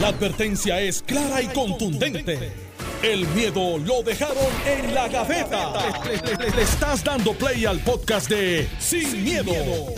La 0.00 0.08
advertencia 0.08 0.80
es 0.80 1.02
clara 1.02 1.40
y 1.40 1.46
contundente. 1.46 2.52
El 3.00 3.28
miedo 3.28 3.78
lo 3.78 4.02
dejaron 4.02 4.36
en 4.66 4.92
la 4.92 5.06
gaveta. 5.06 5.72
Le, 6.04 6.62
estás 6.62 7.04
dando 7.04 7.32
play 7.32 7.64
al 7.64 7.78
podcast 7.78 8.28
de 8.28 8.68
Sin, 8.80 9.22
miedo, 9.22 9.52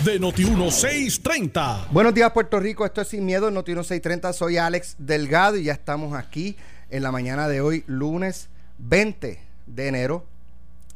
de 0.04 0.20
Noti1630. 0.20 1.88
Buenos 1.90 2.12
días, 2.12 2.30
Puerto 2.32 2.60
Rico. 2.60 2.84
Esto 2.84 3.00
es 3.00 3.08
Sin 3.08 3.24
Miedo, 3.24 3.50
Noti1630. 3.50 4.34
Soy 4.34 4.58
Alex 4.58 4.96
Delgado 4.98 5.56
y 5.56 5.64
ya 5.64 5.72
estamos 5.72 6.12
aquí 6.12 6.56
en 6.90 7.02
la 7.02 7.10
mañana 7.10 7.48
de 7.48 7.62
hoy, 7.62 7.82
lunes 7.86 8.48
20 8.76 9.40
de 9.64 9.88
enero. 9.88 10.26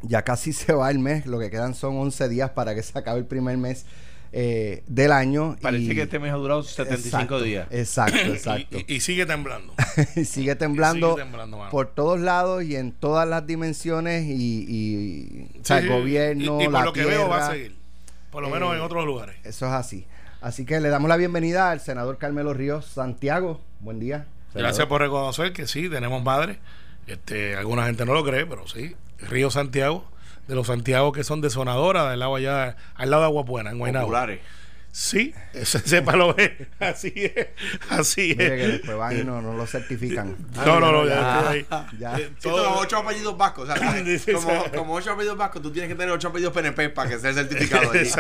Ya 0.03 0.23
casi 0.23 0.53
se 0.55 0.75
va 0.75 0.91
el 0.91 0.99
mes, 0.99 1.25
lo 1.25 1.39
que 1.39 1.49
quedan 1.49 1.75
son 1.75 1.97
11 1.97 2.29
días 2.29 2.51
para 2.51 2.75
que 2.75 2.83
se 2.83 2.99
acabe 2.99 3.21
el 3.21 3.27
primer 3.27 3.57
mes 3.57 3.87
eh, 4.33 4.83
del 4.87 5.13
año. 5.13 5.57
Parece 5.61 5.85
y- 5.93 5.95
que 5.95 6.03
este 6.03 6.19
mes 6.19 6.33
ha 6.33 6.37
durado 6.37 6.63
75 6.63 7.17
Exacto, 7.17 7.43
días. 7.43 7.69
Exacto, 7.71 8.17
exacto. 8.19 8.79
Y, 8.87 8.95
y 8.97 9.01
sigue 9.01 9.27
temblando. 9.27 9.73
y 10.17 10.25
sigue 10.25 10.55
temblando, 10.57 11.13
sigue 11.15 11.23
temblando, 11.25 11.59
mano. 11.59 11.71
por 11.71 11.89
todos 11.89 12.21
lados 12.21 12.63
y 12.65 12.77
en 12.77 12.93
todas 12.93 13.29
las 13.29 13.47
dimensiones 13.47 14.25
y, 14.27 14.65
y 14.69 15.59
o 15.61 15.65
sea, 15.65 15.81
Sí, 15.81 15.87
el 15.87 15.93
gobierno, 15.93 16.61
y, 16.61 16.65
y 16.65 16.67
por 16.67 16.73
la 16.75 16.85
lo 16.85 16.93
que 16.93 17.05
veo 17.05 17.29
va 17.29 17.47
a 17.49 17.51
seguir. 17.53 17.77
Por 18.31 18.43
lo 18.43 18.51
menos 18.51 18.73
Eh, 18.73 18.77
en 18.77 18.83
otros 18.83 19.05
lugares. 19.05 19.37
Eso 19.45 19.67
es 19.67 19.73
así. 19.73 20.07
Así 20.41 20.65
que 20.65 20.81
le 20.81 20.89
damos 20.89 21.09
la 21.09 21.17
bienvenida 21.17 21.71
al 21.71 21.81
senador 21.81 22.17
Carmelo 22.17 22.55
Ríos 22.55 22.87
Santiago. 22.87 23.61
Buen 23.81 23.99
día. 24.01 24.27
Gracias 24.55 24.87
por 24.87 25.01
reconocer 25.01 25.53
que 25.53 25.67
sí, 25.67 25.89
tenemos 25.89 26.23
madre. 26.23 26.59
Este, 27.07 27.57
alguna 27.57 27.85
gente 27.87 28.05
no 28.07 28.15
lo 28.15 28.25
cree, 28.25 28.47
pero 28.47 28.67
sí. 28.69 28.95
Río 29.29 29.51
Santiago, 29.51 30.05
de 30.51 30.57
los 30.57 30.67
Santiago 30.67 31.13
que 31.13 31.23
son 31.23 31.41
de 31.41 31.49
Sonadora, 31.49 32.11
del 32.11 32.19
lado 32.19 32.35
allá, 32.35 32.77
al 32.97 33.11
lado 33.11 33.23
de 33.23 33.27
Agua 33.27 33.45
Buena, 33.45 33.71
en 33.71 33.79
Guaynabo. 33.79 34.07
Populares. 34.07 34.41
Sí, 34.93 35.33
ese 35.55 35.79
sepa 35.79 36.17
lo 36.17 36.35
ve. 36.35 36.69
Así 36.81 37.13
es. 37.17 37.49
Así 37.89 38.35
Mire 38.37 38.57
que 38.57 38.63
es. 38.65 38.69
después 38.73 38.97
van 38.97 39.19
y 39.21 39.25
no, 39.25 39.41
no 39.41 39.55
lo 39.55 39.67
certifican. 39.67 40.37
No, 40.67 40.81
no, 40.81 40.91
no, 40.93 41.07
ya, 41.07 41.15
ya, 41.15 41.39
estoy 41.39 41.57
ahí. 41.71 41.97
ya. 41.99 42.19
Eh, 42.19 42.31
Si 42.39 42.49
todo- 42.49 42.79
ocho 42.79 42.97
apellidos 42.99 43.37
vascos, 43.39 43.69
o 43.69 43.73
sea, 43.73 43.77
como, 44.35 44.51
sí. 44.65 44.71
como 44.77 44.95
ocho 44.95 45.13
apellidos 45.13 45.37
vascos, 45.39 45.63
tú 45.63 45.71
tienes 45.71 45.89
que 45.89 45.95
tener 45.95 46.11
ocho 46.11 46.29
apellidos 46.29 46.53
PNP 46.53 46.89
para 46.91 47.09
que 47.11 47.19
sea 47.19 47.33
certificado 47.33 47.91
allí. 47.93 48.11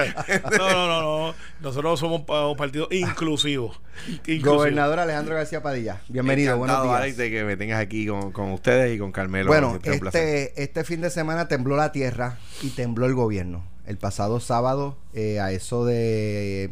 No, 0.56 0.68
no, 0.70 0.86
no, 0.86 1.00
no. 1.28 1.34
Nosotros 1.60 1.98
somos 1.98 2.22
un 2.28 2.56
partido 2.56 2.86
inclusivo. 2.90 3.74
Inclusivo. 4.08 4.54
Gobernador 4.54 5.00
Alejandro 5.00 5.34
García 5.34 5.62
Padilla. 5.62 6.00
Bienvenido, 6.08 6.56
buenos 6.56 6.76
Encantado, 6.76 6.92
días. 6.94 7.02
Alex, 7.02 7.16
de 7.18 7.30
que 7.30 7.44
me 7.44 7.56
tengas 7.56 7.80
aquí 7.80 8.06
con, 8.06 8.32
con 8.32 8.52
ustedes 8.52 8.94
y 8.94 8.98
con 8.98 9.12
Carmelo. 9.12 9.48
Bueno, 9.48 9.78
este, 9.82 10.62
este 10.62 10.84
fin 10.84 11.00
de 11.00 11.10
semana 11.10 11.48
tembló 11.48 11.76
la 11.76 11.92
tierra 11.92 12.38
y 12.62 12.70
tembló 12.70 13.06
el 13.06 13.14
gobierno. 13.14 13.68
El 13.90 13.98
pasado 13.98 14.38
sábado, 14.38 14.96
eh, 15.14 15.40
a 15.40 15.50
eso 15.50 15.84
de 15.84 16.70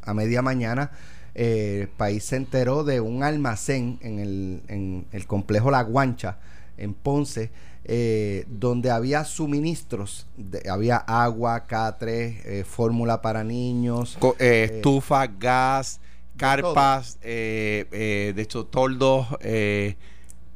a 0.00 0.14
media 0.14 0.40
mañana, 0.40 0.92
eh, 1.34 1.80
el 1.82 1.88
país 1.88 2.24
se 2.24 2.36
enteró 2.36 2.84
de 2.84 3.00
un 3.02 3.22
almacén 3.22 3.98
en 4.00 4.18
el, 4.18 4.62
en 4.68 5.04
el 5.12 5.26
complejo 5.26 5.70
La 5.70 5.82
Guancha, 5.82 6.38
en 6.78 6.94
Ponce, 6.94 7.50
eh, 7.84 8.46
donde 8.48 8.90
había 8.90 9.24
suministros, 9.26 10.26
de- 10.38 10.66
había 10.70 10.96
agua, 10.96 11.66
catres, 11.66 12.42
eh, 12.46 12.64
fórmula 12.66 13.20
para 13.20 13.44
niños. 13.44 14.16
Co- 14.18 14.34
eh, 14.38 14.70
estufa, 14.76 15.26
gas, 15.26 16.00
carpas, 16.38 17.18
eh, 17.20 17.84
eh, 17.92 18.32
de 18.34 18.40
hecho, 18.40 18.64
toldos, 18.64 19.26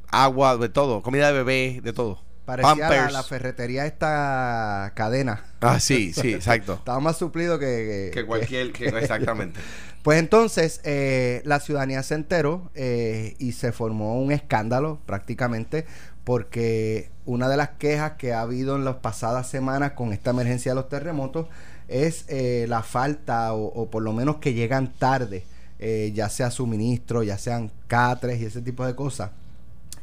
agua, 0.09 0.57
de 0.57 0.69
todo, 0.69 1.03
comida 1.03 1.27
de 1.27 1.33
bebé, 1.43 1.81
de 1.83 1.93
todo. 1.93 2.17
Parecía 2.49 2.89
la, 2.89 3.11
la 3.11 3.21
ferretería 3.21 3.85
esta 3.85 4.91
cadena. 4.95 5.43
Ah, 5.61 5.79
sí, 5.79 6.13
sí, 6.13 6.33
exacto. 6.33 6.73
Estaba 6.73 6.99
más 6.99 7.15
suplido 7.15 7.59
que, 7.59 8.09
que 8.11 8.25
cualquier, 8.25 8.71
que, 8.71 8.87
exactamente. 8.97 9.59
Pues 10.01 10.17
entonces 10.17 10.81
eh, 10.83 11.43
la 11.45 11.59
ciudadanía 11.59 12.01
se 12.01 12.15
enteró 12.15 12.71
eh, 12.73 13.35
y 13.37 13.51
se 13.51 13.71
formó 13.71 14.19
un 14.19 14.31
escándalo 14.31 14.99
prácticamente 15.05 15.85
porque 16.23 17.11
una 17.23 17.49
de 17.49 17.57
las 17.57 17.69
quejas 17.77 18.13
que 18.13 18.33
ha 18.33 18.41
habido 18.41 18.77
en 18.77 18.83
las 18.83 18.95
pasadas 18.95 19.47
semanas 19.47 19.91
con 19.91 20.11
esta 20.11 20.31
emergencia 20.31 20.71
de 20.71 20.75
los 20.75 20.89
terremotos 20.89 21.45
es 21.87 22.25
eh, 22.29 22.65
la 22.67 22.81
falta 22.81 23.53
o, 23.53 23.65
o 23.65 23.91
por 23.91 24.01
lo 24.01 24.11
menos 24.11 24.37
que 24.37 24.55
llegan 24.55 24.91
tarde, 24.91 25.43
eh, 25.77 26.11
ya 26.15 26.29
sea 26.29 26.49
suministro, 26.49 27.21
ya 27.21 27.37
sean 27.37 27.71
catres 27.85 28.41
y 28.41 28.45
ese 28.45 28.63
tipo 28.63 28.87
de 28.87 28.95
cosas. 28.95 29.29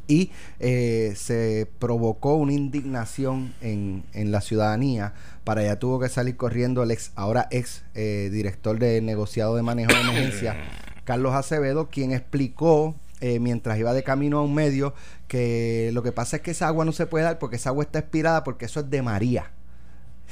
Y 0.07 0.31
eh, 0.59 1.13
se 1.15 1.69
provocó 1.79 2.35
una 2.35 2.53
indignación 2.53 3.53
en, 3.61 4.03
en 4.13 4.31
la 4.31 4.41
ciudadanía. 4.41 5.13
Para 5.43 5.61
allá 5.61 5.79
tuvo 5.79 5.99
que 5.99 6.09
salir 6.09 6.37
corriendo 6.37 6.83
el 6.83 6.91
ex, 6.91 7.11
ahora 7.15 7.47
ex 7.51 7.83
eh, 7.93 8.29
director 8.31 8.79
de 8.79 9.01
negociado 9.01 9.55
de 9.55 9.63
manejo 9.63 9.93
de 9.93 10.01
emergencia, 10.01 10.55
Carlos 11.03 11.33
Acevedo, 11.33 11.89
quien 11.89 12.13
explicó 12.13 12.95
eh, 13.19 13.39
mientras 13.39 13.79
iba 13.79 13.93
de 13.93 14.03
camino 14.03 14.37
a 14.37 14.43
un 14.43 14.53
medio 14.53 14.93
que 15.27 15.89
lo 15.93 16.03
que 16.03 16.11
pasa 16.11 16.37
es 16.37 16.41
que 16.43 16.51
esa 16.51 16.67
agua 16.67 16.85
no 16.85 16.91
se 16.91 17.07
puede 17.07 17.25
dar 17.25 17.39
porque 17.39 17.55
esa 17.55 17.69
agua 17.69 17.83
está 17.83 17.99
expirada 17.99 18.43
porque 18.43 18.65
eso 18.65 18.81
es 18.81 18.89
de 18.89 19.01
María. 19.01 19.51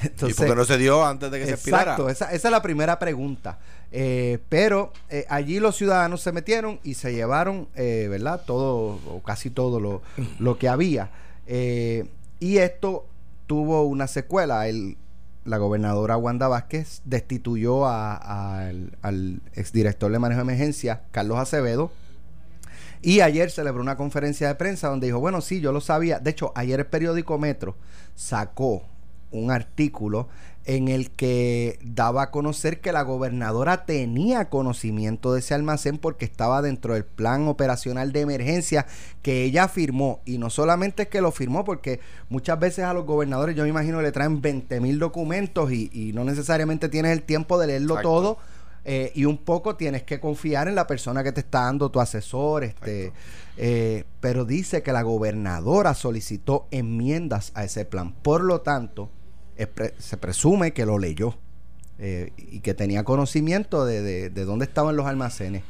¿Y 0.03 0.33
por 0.33 0.45
qué 0.45 0.55
no 0.55 0.65
se 0.65 0.77
dio 0.77 1.05
antes 1.05 1.31
de 1.31 1.39
que 1.39 1.45
se 1.45 1.53
expirara? 1.53 1.83
Exacto, 1.83 2.09
esa, 2.09 2.31
esa 2.31 2.47
es 2.47 2.51
la 2.51 2.61
primera 2.61 2.99
pregunta. 2.99 3.59
Eh, 3.97 4.39
pero 4.49 4.91
eh, 5.09 5.25
allí 5.29 5.61
los 5.61 5.77
ciudadanos 5.77 6.19
se 6.19 6.33
metieron 6.33 6.81
y 6.83 6.95
se 6.95 7.13
llevaron, 7.13 7.69
eh, 7.75 8.07
¿verdad? 8.09 8.41
Todo 8.45 8.99
o 9.09 9.23
casi 9.23 9.49
todo 9.49 9.79
lo, 9.79 10.01
lo 10.37 10.57
que 10.57 10.67
había. 10.67 11.11
Y 11.47 12.57
esto 12.57 13.05
tuvo 13.47 13.83
una 13.83 14.07
secuela. 14.07 14.67
El, 14.67 14.97
la 15.45 15.59
gobernadora 15.59 16.17
Wanda 16.17 16.49
Vázquez 16.49 17.03
destituyó 17.05 17.87
al, 17.87 18.97
al 19.01 19.39
exdirector 19.53 20.11
de 20.11 20.19
manejo 20.19 20.39
de 20.39 20.43
emergencia, 20.43 21.03
Carlos 21.11 21.37
Acevedo. 21.37 21.89
Y 23.01 23.21
ayer 23.21 23.49
celebró 23.49 23.81
una 23.81 23.95
conferencia 23.95 24.49
de 24.49 24.55
prensa 24.55 24.89
donde 24.89 25.07
dijo, 25.07 25.21
bueno, 25.21 25.39
sí, 25.39 25.61
yo 25.61 25.71
lo 25.71 25.79
sabía. 25.79 26.19
De 26.19 26.31
hecho, 26.31 26.51
ayer 26.55 26.81
el 26.81 26.87
periódico 26.87 27.37
Metro 27.37 27.77
sacó 28.13 28.83
un 29.35 29.51
artículo 29.51 30.27
en 30.67 30.87
el 30.87 31.11
que 31.11 31.77
daba 31.83 32.23
a 32.23 32.31
conocer 32.31 32.81
que 32.81 32.91
la 32.91 33.03
gobernadora 33.03 33.85
tenía 33.85 34.49
conocimiento 34.49 35.31
de 35.31 35.41
ese 35.41 35.53
almacén 35.53 35.99
porque 35.99 36.25
estaba 36.25 36.63
dentro 36.63 36.95
del 36.95 37.05
plan 37.05 37.47
operacional 37.47 38.11
de 38.11 38.21
emergencia 38.21 38.87
que 39.21 39.43
ella 39.43 39.67
firmó. 39.67 40.21
Y 40.25 40.39
no 40.39 40.49
solamente 40.49 41.03
es 41.03 41.09
que 41.09 41.21
lo 41.21 41.31
firmó, 41.31 41.63
porque 41.63 41.99
muchas 42.29 42.59
veces 42.59 42.85
a 42.85 42.95
los 42.95 43.05
gobernadores 43.05 43.55
yo 43.55 43.61
me 43.61 43.69
imagino 43.69 43.97
que 43.97 44.05
le 44.05 44.11
traen 44.11 44.41
20 44.41 44.79
mil 44.81 44.97
documentos 44.97 45.71
y, 45.71 45.91
y 45.93 46.13
no 46.13 46.23
necesariamente 46.23 46.89
tienes 46.89 47.11
el 47.11 47.21
tiempo 47.21 47.59
de 47.59 47.67
leerlo 47.67 47.93
Exacto. 47.93 48.09
todo. 48.09 48.37
eh, 48.85 49.11
y 49.15 49.25
un 49.25 49.37
poco 49.37 49.75
tienes 49.75 50.01
que 50.03 50.19
confiar 50.19 50.67
en 50.67 50.73
la 50.75 50.87
persona 50.87 51.23
que 51.23 51.31
te 51.31 51.41
está 51.41 51.61
dando 51.65 51.89
tu 51.91 51.99
asesor, 51.99 52.63
este, 52.63 53.13
eh, 53.57 54.03
pero 54.19 54.45
dice 54.45 54.81
que 54.83 54.91
la 54.93 55.01
gobernadora 55.03 55.93
solicitó 55.93 56.67
enmiendas 56.71 57.51
a 57.55 57.63
ese 57.63 57.85
plan. 57.85 58.13
Por 58.21 58.43
lo 58.43 58.61
tanto, 58.61 59.09
se 59.97 60.17
presume 60.17 60.73
que 60.73 60.85
lo 60.85 60.97
leyó 60.99 61.37
eh, 61.99 62.31
y 62.37 62.59
que 62.59 62.73
tenía 62.73 63.03
conocimiento 63.03 63.85
de, 63.85 64.01
de- 64.01 64.29
de 64.29 64.45
dónde 64.45 64.65
estaban 64.65 64.95
los 64.95 65.05
almacenes. 65.05 65.63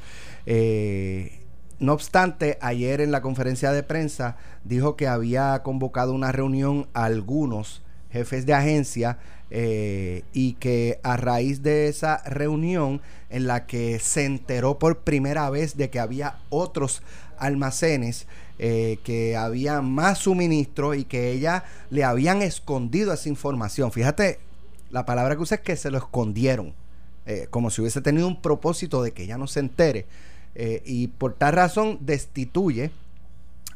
Eh, 0.45 1.39
no 1.79 1.93
obstante, 1.93 2.57
ayer 2.61 3.01
en 3.01 3.11
la 3.11 3.21
conferencia 3.21 3.71
de 3.71 3.83
prensa 3.83 4.37
dijo 4.63 4.95
que 4.95 5.07
había 5.07 5.61
convocado 5.63 6.13
una 6.13 6.31
reunión 6.31 6.87
a 6.93 7.05
algunos 7.05 7.81
jefes 8.11 8.45
de 8.45 8.53
agencia 8.53 9.17
eh, 9.51 10.23
y 10.33 10.53
que 10.53 10.99
a 11.03 11.17
raíz 11.17 11.61
de 11.63 11.87
esa 11.89 12.23
reunión 12.25 13.01
en 13.29 13.45
la 13.47 13.65
que 13.65 13.99
se 13.99 14.25
enteró 14.25 14.79
por 14.79 14.99
primera 14.99 15.49
vez 15.49 15.75
de 15.75 15.89
que 15.89 15.99
había 15.99 16.37
otros 16.49 17.03
almacenes, 17.37 18.27
eh, 18.57 18.99
que 19.03 19.35
había 19.35 19.81
más 19.81 20.19
suministro 20.19 20.93
y 20.93 21.03
que 21.03 21.31
ella 21.31 21.65
le 21.89 22.03
habían 22.03 22.41
escondido 22.41 23.11
esa 23.13 23.27
información. 23.27 23.91
Fíjate, 23.91 24.39
la 24.91 25.05
palabra 25.05 25.35
que 25.35 25.41
usa 25.41 25.55
es 25.55 25.61
que 25.61 25.75
se 25.75 25.91
lo 25.91 25.97
escondieron, 25.97 26.73
eh, 27.25 27.47
como 27.49 27.69
si 27.69 27.81
hubiese 27.81 28.01
tenido 28.01 28.27
un 28.27 28.41
propósito 28.41 29.03
de 29.03 29.11
que 29.11 29.23
ella 29.23 29.37
no 29.37 29.47
se 29.47 29.59
entere. 29.59 30.05
Eh, 30.55 30.81
y 30.85 31.07
por 31.07 31.33
tal 31.33 31.53
razón 31.53 31.97
destituye 31.99 32.91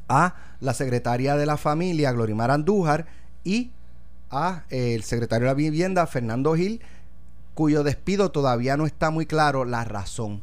a 0.08 0.36
la 0.62 0.74
secretaria 0.74 1.36
de 1.36 1.46
la 1.46 1.58
familia, 1.58 2.14
Glorimar 2.14 2.50
Andújar, 2.50 3.08
y 3.44 3.72
a 4.32 4.64
el 4.70 5.04
secretario 5.04 5.46
de 5.46 5.52
la 5.52 5.56
vivienda, 5.56 6.08
Fernando 6.08 6.56
Gil, 6.56 6.82
cuyo 7.54 7.84
despido 7.84 8.32
todavía 8.32 8.78
no 8.78 8.86
está 8.86 9.10
muy 9.10 9.26
claro 9.26 9.66
la 9.66 9.84
razón. 9.84 10.42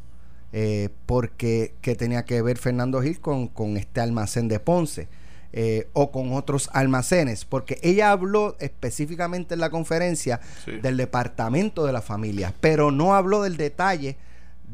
Eh, 0.52 0.88
porque 1.06 1.74
que 1.82 1.96
tenía 1.96 2.24
que 2.24 2.40
ver 2.40 2.56
Fernando 2.56 3.02
Gil 3.02 3.20
con, 3.20 3.48
con 3.48 3.76
este 3.76 4.00
almacén 4.00 4.48
de 4.48 4.60
Ponce 4.60 5.08
eh, 5.52 5.88
o 5.92 6.10
con 6.12 6.32
otros 6.32 6.70
almacenes, 6.72 7.44
porque 7.44 7.78
ella 7.82 8.10
habló 8.12 8.56
específicamente 8.60 9.54
en 9.54 9.60
la 9.60 9.70
conferencia 9.70 10.40
Sí. 10.64 10.72
del 10.80 10.96
departamento 10.96 11.84
de 11.84 11.92
la 11.92 12.00
familia, 12.00 12.54
pero 12.60 12.90
no 12.90 13.14
habló 13.14 13.42
del 13.42 13.56
detalle 13.56 14.16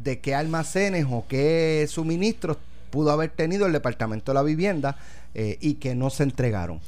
de 0.02 0.20
qué 0.20 0.34
almacenes 0.34 1.06
o 1.10 1.24
qué 1.28 1.86
suministros 1.88 2.58
pudo 2.90 3.10
haber 3.10 3.30
tenido 3.30 3.66
el 3.66 3.72
departamento 3.72 4.32
de 4.32 4.34
la 4.34 4.42
vivienda 4.42 4.96
eh, 5.34 5.56
y 5.60 5.74
que 5.74 5.94
no 5.94 6.10
se 6.10 6.22
entregaron. 6.24 6.80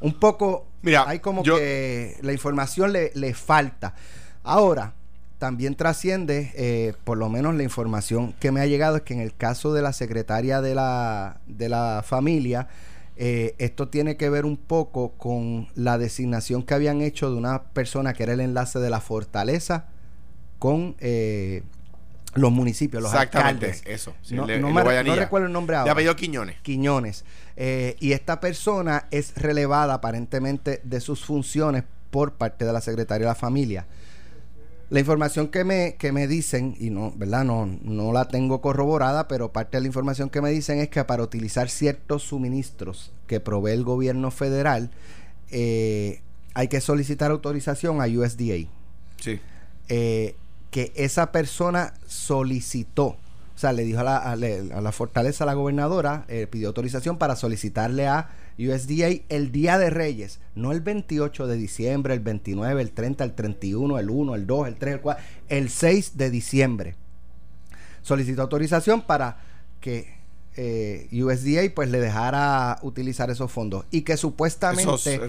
Un 0.00 0.14
poco, 0.14 0.66
Mira, 0.82 1.04
hay 1.08 1.18
como 1.20 1.42
yo- 1.44 1.56
que 1.56 2.16
la 2.22 2.32
información 2.32 2.92
le, 2.92 3.10
le 3.14 3.34
falta. 3.34 3.94
Ahora, 4.42 4.92
también 5.38 5.74
trasciende, 5.74 6.52
eh, 6.54 6.94
por 7.04 7.18
lo 7.18 7.28
menos 7.28 7.54
la 7.54 7.62
información 7.62 8.32
que 8.40 8.50
me 8.52 8.60
ha 8.60 8.66
llegado 8.66 8.96
es 8.96 9.02
que 9.02 9.14
en 9.14 9.20
el 9.20 9.34
caso 9.34 9.72
de 9.74 9.82
la 9.82 9.92
secretaria 9.92 10.60
de 10.60 10.74
la, 10.74 11.40
de 11.46 11.68
la 11.68 12.02
familia, 12.06 12.68
eh, 13.16 13.54
esto 13.58 13.88
tiene 13.88 14.16
que 14.16 14.30
ver 14.30 14.44
un 14.44 14.56
poco 14.56 15.12
con 15.12 15.68
la 15.74 15.98
designación 15.98 16.62
que 16.62 16.74
habían 16.74 17.00
hecho 17.02 17.30
de 17.30 17.36
una 17.36 17.62
persona 17.64 18.12
que 18.14 18.22
era 18.24 18.32
el 18.32 18.40
enlace 18.40 18.78
de 18.78 18.90
la 18.90 19.00
fortaleza 19.00 19.86
con 20.58 20.96
eh, 21.00 21.62
los 22.34 22.50
municipios, 22.50 23.02
los 23.02 23.12
Exactamente, 23.12 23.66
alcaldes. 23.66 23.86
eso. 23.86 24.14
sí, 24.22 24.34
no, 24.34 24.46
de- 24.46 24.58
no 24.58 24.70
me 24.70 24.82
de 24.82 25.04
no 25.04 25.14
recuerdo 25.14 25.46
el 25.46 25.52
nombre 25.52 25.74
De 25.74 25.80
ahora. 25.80 25.92
apellido 25.92 26.16
Quiñones. 26.16 26.56
Quiñones. 26.62 27.24
Eh, 27.56 27.96
y 28.00 28.12
esta 28.12 28.40
persona 28.40 29.06
es 29.12 29.34
relevada 29.36 29.94
aparentemente 29.94 30.80
de 30.84 31.00
sus 31.00 31.24
funciones 31.24 31.84
por 32.10 32.32
parte 32.32 32.64
de 32.64 32.72
la 32.72 32.80
Secretaría 32.80 33.26
de 33.26 33.30
la 33.30 33.34
Familia. 33.36 33.86
La 34.94 35.00
información 35.00 35.48
que 35.48 35.64
me, 35.64 35.96
que 35.98 36.12
me 36.12 36.28
dicen, 36.28 36.76
y 36.78 36.90
no, 36.90 37.12
¿verdad? 37.16 37.42
No, 37.44 37.66
no 37.82 38.12
la 38.12 38.28
tengo 38.28 38.60
corroborada, 38.60 39.26
pero 39.26 39.50
parte 39.50 39.76
de 39.76 39.80
la 39.80 39.88
información 39.88 40.30
que 40.30 40.40
me 40.40 40.50
dicen 40.50 40.78
es 40.78 40.88
que 40.88 41.02
para 41.02 41.24
utilizar 41.24 41.68
ciertos 41.68 42.22
suministros 42.22 43.10
que 43.26 43.40
provee 43.40 43.72
el 43.72 43.82
gobierno 43.82 44.30
federal, 44.30 44.92
eh, 45.50 46.20
hay 46.54 46.68
que 46.68 46.80
solicitar 46.80 47.32
autorización 47.32 48.00
a 48.00 48.04
USDA 48.04 48.68
Sí. 49.20 49.40
eh, 49.88 50.36
que 50.70 50.92
esa 50.94 51.32
persona 51.32 51.94
solicitó, 52.06 53.16
o 53.54 53.58
sea, 53.58 53.72
le 53.72 53.84
dijo 53.84 54.00
a 54.00 54.04
la, 54.04 54.16
a 54.32 54.36
la 54.80 54.92
fortaleza, 54.92 55.44
a 55.44 55.46
la 55.46 55.54
gobernadora, 55.54 56.24
eh, 56.28 56.48
pidió 56.50 56.68
autorización 56.68 57.18
para 57.18 57.36
solicitarle 57.36 58.08
a 58.08 58.30
USDA 58.58 59.22
el 59.28 59.52
Día 59.52 59.78
de 59.78 59.90
Reyes, 59.90 60.40
no 60.56 60.72
el 60.72 60.80
28 60.80 61.46
de 61.46 61.56
diciembre, 61.56 62.14
el 62.14 62.20
29, 62.20 62.82
el 62.82 62.90
30, 62.90 63.22
el 63.22 63.34
31, 63.34 63.98
el 63.98 64.10
1, 64.10 64.34
el 64.34 64.46
2, 64.46 64.68
el 64.68 64.74
3, 64.76 64.94
el 64.94 65.00
4, 65.00 65.24
el 65.48 65.70
6 65.70 66.16
de 66.16 66.30
diciembre. 66.30 66.96
Solicitó 68.02 68.42
autorización 68.42 69.02
para 69.02 69.38
que 69.80 70.14
eh, 70.56 71.08
USDA 71.12 71.72
pues 71.74 71.90
le 71.90 72.00
dejara 72.00 72.78
utilizar 72.82 73.30
esos 73.30 73.50
fondos 73.50 73.86
y 73.90 74.02
que 74.02 74.16
supuestamente 74.16 74.82
Esos 74.82 75.06
eh, 75.06 75.20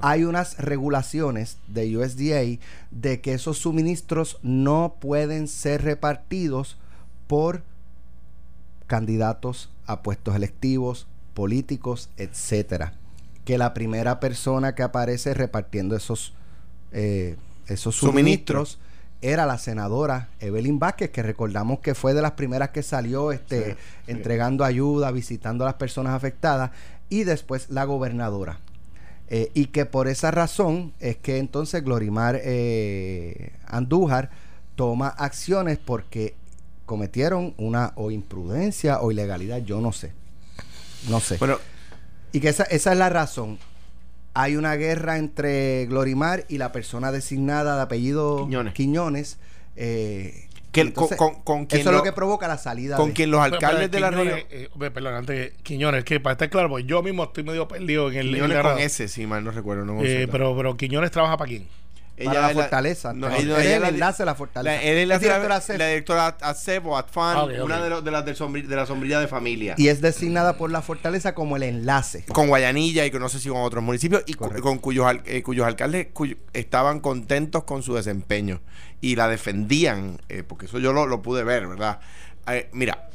hay 0.00 0.24
unas 0.24 0.58
regulaciones 0.58 1.58
de 1.68 1.96
USDA 1.96 2.60
de 2.90 3.20
que 3.20 3.34
esos 3.34 3.58
suministros 3.58 4.38
no 4.42 4.96
pueden 5.00 5.48
ser 5.48 5.82
repartidos 5.82 6.76
por 7.26 7.62
candidatos 8.94 9.70
a 9.86 10.02
puestos 10.02 10.36
electivos, 10.36 11.08
políticos, 11.34 12.10
etcétera. 12.16 12.92
Que 13.44 13.58
la 13.58 13.74
primera 13.74 14.20
persona 14.20 14.76
que 14.76 14.84
aparece 14.84 15.34
repartiendo 15.34 15.96
esos, 15.96 16.32
eh, 16.92 17.34
esos 17.66 17.96
Suministros. 17.96 18.78
era 19.20 19.46
la 19.46 19.58
senadora 19.58 20.28
Evelyn 20.38 20.78
Vázquez, 20.78 21.10
que 21.10 21.24
recordamos 21.24 21.80
que 21.80 21.96
fue 21.96 22.14
de 22.14 22.22
las 22.22 22.32
primeras 22.32 22.68
que 22.70 22.84
salió 22.84 23.32
este, 23.32 23.64
Sí, 23.64 23.70
sí. 23.72 24.12
entregando 24.12 24.64
ayuda, 24.64 25.10
visitando 25.10 25.64
a 25.64 25.66
las 25.66 25.74
personas 25.74 26.14
afectadas, 26.14 26.70
y 27.08 27.24
después 27.24 27.70
la 27.70 27.82
gobernadora. 27.84 28.60
Eh, 29.28 29.50
y 29.54 29.66
que 29.66 29.86
por 29.86 30.06
esa 30.06 30.30
razón 30.30 30.92
es 31.00 31.16
que 31.16 31.38
entonces 31.38 31.82
Glorimar 31.82 32.38
eh, 32.44 33.54
Andújar 33.66 34.30
toma 34.76 35.08
acciones 35.08 35.78
porque 35.78 36.36
cometieron 36.86 37.54
una 37.58 37.92
o 37.96 38.10
imprudencia 38.10 39.00
o 39.00 39.10
ilegalidad, 39.10 39.58
yo 39.58 39.80
no 39.80 39.92
sé. 39.92 40.12
No 41.08 41.20
sé. 41.20 41.36
Bueno, 41.38 41.58
y 42.32 42.40
que 42.40 42.48
esa, 42.48 42.64
esa 42.64 42.92
es 42.92 42.98
la 42.98 43.08
razón. 43.10 43.58
Hay 44.34 44.56
una 44.56 44.74
guerra 44.74 45.18
entre 45.18 45.86
Glorimar 45.86 46.44
y 46.48 46.58
la 46.58 46.72
persona 46.72 47.12
designada 47.12 47.76
de 47.76 47.82
apellido 47.82 48.38
Quiñones. 48.46 48.74
Quiñones. 48.74 49.38
eh, 49.76 50.48
Que- 50.72 50.80
entonces, 50.80 51.16
con- 51.16 51.34
con- 51.34 51.42
con 51.44 51.66
quien 51.66 51.80
eso 51.82 51.90
es 51.90 51.96
lo 51.96 52.02
que 52.02 52.10
provoca 52.12 52.48
la 52.48 52.58
salida 52.58 52.96
con 52.96 53.08
de- 53.08 53.12
quien 53.14 53.30
los 53.30 53.40
Pero- 53.44 53.58
pero 53.58 53.66
alcaldes 53.68 53.90
de 53.92 54.00
la 54.00 54.10
región. 54.10 54.40
eh, 54.50 54.68
perdón, 54.92 55.14
antes 55.14 55.50
que 55.52 55.56
Quiñones, 55.62 56.04
que 56.04 56.18
para 56.18 56.32
estar 56.32 56.50
claro, 56.50 56.68
pues 56.68 56.84
yo 56.86 57.00
mismo 57.02 57.22
estoy 57.24 57.44
medio 57.44 57.68
perdido 57.68 58.10
en 58.10 58.16
el. 58.18 58.26
en 58.28 58.34
Quiñones 58.34 58.62
con 58.62 58.78
ese, 58.80 59.06
si 59.08 59.24
mal 59.26 59.44
no 59.44 59.52
recuerdo. 59.52 59.84
No 59.84 60.02
Eh, 60.02 60.26
pero, 60.30 60.56
pero 60.56 60.76
Quiñones 60.76 61.12
trabaja 61.12 61.36
para 61.36 61.48
quién? 61.48 61.68
Para 62.16 62.40
la 62.42 62.50
es 62.50 62.56
la- 62.56 62.62
fortaleza. 62.62 63.12
no, 63.12 63.28
No, 63.28 63.34
ella- 63.34 63.60
ella 63.62 63.76
el 63.76 63.82
la- 63.82 63.88
enlace 63.88 64.22
de 64.22 64.26
la 64.26 64.34
fortaleza. 64.34 64.76
La, 64.76 64.82
él 64.82 64.98
es 64.98 65.08
la, 65.08 65.18
directora 65.18 65.48
la, 65.48 65.56
ACEF. 65.56 65.78
la 65.78 65.86
directora 65.88 66.26
ACEF 66.40 66.86
o 66.86 66.96
ATFAN, 66.96 67.36
Ah, 67.36 67.44
una 67.64 67.82
de, 67.82 67.90
los- 67.90 68.04
de 68.04 68.10
las 68.10 68.24
del 68.24 68.36
de 68.68 68.76
la 68.76 68.86
sombrilla 68.86 69.18
de 69.20 69.26
familia. 69.28 69.74
y 69.76 69.88
es 69.88 70.00
designada 70.00 70.56
por 70.56 70.70
la 70.70 70.82
fortaleza 70.82 71.34
como 71.34 71.56
el 71.56 71.62
enlace. 71.64 72.24
con 72.32 72.48
Guayanilla 72.48 73.04
y 73.06 73.10
con 73.10 73.20
no 73.20 73.28
sé 73.28 73.40
si 73.40 73.48
con 73.48 73.62
otros 73.62 73.82
municipios 73.82 74.22
y 74.26 74.34
Correcto. 74.34 74.62
con 74.62 74.78
cuyos, 74.78 75.12
eh, 75.24 75.42
cuyos 75.42 75.66
alcaldes 75.66 76.08
cuyo- 76.12 76.36
estaban 76.52 77.00
contentos 77.00 77.64
con 77.64 77.82
su 77.82 77.94
desempeño 77.94 78.60
y 79.00 79.16
la 79.16 79.28
defendían, 79.28 80.20
eh, 80.28 80.42
porque 80.46 80.66
eso 80.66 80.78
yo 80.78 80.92
lo, 80.92 81.06
lo 81.06 81.20
pude 81.22 81.42
ver, 81.44 81.66
¿verdad? 81.66 82.00
Eh, 82.46 82.68
mira, 82.72 83.08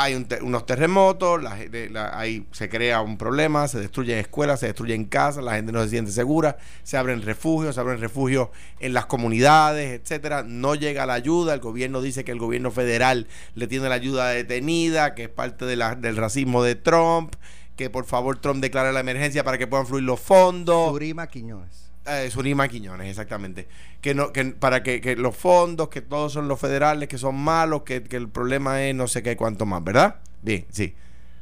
hay 0.00 0.14
un 0.14 0.26
unos 0.42 0.64
terremotos, 0.66 1.42
la, 1.42 1.58
la- 1.90 2.18
ahí 2.18 2.46
se 2.52 2.68
crea 2.68 3.00
un 3.02 3.18
problema, 3.18 3.66
se 3.68 3.80
destruyen 3.80 4.18
escuelas, 4.18 4.60
se 4.60 4.66
destruyen 4.66 5.04
casas, 5.06 5.42
la 5.44 5.54
gente 5.54 5.72
no 5.72 5.82
se 5.82 5.88
siente 5.90 6.12
segura, 6.12 6.56
se 6.84 6.96
abren 6.96 7.22
refugios, 7.22 7.74
se 7.74 7.80
abren 7.80 8.00
refugios 8.00 8.48
en 8.80 8.92
las 8.94 9.06
comunidades, 9.06 10.00
etcétera. 10.00 10.42
No 10.44 10.74
llega 10.74 11.06
la 11.06 11.14
ayuda, 11.14 11.54
el 11.54 11.60
gobierno 11.60 12.00
dice 12.00 12.24
que 12.24 12.32
el 12.32 12.38
gobierno 12.38 12.70
federal 12.70 13.26
le 13.54 13.66
tiene 13.66 13.88
la 13.88 13.96
ayuda 13.96 14.28
detenida, 14.28 15.14
que 15.14 15.24
es 15.24 15.28
parte 15.28 15.64
del 15.66 16.16
racismo 16.16 16.62
de 16.62 16.74
Trump, 16.76 17.34
que 17.76 17.90
por 17.90 18.04
favor 18.04 18.38
Trump 18.38 18.60
declare 18.60 18.92
la 18.92 19.00
emergencia 19.00 19.44
para 19.44 19.58
que 19.58 19.66
puedan 19.66 19.86
fluir 19.86 20.04
los 20.04 20.20
fondos. 20.20 20.90
Surima 20.90 21.26
Quiñones. 21.26 21.87
Eh, 22.08 22.30
Surima 22.30 22.68
Quiñones, 22.68 23.08
exactamente. 23.08 23.68
Que 24.00 24.14
no, 24.14 24.32
que 24.32 24.44
para 24.46 24.82
que, 24.82 25.00
que 25.00 25.16
los 25.16 25.36
fondos, 25.36 25.88
que 25.88 26.00
todos 26.00 26.32
son 26.32 26.48
los 26.48 26.58
federales, 26.58 27.08
que 27.08 27.18
son 27.18 27.36
malos, 27.36 27.82
que, 27.82 28.02
que 28.02 28.16
el 28.16 28.28
problema 28.28 28.82
es 28.82 28.94
no 28.94 29.08
sé 29.08 29.22
qué 29.22 29.36
cuánto 29.36 29.66
más, 29.66 29.84
¿verdad? 29.84 30.16
Bien, 30.42 30.66
sí. 30.70 30.94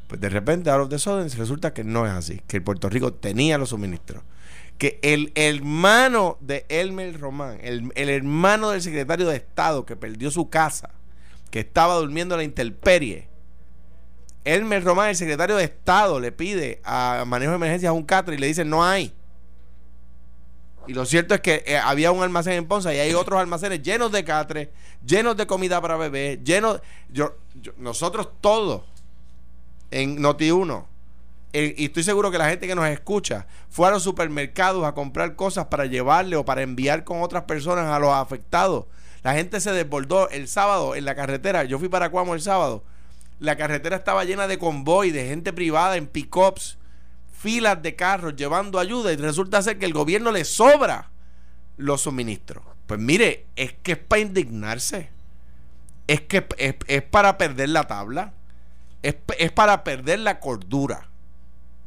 Pues 0.08 0.20
de 0.20 0.28
repente, 0.28 0.70
out 0.70 0.92
of 0.92 1.02
the 1.02 1.36
resulta 1.36 1.74
que 1.74 1.84
no 1.84 2.06
es 2.06 2.12
así. 2.12 2.40
Que 2.46 2.60
Puerto 2.60 2.88
Rico 2.88 3.12
tenía 3.12 3.58
los 3.58 3.70
suministros. 3.70 4.22
Que 4.78 4.98
el 5.02 5.32
hermano 5.34 6.36
de 6.40 6.66
Elmer 6.68 7.18
Román, 7.18 7.58
el, 7.62 7.90
el 7.94 8.08
hermano 8.08 8.70
del 8.70 8.82
secretario 8.82 9.26
de 9.26 9.36
Estado 9.36 9.86
que 9.86 9.96
perdió 9.96 10.30
su 10.30 10.50
casa, 10.50 10.90
que 11.50 11.60
estaba 11.60 11.94
durmiendo 11.94 12.34
en 12.34 12.38
la 12.40 12.44
intemperie, 12.44 13.28
Elmer 14.44 14.84
Román, 14.84 15.08
el 15.08 15.16
secretario 15.16 15.56
de 15.56 15.64
Estado, 15.64 16.20
le 16.20 16.30
pide 16.30 16.80
a 16.84 17.24
manejo 17.26 17.50
de 17.50 17.56
emergencias 17.56 17.92
un 17.92 18.04
catre 18.04 18.36
y 18.36 18.38
le 18.38 18.46
dice 18.46 18.64
no 18.64 18.84
hay. 18.84 19.12
Y 20.86 20.94
lo 20.94 21.04
cierto 21.04 21.34
es 21.34 21.40
que 21.40 21.64
eh, 21.66 21.76
había 21.78 22.12
un 22.12 22.22
almacén 22.22 22.54
en 22.54 22.66
Ponce 22.66 22.94
y 22.94 22.98
hay 22.98 23.14
otros 23.14 23.40
almacenes 23.40 23.82
llenos 23.82 24.12
de 24.12 24.24
catres, 24.24 24.68
llenos 25.04 25.36
de 25.36 25.46
comida 25.46 25.80
para 25.80 25.96
bebés, 25.96 26.38
llenos. 26.44 26.80
Yo- 27.10 27.34
nosotros 27.76 28.28
todos 28.40 28.82
en 29.90 30.18
Noti1, 30.22 30.84
eh, 31.52 31.74
y 31.76 31.86
estoy 31.86 32.02
seguro 32.02 32.30
que 32.30 32.38
la 32.38 32.48
gente 32.48 32.66
que 32.66 32.74
nos 32.74 32.86
escucha 32.88 33.46
fue 33.70 33.88
a 33.88 33.90
los 33.90 34.02
supermercados 34.02 34.84
a 34.84 34.92
comprar 34.92 35.36
cosas 35.36 35.66
para 35.66 35.86
llevarle 35.86 36.36
o 36.36 36.44
para 36.44 36.62
enviar 36.62 37.04
con 37.04 37.22
otras 37.22 37.44
personas 37.44 37.86
a 37.86 37.98
los 37.98 38.12
afectados. 38.12 38.84
La 39.22 39.32
gente 39.34 39.60
se 39.60 39.72
desbordó 39.72 40.28
el 40.30 40.48
sábado 40.48 40.94
en 40.94 41.04
la 41.04 41.14
carretera. 41.14 41.64
Yo 41.64 41.78
fui 41.78 41.88
para 41.88 42.10
Cuamo 42.10 42.34
el 42.34 42.40
sábado. 42.42 42.84
La 43.40 43.56
carretera 43.56 43.96
estaba 43.96 44.24
llena 44.24 44.46
de 44.46 44.58
convoy, 44.58 45.10
de 45.10 45.26
gente 45.26 45.52
privada 45.52 45.96
en 45.96 46.06
pick-ups 46.06 46.78
filas 47.36 47.82
de 47.82 47.94
carros 47.94 48.34
llevando 48.36 48.78
ayuda 48.78 49.12
y 49.12 49.16
resulta 49.16 49.62
ser 49.62 49.78
que 49.78 49.86
el 49.86 49.92
gobierno 49.92 50.32
le 50.32 50.44
sobra 50.44 51.10
los 51.76 52.00
suministros. 52.02 52.64
Pues 52.86 52.98
mire, 53.00 53.46
es 53.56 53.74
que 53.82 53.92
es 53.92 53.98
para 53.98 54.22
indignarse. 54.22 55.10
Es 56.06 56.22
que 56.22 56.46
es, 56.56 56.76
es 56.86 57.02
para 57.02 57.36
perder 57.36 57.68
la 57.68 57.84
tabla. 57.84 58.32
Es, 59.02 59.16
es 59.38 59.52
para 59.52 59.84
perder 59.84 60.20
la 60.20 60.40
cordura. 60.40 61.08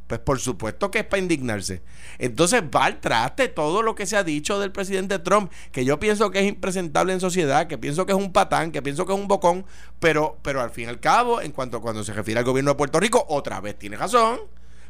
Pues 0.06 0.20
por 0.20 0.40
supuesto 0.40 0.90
que 0.90 1.00
es 1.00 1.04
para 1.04 1.22
indignarse. 1.22 1.82
Entonces 2.18 2.62
va 2.62 2.84
al 2.84 3.00
traste 3.00 3.48
todo 3.48 3.82
lo 3.82 3.94
que 3.94 4.06
se 4.06 4.16
ha 4.16 4.24
dicho 4.24 4.58
del 4.58 4.72
presidente 4.72 5.18
Trump, 5.20 5.52
que 5.72 5.84
yo 5.84 6.00
pienso 6.00 6.30
que 6.30 6.40
es 6.40 6.48
impresentable 6.48 7.12
en 7.12 7.20
sociedad, 7.20 7.66
que 7.66 7.78
pienso 7.78 8.06
que 8.06 8.12
es 8.12 8.18
un 8.18 8.32
patán, 8.32 8.72
que 8.72 8.82
pienso 8.82 9.06
que 9.06 9.12
es 9.12 9.18
un 9.18 9.28
bocón, 9.28 9.64
pero, 10.00 10.38
pero 10.42 10.60
al 10.60 10.70
fin 10.70 10.86
y 10.86 10.88
al 10.88 11.00
cabo, 11.00 11.40
en 11.40 11.52
cuanto 11.52 11.80
cuando 11.80 12.02
se 12.02 12.12
refiere 12.12 12.40
al 12.40 12.44
gobierno 12.44 12.72
de 12.72 12.76
Puerto 12.76 12.98
Rico, 12.98 13.24
otra 13.28 13.60
vez 13.60 13.78
tiene 13.78 13.96
razón 13.96 14.40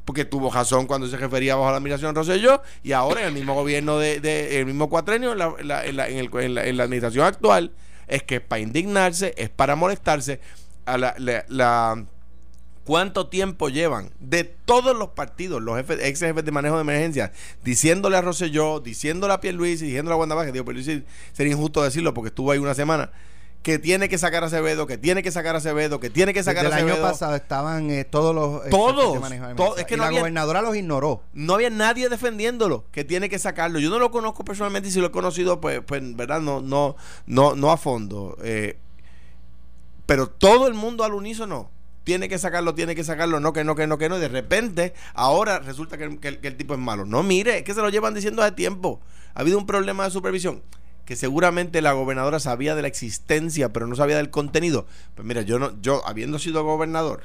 porque 0.04 0.24
tuvo 0.24 0.50
razón 0.50 0.86
cuando 0.86 1.06
se 1.06 1.16
refería 1.16 1.54
bajo 1.56 1.70
la 1.70 1.76
administración 1.76 2.14
Rosselló 2.14 2.62
y 2.82 2.92
ahora 2.92 3.20
en 3.20 3.26
el 3.28 3.32
mismo 3.34 3.54
gobierno 3.54 3.98
de, 3.98 4.20
de- 4.20 4.58
el 4.58 4.66
mismo 4.66 4.88
cuatrenio 4.88 5.32
en 5.32 5.38
la, 5.38 5.54
la- 5.62 5.84
en 5.86 5.96
la- 5.96 6.08
en 6.08 6.18
el- 6.18 6.30
en 6.34 6.58
en 6.58 6.76
la 6.76 6.84
administración 6.84 7.24
actual 7.26 7.72
es 8.08 8.22
que 8.24 8.36
es 8.36 8.40
para 8.40 8.60
indignarse 8.60 9.34
es 9.36 9.50
para 9.50 9.76
molestarse 9.76 10.40
a 10.86 10.96
la- 10.98 12.04
cuánto 12.84 13.28
tiempo 13.28 13.68
llevan 13.68 14.10
de 14.18 14.42
todos 14.44 14.96
los 14.96 15.10
partidos 15.10 15.62
los 15.62 15.76
jefes, 15.76 15.98
ex 16.02 16.18
jefes 16.18 16.44
de 16.44 16.50
manejo 16.50 16.76
de 16.76 16.80
emergencia 16.80 17.30
diciéndole 17.62 18.16
a 18.16 18.20
Rosselló 18.22 18.80
diciéndole 18.80 19.34
a 19.34 19.40
Pierluisi 19.40 19.84
diciéndole 19.86 20.14
a 20.14 20.18
Wanda 20.18 20.34
Vázquez 20.34 20.54
digo 20.54 20.64
Pierluisi 20.64 21.04
sería 21.32 21.52
injusto 21.52 21.82
decirlo 21.82 22.14
porque 22.14 22.28
estuvo 22.28 22.50
ahí 22.50 22.58
una 22.58 22.74
semana 22.74 23.10
que 23.62 23.78
tiene 23.78 24.08
que 24.08 24.16
sacar 24.16 24.42
a 24.42 24.46
Acevedo, 24.46 24.86
que 24.86 24.96
tiene 24.96 25.22
que 25.22 25.30
sacar 25.30 25.54
a 25.54 25.58
Acevedo, 25.58 26.00
que 26.00 26.08
tiene 26.08 26.32
que 26.32 26.42
sacar 26.42 26.64
Desde 26.64 26.76
a 26.76 26.78
el 26.78 26.84
Acevedo. 26.86 27.04
año 27.04 27.12
pasado 27.12 27.34
estaban 27.36 27.90
eh, 27.90 28.04
todos 28.04 28.34
los... 28.34 28.64
eh, 28.66 28.70
Todos, 28.70 29.16
el 29.30 29.80
es 29.80 29.84
que 29.84 29.94
y 29.94 29.96
no 29.98 30.02
la 30.04 30.06
había- 30.08 30.20
gobernadora 30.20 30.62
los 30.62 30.74
ignoró. 30.76 31.22
no 31.34 31.54
había 31.54 31.68
nadie 31.68 32.08
defendiéndolo, 32.08 32.86
que 32.90 33.04
tiene 33.04 33.28
que 33.28 33.38
sacarlo. 33.38 33.78
Yo 33.78 33.90
no 33.90 33.98
lo 33.98 34.10
conozco 34.10 34.44
personalmente 34.44 34.88
y 34.88 34.92
si 34.92 35.00
lo 35.00 35.08
he 35.08 35.10
conocido, 35.10 35.60
pues, 35.60 35.82
pues 35.86 36.00
verdad, 36.16 36.40
no, 36.40 36.62
no, 36.62 36.96
no, 37.26 37.54
no 37.54 37.70
a 37.70 37.76
fondo. 37.76 38.36
Eh, 38.42 38.78
pero 40.06 40.28
todo 40.28 40.66
el 40.66 40.74
mundo 40.74 41.04
al 41.04 41.14
unísono 41.14 41.70
tiene 42.04 42.28
que 42.28 42.38
sacarlo, 42.38 42.74
tiene 42.74 42.94
que 42.94 43.04
sacarlo, 43.04 43.40
no, 43.40 43.52
que 43.52 43.62
no, 43.62 43.74
que 43.74 43.86
no, 43.86 43.98
que 43.98 44.08
no. 44.08 44.16
Y 44.16 44.20
de 44.20 44.28
repente, 44.28 44.94
ahora 45.14 45.58
resulta 45.58 45.98
que, 45.98 46.04
el- 46.04 46.18
que 46.18 46.28
el- 46.28 46.38
que 46.40 46.48
el 46.48 46.56
tipo 46.56 46.72
es 46.74 46.80
malo. 46.80 47.04
No, 47.04 47.22
mire, 47.22 47.58
es 47.58 47.64
que 47.64 47.74
se 47.74 47.80
lo 47.82 47.90
llevan 47.90 48.14
diciendo 48.14 48.42
hace 48.42 48.52
tiempo. 48.52 49.00
Ha 49.34 49.40
habido 49.40 49.58
un 49.58 49.66
problema 49.66 50.04
de 50.04 50.10
supervisión 50.10 50.62
que 51.10 51.16
seguramente 51.16 51.82
la 51.82 51.90
gobernadora 51.90 52.38
sabía 52.38 52.76
de 52.76 52.82
la 52.82 52.86
existencia, 52.86 53.72
pero 53.72 53.88
no 53.88 53.96
sabía 53.96 54.16
del 54.16 54.30
contenido. 54.30 54.86
Pues 55.16 55.26
mira, 55.26 55.42
yo 55.42 55.58
no, 55.58 55.72
yo 55.82 56.06
habiendo 56.06 56.38
sido 56.38 56.62
gobernador, 56.62 57.24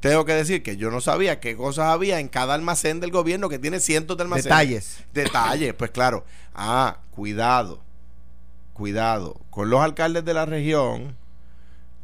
tengo 0.00 0.24
que 0.24 0.32
decir 0.32 0.62
que 0.62 0.78
yo 0.78 0.90
no 0.90 1.02
sabía 1.02 1.38
qué 1.38 1.54
cosas 1.54 1.88
había 1.88 2.20
en 2.20 2.28
cada 2.28 2.54
almacén 2.54 3.00
del 3.00 3.10
gobierno 3.10 3.50
que 3.50 3.58
tiene 3.58 3.80
cientos 3.80 4.16
de 4.16 4.22
almacenes. 4.22 4.44
Detalles. 4.46 5.04
Detalles, 5.12 5.74
pues 5.74 5.90
claro. 5.90 6.24
Ah, 6.54 7.00
cuidado. 7.10 7.82
Cuidado 8.72 9.38
con 9.50 9.68
los 9.68 9.82
alcaldes 9.82 10.24
de 10.24 10.32
la 10.32 10.46
región 10.46 11.14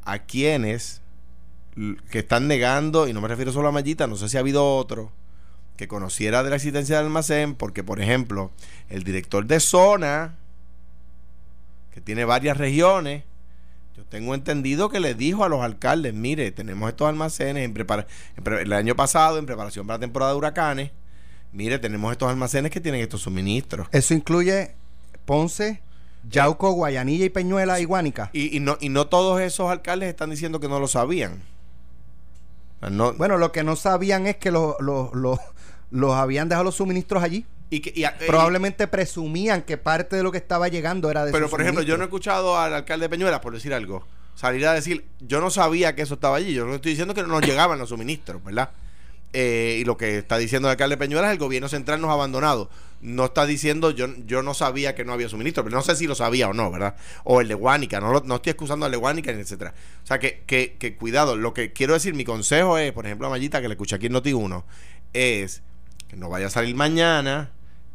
a 0.03 0.19
quienes 0.19 1.01
que 2.11 2.19
están 2.19 2.49
negando, 2.49 3.09
y 3.09 3.15
no 3.15 3.23
me 3.23 3.29
refiero 3.29 3.51
solo 3.51 3.69
a 3.69 3.73
Mayita, 3.73 4.07
no 4.07 4.17
sé 4.17 4.29
si 4.29 4.37
ha 4.37 4.41
habido 4.41 4.77
otro 4.77 5.11
que 5.79 5.89
conociera 5.89 6.43
de 6.43 6.51
la 6.51 6.57
existencia 6.57 6.99
del 6.99 7.07
almacén, 7.07 7.55
porque 7.55 7.83
por 7.83 7.99
ejemplo, 7.99 8.51
el 8.91 9.05
director 9.05 9.47
de 9.47 9.59
zona, 9.59 10.37
que 11.95 12.01
tiene 12.01 12.25
varias 12.25 12.57
regiones, 12.59 13.23
yo 13.97 14.05
tengo 14.05 14.35
entendido 14.35 14.89
que 14.89 14.99
le 14.99 15.15
dijo 15.15 15.45
a 15.45 15.49
los 15.49 15.63
alcaldes, 15.63 16.13
mire, 16.13 16.51
tenemos 16.51 16.89
estos 16.91 17.09
almacenes 17.09 17.65
en 17.65 17.73
prepara 17.73 18.09
en 18.37 18.43
pre- 18.43 18.63
el 18.63 18.73
año 18.73 18.97
pasado, 18.97 19.39
en 19.39 19.47
preparación 19.47 19.87
para 19.87 19.99
la 19.99 20.01
temporada 20.01 20.33
de 20.33 20.39
huracanes, 20.39 20.91
mire, 21.53 21.79
tenemos 21.79 22.11
estos 22.11 22.29
almacenes 22.29 22.73
que 22.73 22.81
tienen 22.81 23.01
estos 23.01 23.23
suministros. 23.23 23.87
Eso 23.93 24.13
incluye 24.13 24.75
Ponce, 25.25 25.83
Yauco, 26.29 26.73
Guayanilla 26.73 27.27
y 27.27 27.31
Peñuela 27.31 27.79
y 27.79 27.85
Guánica. 27.85 28.31
Y, 28.33 28.57
y 28.57 28.59
no, 28.59 28.77
y 28.81 28.89
no 28.89 29.07
todos 29.07 29.41
esos 29.41 29.71
alcaldes 29.71 30.09
están 30.09 30.31
diciendo 30.31 30.59
que 30.59 30.69
no 30.69 30.81
lo 30.81 30.89
sabían. 30.89 31.43
O 32.79 32.81
sea, 32.81 32.91
no- 32.91 33.13
Bueno, 33.13 33.39
lo 33.39 33.53
que 33.53 33.63
no 33.63 33.77
sabían 33.77 34.27
es 34.27 34.37
que 34.39 34.51
los, 34.51 34.75
los, 34.81 35.15
los, 35.15 35.39
los 35.93 36.13
habían 36.15 36.49
dejado 36.49 36.65
los 36.65 36.75
suministros 36.75 37.23
allí. 37.23 37.47
Y 37.77 37.81
que- 37.81 37.93
y- 37.95 38.05
y- 38.05 38.27
Probablemente 38.27 38.87
presumían 38.89 39.63
que 39.63 39.77
parte 39.79 40.17
de 40.17 40.23
lo 40.23 40.31
que 40.33 40.39
estaba 40.39 40.69
llegando 40.69 41.11
era 41.11 41.25
de 41.25 41.33
pero 41.33 41.49
por 41.49 41.61
ejemplo, 41.61 41.83
yo 41.83 41.97
no 41.97 42.03
he 42.05 42.07
escuchado 42.07 42.59
al 42.59 42.75
alcalde 42.75 43.05
de 43.07 43.11
Peñuelas, 43.11 43.41
por 43.41 43.53
decir 43.55 43.73
algo, 43.75 44.07
salir 44.35 44.67
a 44.67 44.73
decir, 44.73 45.05
yo 45.21 45.41
no 45.41 45.51
sabía 45.51 45.95
que 45.95 46.03
eso 46.03 46.15
estaba 46.15 46.37
allí. 46.37 46.53
Yo 46.55 46.65
no 46.67 46.75
estoy 46.75 46.93
diciendo 46.93 47.15
que 47.15 47.23
no 47.23 47.29
nos 47.29 47.43
llegaban 47.47 47.79
los 47.79 47.89
suministros, 47.91 48.43
¿verdad? 48.45 48.71
Eh, 49.37 49.79
y 49.81 49.85
lo 49.85 49.97
que 49.97 50.19
está 50.19 50.39
diciendo 50.39 50.69
el 50.69 50.73
alcalde 50.73 50.95
de 50.95 50.99
Peñuelas, 51.01 51.33
el 51.33 51.39
gobierno 51.39 51.69
central 51.69 52.01
nos 52.01 52.11
ha 52.11 52.15
abandonado. 52.15 52.71
No 53.01 53.25
está 53.27 53.45
diciendo, 53.47 53.91
yo, 53.91 54.07
yo 54.27 54.43
no 54.45 54.55
sabía 54.55 54.95
que 54.95 55.05
no 55.05 55.13
había 55.13 55.29
suministro, 55.29 55.65
pero 55.65 55.77
no 55.77 55.83
sé 55.83 55.97
si 55.97 56.07
lo 56.07 56.15
sabía 56.15 56.49
o 56.49 56.53
no, 56.55 56.71
¿verdad? 56.71 56.95
O 57.25 57.41
el 57.41 57.49
de 57.49 57.55
Guánica, 57.55 58.01
no, 58.01 58.13
lo- 58.13 58.21
no 58.25 58.37
estoy 58.37 58.51
excusando 58.53 58.87
al 58.87 58.93
de 58.93 58.97
Guánica, 58.97 59.33
etcétera. 59.33 59.75
O 60.05 60.07
sea, 60.07 60.21
que, 60.21 60.45
que, 60.47 60.77
que 60.79 60.95
cuidado, 60.97 61.37
lo 61.37 61.53
que 61.53 61.73
quiero 61.73 61.95
decir, 61.95 62.15
mi 62.15 62.25
consejo 62.25 62.79
es, 62.79 62.93
por 62.93 63.07
ejemplo, 63.07 63.27
a 63.27 63.31
Mayita, 63.31 63.61
que 63.61 63.67
le 63.69 63.75
escuché 63.75 63.97
aquí 63.97 64.07
en 64.07 64.15
Noti1, 64.15 64.63
es 65.13 65.63
que 66.09 66.17
no 66.17 66.29
vaya 66.29 66.47
a 66.47 66.51
salir 66.51 66.77
mañana 66.77 67.51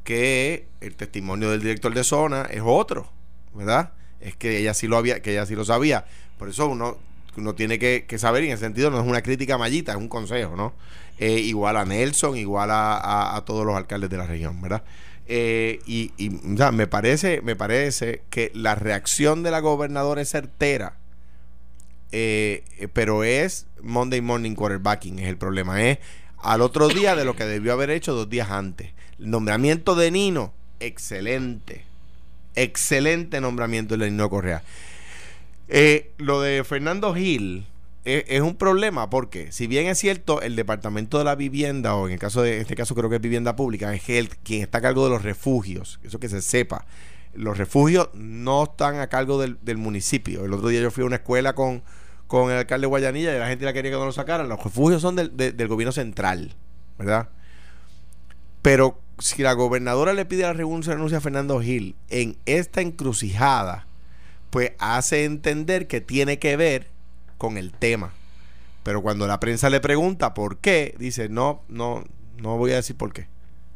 que 0.10 0.66
el 0.82 0.96
testimonio 0.96 1.52
del 1.52 1.62
director 1.62 1.94
de 1.94 2.04
zona 2.04 2.48
es 2.50 2.64
otro, 2.66 3.12
¿verdad? 3.54 3.94
Es 4.20 4.36
que 4.36 4.58
ella 4.58 4.74
sí 4.74 4.88
lo 4.88 4.98
había, 4.98 5.22
que 5.22 5.34
ella 5.34 5.46
sí 5.46 5.54
lo 5.54 5.64
sabía. 5.64 6.06
Por 6.40 6.50
eso 6.50 6.68
uno, 6.68 6.98
uno 7.38 7.54
tiene 7.54 7.78
que, 7.78 8.18
saber, 8.18 8.44
y 8.44 8.48
en 8.48 8.54
ese 8.54 8.64
sentido 8.64 8.90
no 8.90 9.00
es 9.00 9.06
una 9.06 9.22
crítica 9.22 9.54
a 9.54 9.58
Mayita, 9.60 9.92
es 9.92 10.00
un 10.00 10.08
consejo, 10.08 10.56
¿no? 10.56 10.74
Eh, 11.20 11.38
igual 11.42 11.78
a 11.78 11.86
Nelson, 11.86 12.38
igual 12.38 12.72
a, 12.72 13.40
todos 13.46 13.64
los 13.68 13.76
alcaldes 13.76 14.10
de 14.10 14.18
la 14.18 14.26
región, 14.26 14.60
¿verdad? 14.64 14.82
Eh, 15.28 15.80
y 15.86 16.12
o 16.56 16.58
sea, 16.58 16.72
me 16.72 16.88
parece, 16.88 17.44
me 17.44 17.56
parece 17.56 18.24
que 18.32 18.52
la 18.56 18.74
reacción 18.74 19.44
de 19.44 19.52
la 19.52 19.60
gobernadora 19.60 20.24
es 20.24 20.30
certera. 20.30 20.98
Eh, 22.12 22.64
pero 22.94 23.24
es 23.24 23.68
Monday 23.84 24.22
morning 24.22 24.56
quarterbacking, 24.56 25.20
es 25.20 25.28
el 25.28 25.38
problema. 25.38 25.84
Es 25.84 26.00
al 26.40 26.62
otro 26.62 26.88
día 26.88 27.16
de 27.16 27.26
lo 27.26 27.36
que 27.36 27.46
debió 27.46 27.74
haber 27.74 27.92
hecho 27.92 28.16
dos 28.16 28.28
días 28.28 28.50
antes. 28.50 28.94
Nombramiento 29.20 29.96
de 29.96 30.12
Nino, 30.12 30.54
excelente. 30.80 31.84
Excelente 32.56 33.42
nombramiento 33.42 33.96
de 33.98 34.10
Nino 34.10 34.30
Correa. 34.30 34.64
Eh, 35.68 36.12
lo 36.18 36.42
de 36.42 36.64
Fernando 36.64 37.14
Gil 37.14 37.66
es, 38.06 38.24
es 38.28 38.42
un 38.42 38.56
problema 38.56 39.10
porque, 39.10 39.52
si 39.52 39.68
bien 39.68 39.88
es 39.88 40.00
cierto, 40.00 40.42
el 40.42 40.56
Departamento 40.56 41.18
de 41.20 41.26
la 41.26 41.36
Vivienda, 41.36 41.96
o 41.96 42.08
en 42.08 42.14
el 42.14 42.20
caso 42.20 42.42
de 42.42 42.56
en 42.56 42.62
este 42.62 42.76
caso 42.76 42.96
creo 42.96 43.10
que 43.10 43.18
es 43.18 43.22
Vivienda 43.22 43.56
Pública, 43.56 43.94
es 43.94 44.10
el, 44.10 44.30
quien 44.30 44.62
está 44.64 44.80
a 44.80 44.82
cargo 44.82 45.04
de 45.04 45.12
los 45.12 45.22
refugios, 45.22 46.00
eso 46.04 46.20
que 46.20 46.30
se 46.30 46.42
sepa. 46.42 46.86
Los 47.36 47.58
refugios 47.58 48.10
no 48.16 48.64
están 48.64 49.00
a 49.00 49.08
cargo 49.08 49.40
del, 49.40 49.58
del 49.62 49.78
municipio. 49.78 50.44
El 50.46 50.54
otro 50.54 50.70
día 50.70 50.82
yo 50.82 50.90
fui 50.92 51.04
a 51.04 51.08
una 51.08 51.18
escuela 51.18 51.54
con, 51.54 51.84
con 52.26 52.50
el 52.52 52.58
alcalde 52.58 52.86
de 52.86 52.88
Guayanilla 52.90 53.36
y 53.36 53.40
la 53.40 53.48
gente 53.48 53.66
la 53.66 53.74
quería 53.74 53.92
que 53.92 53.98
no 53.98 54.06
lo 54.06 54.12
sacaran. 54.12 54.50
Los 54.50 54.64
refugios 54.64 55.02
son 55.04 55.16
del, 55.16 55.38
de- 55.38 55.52
del 55.52 55.68
gobierno 55.68 55.92
central, 55.92 56.56
¿verdad? 56.98 57.30
Pero 58.64 59.00
si 59.20 59.44
la 59.44 59.54
gobernadora 59.54 60.14
le 60.14 60.26
pide 60.26 60.44
la 60.44 60.54
renuncia, 60.54 60.94
renuncia 60.94 61.20
a 61.20 61.22
Fernando 61.22 61.62
Gil 61.62 61.96
en 62.10 62.38
esta 62.46 62.82
encrucijada, 62.82 63.86
pues 64.50 64.72
hace 64.80 65.26
entender 65.26 65.88
que 65.88 66.02
tiene 66.02 66.40
que 66.40 66.58
ver 66.58 66.88
con 67.38 67.58
el 67.58 67.72
tema. 67.72 68.14
Pero 68.84 69.02
cuando 69.02 69.28
la 69.28 69.40
prensa 69.40 69.70
le 69.70 69.82
pregunta 69.82 70.34
por 70.34 70.58
qué, 70.58 70.96
dice, 70.98 71.30
no, 71.30 71.62
no, 71.68 72.04
no 72.38 72.58
voy 72.58 72.72
a 72.72 72.78
decir 72.78 72.96
por 72.96 73.14
qué. 73.14 73.28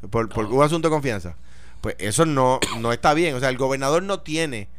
Por, 0.09 0.29
por 0.29 0.45
un 0.45 0.63
asunto 0.63 0.87
de 0.87 0.93
confianza. 0.93 1.35
Pues 1.81 1.95
eso 1.99 2.25
no, 2.25 2.59
no 2.79 2.93
está 2.93 3.13
bien. 3.13 3.35
O 3.35 3.39
sea, 3.39 3.49
el 3.49 3.57
gobernador 3.57 4.03
no 4.03 4.21
tiene 4.21 4.69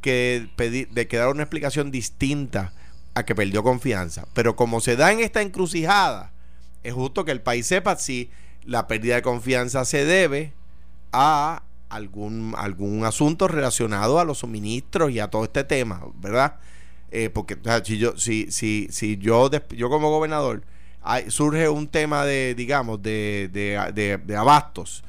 que 0.00 0.48
pedir, 0.56 0.88
de 0.90 1.08
que 1.08 1.16
dar 1.16 1.28
una 1.28 1.42
explicación 1.42 1.90
distinta 1.90 2.72
a 3.14 3.24
que 3.24 3.34
perdió 3.34 3.62
confianza. 3.62 4.26
Pero 4.34 4.56
como 4.56 4.80
se 4.80 4.96
da 4.96 5.12
en 5.12 5.20
esta 5.20 5.42
encrucijada, 5.42 6.32
es 6.82 6.94
justo 6.94 7.24
que 7.24 7.32
el 7.32 7.40
país 7.40 7.66
sepa 7.66 7.96
si 7.96 8.30
la 8.66 8.86
pérdida 8.86 9.14
de 9.16 9.22
confianza 9.22 9.84
se 9.84 10.04
debe 10.04 10.52
a 11.12 11.62
algún, 11.88 12.54
algún 12.58 13.04
asunto 13.04 13.48
relacionado 13.48 14.18
a 14.18 14.24
los 14.24 14.38
suministros 14.38 15.10
y 15.12 15.20
a 15.20 15.28
todo 15.28 15.44
este 15.44 15.64
tema, 15.64 16.02
¿verdad? 16.20 16.56
Eh, 17.12 17.30
porque 17.30 17.54
o 17.54 17.62
sea, 17.62 17.84
si 17.84 17.98
yo, 17.98 18.16
si, 18.18 18.50
si, 18.50 18.88
si 18.90 19.16
yo, 19.18 19.48
yo 19.70 19.88
como 19.88 20.10
gobernador 20.10 20.62
surge 21.28 21.68
un 21.68 21.86
tema 21.86 22.24
de, 22.24 22.54
digamos, 22.56 23.00
de, 23.00 23.48
de, 23.52 23.80
de- 23.94 24.18
de 24.18 24.36
abastos 24.36 25.04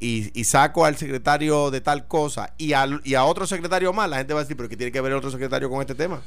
y, 0.00 0.30
y 0.38 0.44
saco 0.44 0.84
al 0.84 0.96
secretario 0.96 1.70
de 1.70 1.80
tal 1.80 2.08
cosa 2.08 2.52
y, 2.58 2.72
al, 2.72 3.00
y 3.04 3.14
a 3.14 3.24
otro 3.24 3.46
secretario 3.46 3.92
más, 3.92 4.10
la 4.10 4.18
gente 4.18 4.34
va 4.34 4.40
a 4.40 4.42
decir, 4.42 4.56
pero 4.56 4.68
¿qué 4.68 4.76
tiene 4.76 4.90
que 4.92 5.00
ver 5.00 5.12
el 5.12 5.18
otro 5.18 5.30
secretario 5.30 5.70
con 5.70 5.80
este 5.80 5.94
tema? 5.94 6.20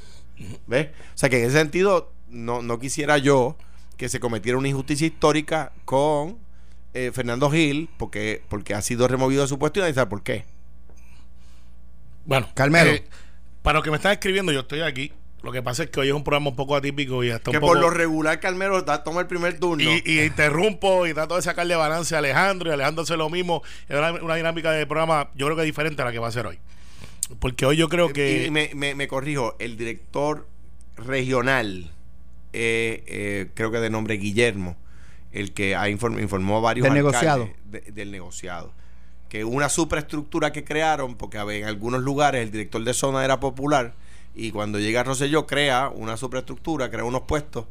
¿Ves? 0.68 0.88
O 0.88 1.18
sea 1.18 1.30
que 1.30 1.40
en 1.40 1.50
ese 1.50 1.58
sentido 1.58 2.14
no, 2.30 2.62
no 2.62 2.80
quisiera 2.80 3.18
yo 3.18 3.58
que 3.98 4.08
se 4.08 4.22
cometiera 4.22 4.58
una 4.58 4.70
injusticia 4.70 5.06
histórica 5.06 5.74
con 5.84 6.38
eh, 6.94 7.12
Fernando 7.14 7.50
Gil 7.52 7.90
porque, 7.98 8.42
porque 8.50 8.74
ha 8.74 8.82
sido 8.82 9.08
removido 9.08 9.42
de 9.44 9.48
su 9.48 9.60
puesto 9.60 9.80
y 9.80 9.82
nadie 9.82 9.94
sabe 9.94 10.10
por 10.10 10.24
qué. 10.24 10.46
Bueno, 12.26 12.48
Carmelo. 12.54 12.92
eh, 12.92 13.04
para 13.62 13.76
los 13.80 13.84
que 13.84 13.92
me 13.92 13.98
están 13.98 14.12
escribiendo, 14.14 14.52
yo 14.52 14.62
estoy 14.62 14.82
aquí. 14.82 15.12
Lo 15.42 15.54
que 15.54 15.64
pasa 15.64 15.84
es 15.84 15.90
que 15.90 16.00
hoy 16.02 16.10
es 16.10 16.14
un 16.14 16.24
programa 16.26 16.50
un 16.50 16.56
poco 16.58 16.76
atípico 16.76 17.24
y 17.24 17.30
hasta 17.32 17.50
que 17.52 17.58
un 17.58 17.62
poco... 17.62 17.74
por 17.74 17.82
lo 17.82 17.90
regular 17.90 18.42
Carmelo 18.42 18.82
da- 18.82 19.04
toma 19.06 19.22
el 19.22 19.28
primer 19.28 19.58
turno. 19.58 19.84
Y, 19.90 20.04
y 20.06 20.20
interrumpo 20.22 21.08
y 21.08 21.14
trato 21.14 21.38
de 21.38 21.42
sacarle 21.42 21.76
balance 21.78 22.14
a 22.14 22.18
Alejandro 22.18 22.70
y 22.70 22.74
Alejandro 22.74 23.04
hace 23.04 23.16
lo 23.16 23.30
mismo. 23.30 23.64
Es 23.88 23.98
una, 23.98 24.12
una 24.12 24.36
dinámica 24.36 24.72
de 24.72 24.86
programa, 24.86 25.30
yo 25.36 25.46
creo 25.46 25.56
que 25.58 25.64
diferente 25.64 26.02
a 26.02 26.06
la 26.06 26.12
que 26.12 26.20
va 26.20 26.28
a 26.28 26.32
ser 26.32 26.46
hoy. 26.46 26.60
Porque 27.40 27.66
hoy 27.66 27.78
yo 27.78 27.88
creo 27.88 28.12
que. 28.12 28.48
Y 28.48 28.52
me, 28.52 28.72
me- 28.76 28.96
me 28.96 29.08
corrijo, 29.08 29.56
el 29.60 29.78
director 29.78 30.46
regional, 30.98 31.90
eh, 32.52 33.04
eh, 33.08 33.48
creo 33.54 33.72
que 33.72 33.78
de 33.78 33.90
nombre 33.90 34.16
Guillermo, 34.16 34.76
el 35.32 35.54
que 35.54 35.76
ha 35.76 35.90
inform- 35.90 36.22
informó 36.22 36.58
a 36.58 36.62
varios 36.62 36.84
Del 36.86 36.94
alcaldes 37.06 37.14
negociado. 37.22 37.50
de- 37.66 37.92
del 37.92 38.12
negociado. 38.12 38.74
Que 39.30 39.44
una 39.46 39.70
superestructura 39.70 40.52
que 40.52 40.64
crearon, 40.64 41.16
porque 41.16 41.38
en 41.38 41.66
algunos 41.66 42.02
lugares 42.02 42.42
el 42.44 42.52
director 42.52 42.84
de 42.84 42.94
zona 42.94 43.24
era 43.24 43.40
popular, 43.40 43.94
y 44.36 44.52
cuando 44.52 44.80
llega 44.80 45.04
Rosselló 45.04 45.46
crea 45.46 45.90
una 45.94 46.18
superestructura, 46.18 46.90
crea 46.90 47.04
unos 47.04 47.22
puestos 47.24 47.66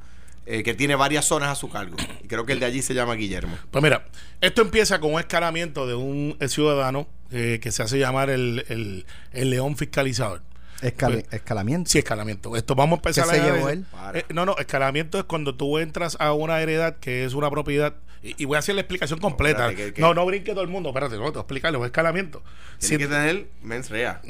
eh, 0.51 0.63
que 0.63 0.73
tiene 0.73 0.95
varias 0.95 1.27
zonas 1.27 1.51
a 1.51 1.55
su 1.55 1.69
cargo. 1.69 1.97
Y 2.25 2.27
creo 2.27 2.47
que 2.47 2.53
el 2.55 2.61
de 2.61 2.65
allí 2.67 2.81
se 2.81 2.95
llama 2.95 3.15
Guillermo. 3.15 3.55
Pues 3.71 3.83
mira, 3.83 4.07
esto 4.41 4.63
empieza 4.63 4.99
con 4.99 5.13
un 5.13 5.21
escalamiento 5.21 5.87
de 5.87 5.95
un 5.95 6.37
eh, 6.41 6.49
ciudadano 6.49 7.07
eh, 7.31 7.59
que 7.61 7.71
se 7.71 7.83
hace 7.83 7.99
llamar 7.99 8.31
el, 8.31 8.65
el- 8.69 9.05
el 9.33 9.51
león 9.51 9.77
fiscalizador. 9.77 10.41
Escala- 10.83 11.23
escalamiento. 11.31 11.91
Sí, 11.91 11.99
escalamiento. 11.99 12.57
Esto 12.57 12.75
vamos 12.75 12.97
a 12.97 13.01
empezar 13.01 13.25
¿Qué 13.25 13.31
a 13.31 13.35
se 13.35 13.41
leer- 13.43 13.55
llevó 13.55 13.69
él? 13.69 13.87
Eh, 14.15 14.25
no, 14.33 14.47
no, 14.47 14.57
escalamiento 14.59 15.19
es 15.19 15.25
cuando 15.25 15.55
tú 15.55 15.79
entras 15.79 16.17
a 16.21 16.33
una 16.33 16.61
heredad 16.61 16.97
que 16.99 17.25
es 17.25 17.35
una 17.35 17.51
propiedad. 17.51 17.95
Y, 18.23 18.35
y 18.43 18.45
voy 18.47 18.57
a 18.57 18.59
hacer 18.59 18.75
la 18.75 18.81
explicación 18.81 19.21
completa. 19.21 19.67
espérate, 19.71 19.77
que- 19.91 19.95
que- 19.95 20.01
No, 20.01 20.13
no 20.15 20.27
brinque 20.27 20.53
todo 20.53 20.63
el 20.63 20.69
mundo. 20.69 20.89
Espérate, 20.91 21.17
no, 21.17 21.31
te 21.33 21.39
a 21.39 21.41
explicarlo. 21.43 21.79
Es 21.81 21.87
escalamiento. 21.87 22.43
Tiene 22.79 22.95
Si- 22.95 22.99
que 22.99 23.07
tener 23.07 23.47
mens 23.63 23.91
rea. 23.91 24.21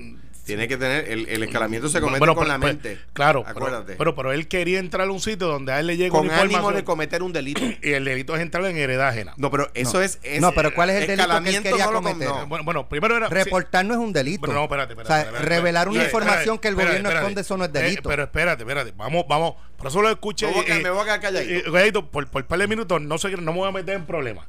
Tiene 0.48 0.66
que 0.68 0.76
tener, 0.76 1.08
el, 1.10 1.28
el 1.28 1.42
escalamiento 1.44 1.88
se 1.88 2.00
comete 2.00 2.18
Bueno, 2.18 2.34
con 2.34 2.44
pero- 2.44 2.52
la 2.54 2.58
pero- 2.60 2.72
mente. 2.72 2.98
claro, 3.12 3.44
Acuérdate. 3.46 3.94
Pero, 3.96 4.14
pero, 4.14 4.32
él 4.32 4.48
quería 4.48 4.78
entrar 4.78 5.06
a 5.06 5.10
un 5.12 5.20
sitio 5.20 5.46
donde 5.46 5.72
a 5.72 5.80
él 5.80 5.86
le 5.86 5.96
llega 5.96 6.10
con 6.10 6.30
ánimo 6.30 6.72
de 6.72 6.84
cometer 6.84 7.22
un 7.22 7.32
delito. 7.32 7.60
y 7.82 7.92
el 7.92 8.04
delito 8.04 8.34
es 8.34 8.42
entrar 8.42 8.64
en 8.64 8.76
heredad 8.76 9.08
ajena. 9.08 9.34
No, 9.36 9.50
pero 9.50 9.70
eso 9.74 9.98
No. 9.98 10.02
es, 10.02 10.18
es- 10.22 10.40
No, 10.40 10.52
pero 10.52 10.74
¿cuál 10.74 10.90
es 10.90 11.02
el 11.02 11.06
delito 11.16 11.42
que 11.42 11.50
él 11.56 11.62
quería 11.62 11.86
no 11.86 11.92
lo 11.92 12.02
cometer? 12.02 12.28
con- 12.28 12.38
no. 12.40 12.46
Bueno, 12.48 12.64
bueno, 12.64 12.88
primero 12.88 13.16
era... 13.16 13.28
sí. 13.28 13.34
Reportar 13.34 13.84
no 13.84 13.94
es 13.94 14.00
un 14.00 14.12
delito. 14.12 14.40
Pero 14.42 14.54
no, 14.54 14.64
espérate, 14.64 14.92
espérate. 14.94 15.12
O 15.12 15.14
sea, 15.16 15.22
espérate, 15.24 15.44
revelar 15.48 15.88
una 15.88 16.02
Espérate, 16.02 16.16
información 16.26 16.58
que 16.58 16.68
el 16.68 16.74
gobierno 16.74 16.94
espérate. 16.96 17.18
esconde, 17.18 17.40
eso 17.42 17.56
no 17.56 17.64
es 17.64 17.70
Eh, 17.70 17.72
delito. 17.74 18.08
pero 18.08 18.22
espérate, 18.24 18.62
espérate. 18.62 18.92
Vamos, 18.96 19.24
vamos. 19.28 19.54
Por 19.78 19.86
eso 19.86 20.02
lo 20.02 20.10
escuché. 20.10 20.46
Me 20.46 20.52
voy 20.52 20.60
a 20.60 20.64
quedar- 20.66 20.82
me 20.82 20.90
voy 20.90 21.00
a 21.00 21.04
quedar 21.04 21.20
calladito. 21.20 21.54
eh, 21.54 21.62
calladito, 21.62 22.10
por, 22.10 22.26
por 22.28 22.44
par 22.46 22.58
de 22.58 22.66
minutos, 22.66 23.00
no 23.00 23.16
sé, 23.16 23.30
no 23.30 23.52
me 23.52 23.58
voy 23.58 23.68
a 23.68 23.72
meter 23.72 23.94
en 23.94 24.04
problemas. 24.06 24.46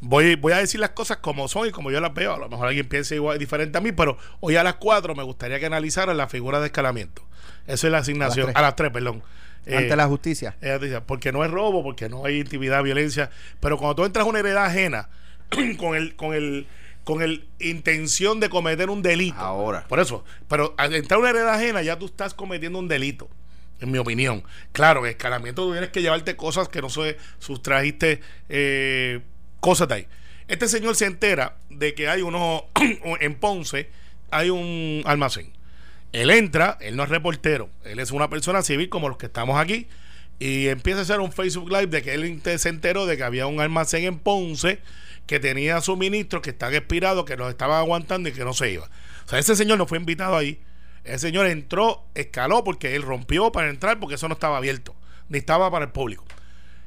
Voy, 0.00 0.34
voy 0.34 0.52
a 0.52 0.58
decir 0.58 0.80
las 0.80 0.90
cosas 0.90 1.18
como 1.18 1.48
son 1.48 1.68
y 1.68 1.70
como 1.70 1.90
yo 1.90 2.00
las 2.00 2.12
veo. 2.12 2.34
A 2.34 2.38
lo 2.38 2.48
mejor 2.48 2.66
alguien 2.68 2.88
piensa 2.88 3.14
igual, 3.14 3.38
diferente 3.38 3.78
a 3.78 3.80
mí, 3.80 3.92
pero 3.92 4.18
hoy 4.40 4.56
a 4.56 4.62
las 4.64 4.74
4 4.74 5.14
me 5.14 5.22
gustaría 5.22 5.58
que 5.60 5.66
analizaran 5.66 6.16
la 6.16 6.28
figura 6.28 6.60
de 6.60 6.66
escalamiento. 6.66 7.22
Esa 7.66 7.86
es 7.86 7.90
la 7.92 7.98
asignación. 7.98 8.50
A 8.54 8.60
las 8.62 8.76
3, 8.76 8.90
perdón. 8.90 9.22
Eh, 9.66 9.76
Ante 9.76 9.96
la 9.96 10.06
justicia. 10.08 10.56
ella 10.60 10.78
dice, 10.78 11.00
porque 11.00 11.32
no 11.32 11.42
es 11.44 11.50
robo, 11.50 11.82
porque 11.82 12.08
no 12.10 12.26
hay 12.26 12.40
intimidad, 12.40 12.82
violencia. 12.82 13.30
Pero 13.60 13.78
cuando 13.78 13.94
tú 13.94 14.04
entras 14.04 14.26
a 14.26 14.28
una 14.28 14.40
heredad 14.40 14.66
ajena 14.66 15.08
con 15.78 15.94
el, 15.94 16.16
con 16.16 16.34
el, 16.34 16.66
con 17.04 17.22
el 17.22 17.48
intención 17.60 18.40
de 18.40 18.50
cometer 18.50 18.90
un 18.90 19.02
delito. 19.02 19.38
Ahora. 19.38 19.86
Por 19.88 20.00
eso. 20.00 20.24
Pero 20.48 20.74
al 20.76 20.94
entrar 20.94 21.16
a 21.18 21.20
una 21.20 21.30
heredad 21.30 21.54
ajena 21.54 21.80
ya 21.82 21.98
tú 21.98 22.06
estás 22.06 22.34
cometiendo 22.34 22.78
un 22.78 22.88
delito. 22.88 23.28
En 23.80 23.90
mi 23.90 23.98
opinión. 23.98 24.42
Claro, 24.72 25.04
en 25.04 25.10
escalamiento 25.10 25.64
tú 25.64 25.72
tienes 25.72 25.90
que 25.90 26.00
llevarte 26.00 26.36
cosas 26.36 26.68
que 26.68 26.80
no 26.80 26.88
se 26.88 27.18
sustrajiste 27.38 28.20
eh, 28.48 29.20
cosas 29.60 29.88
de 29.88 29.94
ahí. 29.94 30.08
Este 30.46 30.68
señor 30.68 30.94
se 30.94 31.06
entera 31.06 31.56
de 31.70 31.94
que 31.94 32.08
hay 32.08 32.22
uno 32.22 32.66
en 33.20 33.34
Ponce, 33.34 33.90
hay 34.30 34.50
un 34.50 35.02
almacén. 35.06 35.52
Él 36.12 36.30
entra, 36.30 36.78
él 36.80 36.96
no 36.96 37.02
es 37.02 37.08
reportero, 37.08 37.70
él 37.84 37.98
es 37.98 38.12
una 38.12 38.30
persona 38.30 38.62
civil 38.62 38.88
como 38.88 39.08
los 39.08 39.18
que 39.18 39.26
estamos 39.26 39.58
aquí, 39.58 39.88
y 40.38 40.68
empieza 40.68 41.00
a 41.00 41.02
hacer 41.02 41.20
un 41.20 41.32
Facebook 41.32 41.70
Live 41.70 41.86
de 41.86 42.02
que 42.02 42.14
él 42.14 42.40
se 42.58 42.68
enteró 42.68 43.06
de 43.06 43.16
que 43.16 43.24
había 43.24 43.46
un 43.46 43.60
almacén 43.60 44.04
en 44.04 44.18
Ponce 44.18 44.80
que 45.26 45.40
tenía 45.40 45.80
suministros 45.80 46.42
que 46.42 46.50
están 46.50 46.74
expirados, 46.74 47.24
que 47.24 47.36
los 47.36 47.48
estaban 47.48 47.78
aguantando 47.78 48.28
y 48.28 48.32
que 48.32 48.44
no 48.44 48.52
se 48.52 48.72
iba. 48.72 48.88
O 49.24 49.28
sea, 49.28 49.38
ese 49.38 49.56
señor 49.56 49.78
no 49.78 49.86
fue 49.86 49.98
invitado 49.98 50.36
ahí. 50.36 50.60
Ese 51.04 51.18
señor 51.18 51.46
entró, 51.46 52.04
escaló 52.14 52.64
porque 52.64 52.96
él 52.96 53.02
rompió 53.02 53.52
para 53.52 53.68
entrar 53.68 54.00
porque 54.00 54.16
eso 54.16 54.28
no 54.28 54.34
estaba 54.34 54.56
abierto, 54.56 54.94
ni 55.28 55.38
estaba 55.38 55.70
para 55.70 55.84
el 55.84 55.92
público. 55.92 56.24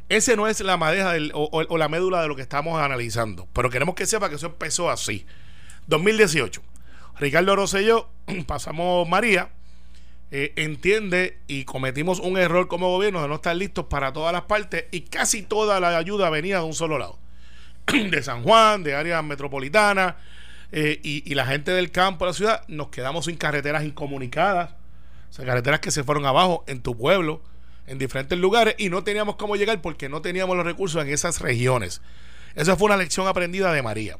Ese 0.09 0.35
no 0.35 0.47
es 0.47 0.59
la 0.61 0.77
madeja 0.77 1.13
o 1.33 1.77
la 1.77 1.89
médula 1.89 2.21
de 2.21 2.27
lo 2.27 2.35
que 2.35 2.41
estamos 2.41 2.81
analizando, 2.81 3.47
pero 3.53 3.69
queremos 3.69 3.95
que 3.95 4.05
sepa 4.05 4.29
que 4.29 4.35
eso 4.35 4.47
empezó 4.47 4.89
así. 4.89 5.25
2018. 5.87 6.61
Ricardo 7.19 7.55
Rosselló, 7.55 8.09
pasamos 8.47 9.07
María, 9.07 9.49
eh, 10.29 10.53
entiende 10.55 11.39
y 11.47 11.63
cometimos 11.63 12.19
un 12.19 12.37
error 12.37 12.67
como 12.67 12.89
gobierno 12.89 13.21
de 13.21 13.27
no 13.27 13.35
estar 13.35 13.55
listos 13.55 13.85
para 13.85 14.13
todas 14.13 14.33
las 14.33 14.43
partes 14.43 14.85
y 14.91 15.01
casi 15.01 15.41
toda 15.41 15.79
la 15.79 15.97
ayuda 15.97 16.29
venía 16.29 16.59
de 16.59 16.65
un 16.65 16.73
solo 16.73 16.97
lado. 16.97 17.17
de 17.87 18.21
San 18.23 18.43
Juan, 18.43 18.83
de 18.83 18.95
áreas 18.95 19.23
metropolitanas 19.23 20.15
eh, 20.71 20.99
y, 21.01 21.33
la 21.33 21.45
gente 21.45 21.71
del 21.71 21.91
campo 21.91 22.25
la 22.25 22.33
ciudad 22.33 22.63
nos 22.67 22.89
quedamos 22.89 23.25
sin 23.25 23.37
carreteras 23.37 23.83
incomunicadas, 23.83 24.71
o 25.29 25.33
sea, 25.33 25.45
carreteras 25.45 25.79
que 25.79 25.91
se 25.91 26.03
fueron 26.03 26.25
abajo 26.25 26.65
en 26.67 26.81
tu 26.81 26.97
pueblo, 26.97 27.41
en 27.85 27.97
diferentes 27.97 28.37
lugares 28.37 28.75
y 28.77 28.89
no 28.89 29.03
teníamos 29.03 29.37
cómo 29.37 29.55
llegar 29.55 29.81
porque 29.81 30.09
no 30.09 30.21
teníamos 30.21 30.57
los 30.57 30.65
recursos 30.65 31.01
en 31.01 31.09
esas 31.09 31.39
regiones. 31.39 32.01
Esa 32.55 32.75
fue 32.75 32.87
una 32.87 32.97
lección 32.97 33.27
aprendida 33.27 33.71
de 33.71 33.81
María. 33.81 34.17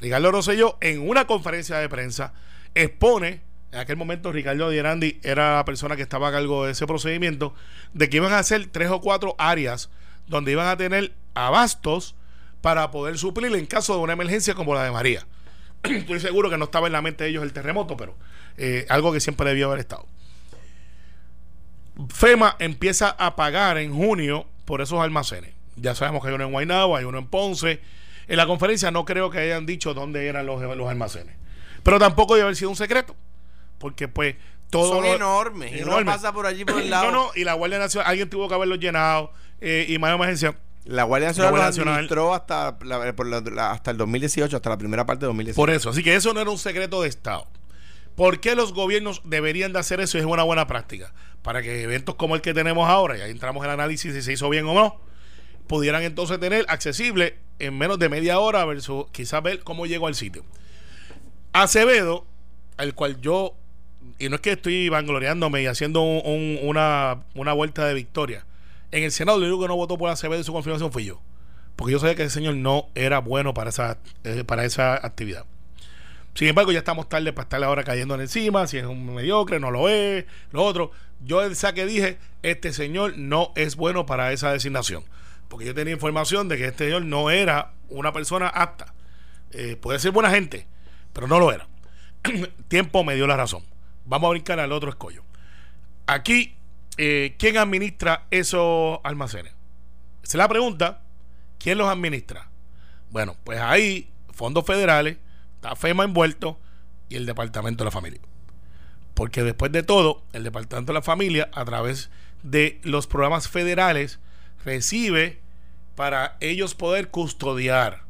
Ricardo 0.00 0.32
Rosselló 0.32 0.78
en 0.80 1.08
una 1.08 1.26
conferencia 1.26 1.78
de 1.78 1.88
prensa 1.88 2.32
expone, 2.74 3.42
en 3.70 3.78
aquel 3.78 3.96
momento 3.96 4.32
Ricardo 4.32 4.70
Dierandi 4.70 5.20
era 5.22 5.56
la 5.56 5.64
persona 5.64 5.94
que 5.94 6.02
estaba 6.02 6.28
a 6.28 6.32
cargo 6.32 6.64
de 6.64 6.72
ese 6.72 6.86
procedimiento, 6.86 7.54
de 7.92 8.08
que 8.08 8.16
iban 8.16 8.32
a 8.32 8.38
hacer 8.38 8.66
tres 8.66 8.90
o 8.90 9.00
cuatro 9.00 9.36
áreas 9.38 9.90
donde 10.26 10.52
iban 10.52 10.66
a 10.66 10.76
tener 10.76 11.14
abastos 11.34 12.16
para 12.60 12.90
poder 12.90 13.18
suplir 13.18 13.54
en 13.54 13.66
caso 13.66 13.94
de 13.94 14.00
una 14.00 14.14
emergencia 14.14 14.54
como 14.54 14.74
la 14.74 14.84
de 14.84 14.90
María. 14.90 15.26
Estoy 15.90 16.20
seguro 16.20 16.50
que 16.50 16.58
no 16.58 16.64
estaba 16.64 16.86
en 16.86 16.92
la 16.94 17.02
mente 17.02 17.24
de 17.24 17.30
ellos 17.30 17.42
el 17.42 17.52
terremoto, 17.52 17.96
pero 17.96 18.14
eh, 18.56 18.86
algo 18.88 19.12
que 19.12 19.20
siempre 19.20 19.48
debió 19.48 19.66
haber 19.68 19.80
estado. 19.80 20.06
FEMA 22.08 22.56
empieza 22.58 23.10
a 23.10 23.36
pagar 23.36 23.78
en 23.78 23.94
junio 23.94 24.46
por 24.64 24.80
esos 24.80 25.00
almacenes. 25.00 25.52
Ya 25.76 25.94
sabemos 25.94 26.22
que 26.22 26.28
hay 26.28 26.34
uno 26.34 26.44
en 26.44 26.52
Guaynabo, 26.52 26.96
hay 26.96 27.04
uno 27.04 27.18
en 27.18 27.26
Ponce. 27.26 27.80
En 28.26 28.36
la 28.36 28.46
conferencia 28.46 28.90
no 28.90 29.04
creo 29.04 29.30
que 29.30 29.38
hayan 29.38 29.66
dicho 29.66 29.94
dónde 29.94 30.26
eran 30.26 30.46
los, 30.46 30.60
los 30.76 30.88
almacenes. 30.88 31.36
Pero 31.82 31.98
tampoco 31.98 32.34
debe 32.34 32.44
haber 32.44 32.56
sido 32.56 32.70
un 32.70 32.76
secreto. 32.76 33.14
Porque 33.78 34.08
pues 34.08 34.36
todo... 34.70 34.88
Son 34.94 35.04
lo- 35.04 35.14
enormes. 35.14 35.72
Y 35.72 35.82
uno 35.82 35.92
enormes. 35.92 36.14
pasa 36.14 36.32
por 36.32 36.46
allí 36.46 36.64
por 36.64 36.80
el 36.80 36.90
lado. 36.90 37.10
No, 37.10 37.26
no, 37.26 37.30
y 37.34 37.44
la 37.44 37.54
Guardia 37.54 37.78
Nacional, 37.78 38.08
alguien 38.10 38.30
tuvo 38.30 38.48
que 38.48 38.54
haberlo 38.54 38.76
llenado. 38.76 39.32
eh, 39.60 39.86
y 39.88 39.98
más 39.98 40.12
emergencia. 40.14 40.56
La 40.84 41.04
Guardia 41.04 41.28
Nacional 41.28 41.46
La 41.46 41.50
Guardia 41.50 41.64
lo 41.64 41.70
Nacional- 41.70 41.94
administró 41.94 42.34
hasta, 42.34 42.76
la- 42.84 43.12
por 43.16 43.26
la- 43.26 43.40
la- 43.40 43.70
hasta 43.72 43.90
el 43.90 43.96
2018, 43.96 44.56
hasta 44.56 44.68
la 44.70 44.76
primera 44.78 45.06
parte 45.06 45.20
de 45.20 45.26
2018. 45.28 45.56
Por 45.56 45.70
eso, 45.70 45.90
así 45.90 46.02
que 46.02 46.14
eso 46.14 46.34
no 46.34 46.40
era 46.40 46.50
un 46.50 46.58
secreto 46.58 47.00
de 47.02 47.08
Estado. 47.08 47.46
¿Por 48.16 48.38
qué 48.40 48.54
los 48.54 48.72
gobiernos 48.74 49.22
deberían 49.24 49.72
de 49.72 49.78
hacer 49.80 50.00
eso? 50.00 50.18
Es 50.18 50.24
una 50.24 50.42
buena 50.42 50.66
práctica. 50.66 51.12
Para 51.42 51.62
que 51.62 51.82
eventos 51.82 52.14
como 52.14 52.34
el 52.36 52.42
que 52.42 52.54
tenemos 52.54 52.88
ahora, 52.88 53.18
y 53.18 53.20
ahí 53.22 53.30
entramos 53.30 53.62
en 53.64 53.70
el 53.70 53.74
análisis 53.74 54.12
si 54.14 54.22
se 54.22 54.32
hizo 54.32 54.48
bien 54.50 54.66
o 54.66 54.74
no, 54.74 55.00
pudieran 55.66 56.02
entonces 56.02 56.38
tener 56.38 56.64
accesible 56.68 57.36
en 57.58 57.76
menos 57.78 57.98
de 57.98 58.08
media 58.08 58.38
hora 58.38 58.64
versus 58.66 59.06
quizás 59.10 59.42
ver 59.42 59.60
cómo 59.64 59.86
llegó 59.86 60.06
al 60.06 60.14
sitio. 60.14 60.44
Acevedo, 61.52 62.26
al 62.76 62.94
cual 62.94 63.20
yo, 63.20 63.54
y 64.18 64.28
no 64.28 64.36
es 64.36 64.40
que 64.42 64.52
estoy 64.52 64.88
vangloriándome 64.88 65.62
y 65.62 65.66
haciendo 65.66 66.02
un- 66.02 66.22
un- 66.24 66.58
una, 66.62 67.22
una 67.34 67.52
vuelta 67.52 67.86
de 67.86 67.94
victoria, 67.94 68.44
en 68.94 69.02
el 69.02 69.10
Senado 69.10 69.38
lo 69.38 69.46
único 69.46 69.62
que 69.62 69.68
no 69.68 69.76
votó 69.76 69.98
por 69.98 70.08
Acevedo 70.08 70.40
y 70.40 70.44
su 70.44 70.52
confirmación 70.52 70.92
fui 70.92 71.04
yo. 71.04 71.20
Porque 71.74 71.92
yo 71.92 71.98
sabía 71.98 72.14
que 72.14 72.22
ese 72.22 72.34
señor 72.34 72.54
no 72.54 72.86
era 72.94 73.18
bueno 73.18 73.52
para 73.52 73.70
esa, 73.70 73.98
eh, 74.22 74.44
para 74.44 74.64
esa 74.64 74.94
actividad. 74.94 75.46
Sin 76.34 76.46
embargo, 76.46 76.70
ya 76.70 76.78
estamos 76.78 77.08
tarde 77.08 77.32
para 77.32 77.44
estarle 77.44 77.66
ahora 77.66 77.82
cayendo 77.82 78.14
encima, 78.14 78.68
si 78.68 78.78
es 78.78 78.84
un 78.84 79.12
mediocre, 79.12 79.58
no 79.58 79.72
lo 79.72 79.88
es, 79.88 80.26
lo 80.52 80.62
otro. 80.62 80.92
Yo 81.24 81.42
el 81.42 81.56
saque 81.56 81.86
dije, 81.86 82.18
este 82.42 82.72
señor 82.72 83.18
no 83.18 83.52
es 83.56 83.74
bueno 83.74 84.06
para 84.06 84.32
esa 84.32 84.52
designación. 84.52 85.04
Porque 85.48 85.66
yo 85.66 85.74
tenía 85.74 85.94
información 85.94 86.48
de 86.48 86.56
que 86.56 86.66
este 86.66 86.84
señor 86.84 87.04
no 87.04 87.30
era 87.30 87.72
una 87.88 88.12
persona 88.12 88.46
apta. 88.46 88.94
Eh, 89.50 89.76
puede 89.76 89.98
ser 89.98 90.12
buena 90.12 90.30
gente, 90.30 90.68
pero 91.12 91.26
no 91.26 91.40
lo 91.40 91.52
era. 91.52 91.66
Tiempo 92.68 93.02
me 93.02 93.16
dio 93.16 93.26
la 93.26 93.36
razón. 93.36 93.64
Vamos 94.04 94.28
a 94.28 94.30
brincar 94.30 94.60
al 94.60 94.70
otro 94.70 94.90
escollo. 94.90 95.24
Aquí, 96.06 96.56
eh, 96.96 97.34
¿quién 97.38 97.56
administra 97.56 98.26
esos 98.30 99.00
almacenes? 99.04 99.52
Esa 100.22 100.32
es 100.32 100.34
la 100.34 100.48
pregunta. 100.48 101.02
¿Quién 101.58 101.78
los 101.78 101.88
administra? 101.88 102.50
Bueno, 103.10 103.36
pues 103.44 103.60
ahí, 103.60 104.10
fondos 104.32 104.66
federales, 104.66 105.18
está 105.56 105.76
FEMA 105.76 106.04
envuelto 106.04 106.58
y 107.08 107.16
el 107.16 107.26
Departamento 107.26 107.84
de 107.84 107.86
la 107.86 107.90
Familia. 107.90 108.20
Porque 109.14 109.42
después 109.42 109.72
de 109.72 109.82
todo, 109.82 110.24
el 110.32 110.44
Departamento 110.44 110.92
de 110.92 110.98
la 110.98 111.02
Familia, 111.02 111.50
a 111.52 111.64
través 111.64 112.10
de 112.42 112.80
los 112.82 113.06
programas 113.06 113.48
federales, 113.48 114.18
recibe 114.64 115.40
para 115.94 116.36
ellos 116.40 116.74
poder 116.74 117.10
custodiar. 117.10 118.02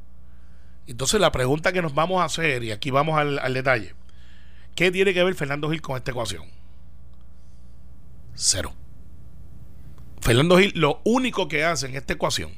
Entonces 0.86 1.20
la 1.20 1.32
pregunta 1.32 1.72
que 1.72 1.82
nos 1.82 1.94
vamos 1.94 2.20
a 2.20 2.24
hacer, 2.24 2.62
y 2.64 2.70
aquí 2.70 2.90
vamos 2.90 3.18
al, 3.18 3.38
al 3.38 3.54
detalle, 3.54 3.94
¿qué 4.74 4.90
tiene 4.90 5.14
que 5.14 5.22
ver 5.22 5.34
Fernando 5.34 5.70
Gil 5.70 5.82
con 5.82 5.96
esta 5.96 6.10
ecuación? 6.10 6.44
Cero. 8.34 8.74
Fernando 10.20 10.58
Gil 10.58 10.72
lo 10.74 11.00
único 11.04 11.48
que 11.48 11.64
hace 11.64 11.86
en 11.86 11.96
esta 11.96 12.14
ecuación 12.14 12.52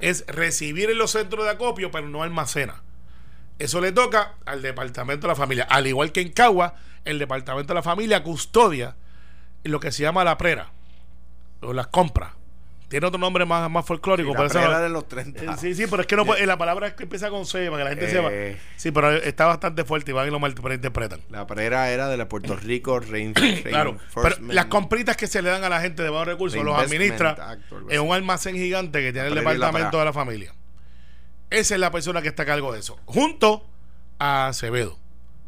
es 0.00 0.24
recibir 0.26 0.90
en 0.90 0.98
los 0.98 1.12
centros 1.12 1.44
de 1.44 1.50
acopio, 1.50 1.90
pero 1.90 2.08
no 2.08 2.22
almacena. 2.22 2.82
Eso 3.58 3.80
le 3.80 3.92
toca 3.92 4.34
al 4.44 4.62
Departamento 4.62 5.26
de 5.26 5.32
la 5.32 5.36
Familia. 5.36 5.66
Al 5.70 5.86
igual 5.86 6.12
que 6.12 6.20
en 6.20 6.32
Cagua, 6.32 6.74
el 7.04 7.18
Departamento 7.18 7.68
de 7.68 7.74
la 7.74 7.82
Familia 7.82 8.22
custodia 8.22 8.96
lo 9.62 9.80
que 9.80 9.92
se 9.92 10.02
llama 10.02 10.24
la 10.24 10.36
prera 10.36 10.72
o 11.62 11.72
las 11.72 11.86
compras. 11.86 12.32
Tiene 12.88 13.06
otro 13.06 13.18
nombre 13.18 13.44
más, 13.44 13.68
más 13.70 13.84
folclórico. 13.84 14.32
la 14.34 14.46
pero 14.48 14.80
de 14.80 14.88
los 14.88 15.08
30. 15.08 15.42
Eh, 15.42 15.48
Sí, 15.58 15.74
sí, 15.74 15.86
pero 15.88 16.02
es 16.02 16.06
que 16.06 16.16
no 16.16 16.24
puede- 16.26 16.46
la 16.46 16.58
palabra 16.58 16.86
es 16.88 16.94
que 16.94 17.04
empieza 17.04 17.30
con 17.30 17.46
C 17.46 17.70
para 17.70 17.78
que 17.78 17.84
la 17.84 17.90
gente 17.90 18.06
Eh. 18.06 18.10
sepa. 18.56 18.62
Sí, 18.76 18.90
pero 18.92 19.10
está 19.12 19.46
bastante 19.46 19.84
fuerte 19.84 20.10
y 20.10 20.14
van 20.14 20.28
y 20.28 20.30
lo 20.30 20.38
malinterpretan. 20.38 21.20
La 21.30 21.46
prera 21.46 21.90
era 21.90 22.08
de 22.08 22.16
la 22.16 22.28
Puerto 22.28 22.54
Rico 22.56 23.00
Rain, 23.10 23.32
Claro, 23.32 23.96
pero 24.14 24.36
las 24.48 24.66
compritas 24.66 25.16
que 25.16 25.26
se 25.26 25.40
le 25.42 25.48
dan 25.50 25.64
a 25.64 25.68
la 25.68 25.80
gente 25.80 26.02
de 26.02 26.10
bajos 26.10 26.28
recursos 26.28 26.62
los 26.62 26.78
administra 26.78 27.30
Act 27.30 27.72
o 27.72 27.76
algo 27.78 27.90
en 27.90 28.00
un 28.00 28.14
almacén 28.14 28.54
gigante 28.56 29.00
que 29.00 29.12
tiene 29.12 29.28
el 29.28 29.34
la 29.34 29.40
departamento 29.40 29.98
de 29.98 30.04
la 30.04 30.12
familia. 30.12 30.54
Esa 31.50 31.74
es 31.74 31.80
la 31.80 31.90
persona 31.90 32.20
que 32.22 32.28
está 32.28 32.42
a 32.44 32.46
cargo 32.46 32.72
de 32.72 32.80
eso, 32.80 32.98
junto 33.06 33.66
a 34.18 34.48
Acevedo. 34.48 34.98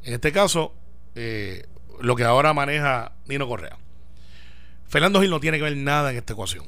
En 0.05 0.15
este 0.15 0.33
caso, 0.33 0.73
eh, 1.15 1.67
lo 2.01 2.15
que 2.17 2.25
ahora 2.25 2.53
maneja 2.55 3.13
Nino 3.27 3.47
Correa. 3.49 3.77
Fernando 4.89 5.21
Gil 5.21 5.31
no 5.31 5.41
tiene 5.41 5.59
que 5.59 5.65
ver 5.65 5.77
nada 5.77 6.11
en 6.13 6.17
esta 6.19 6.33
ecuación. 6.33 6.65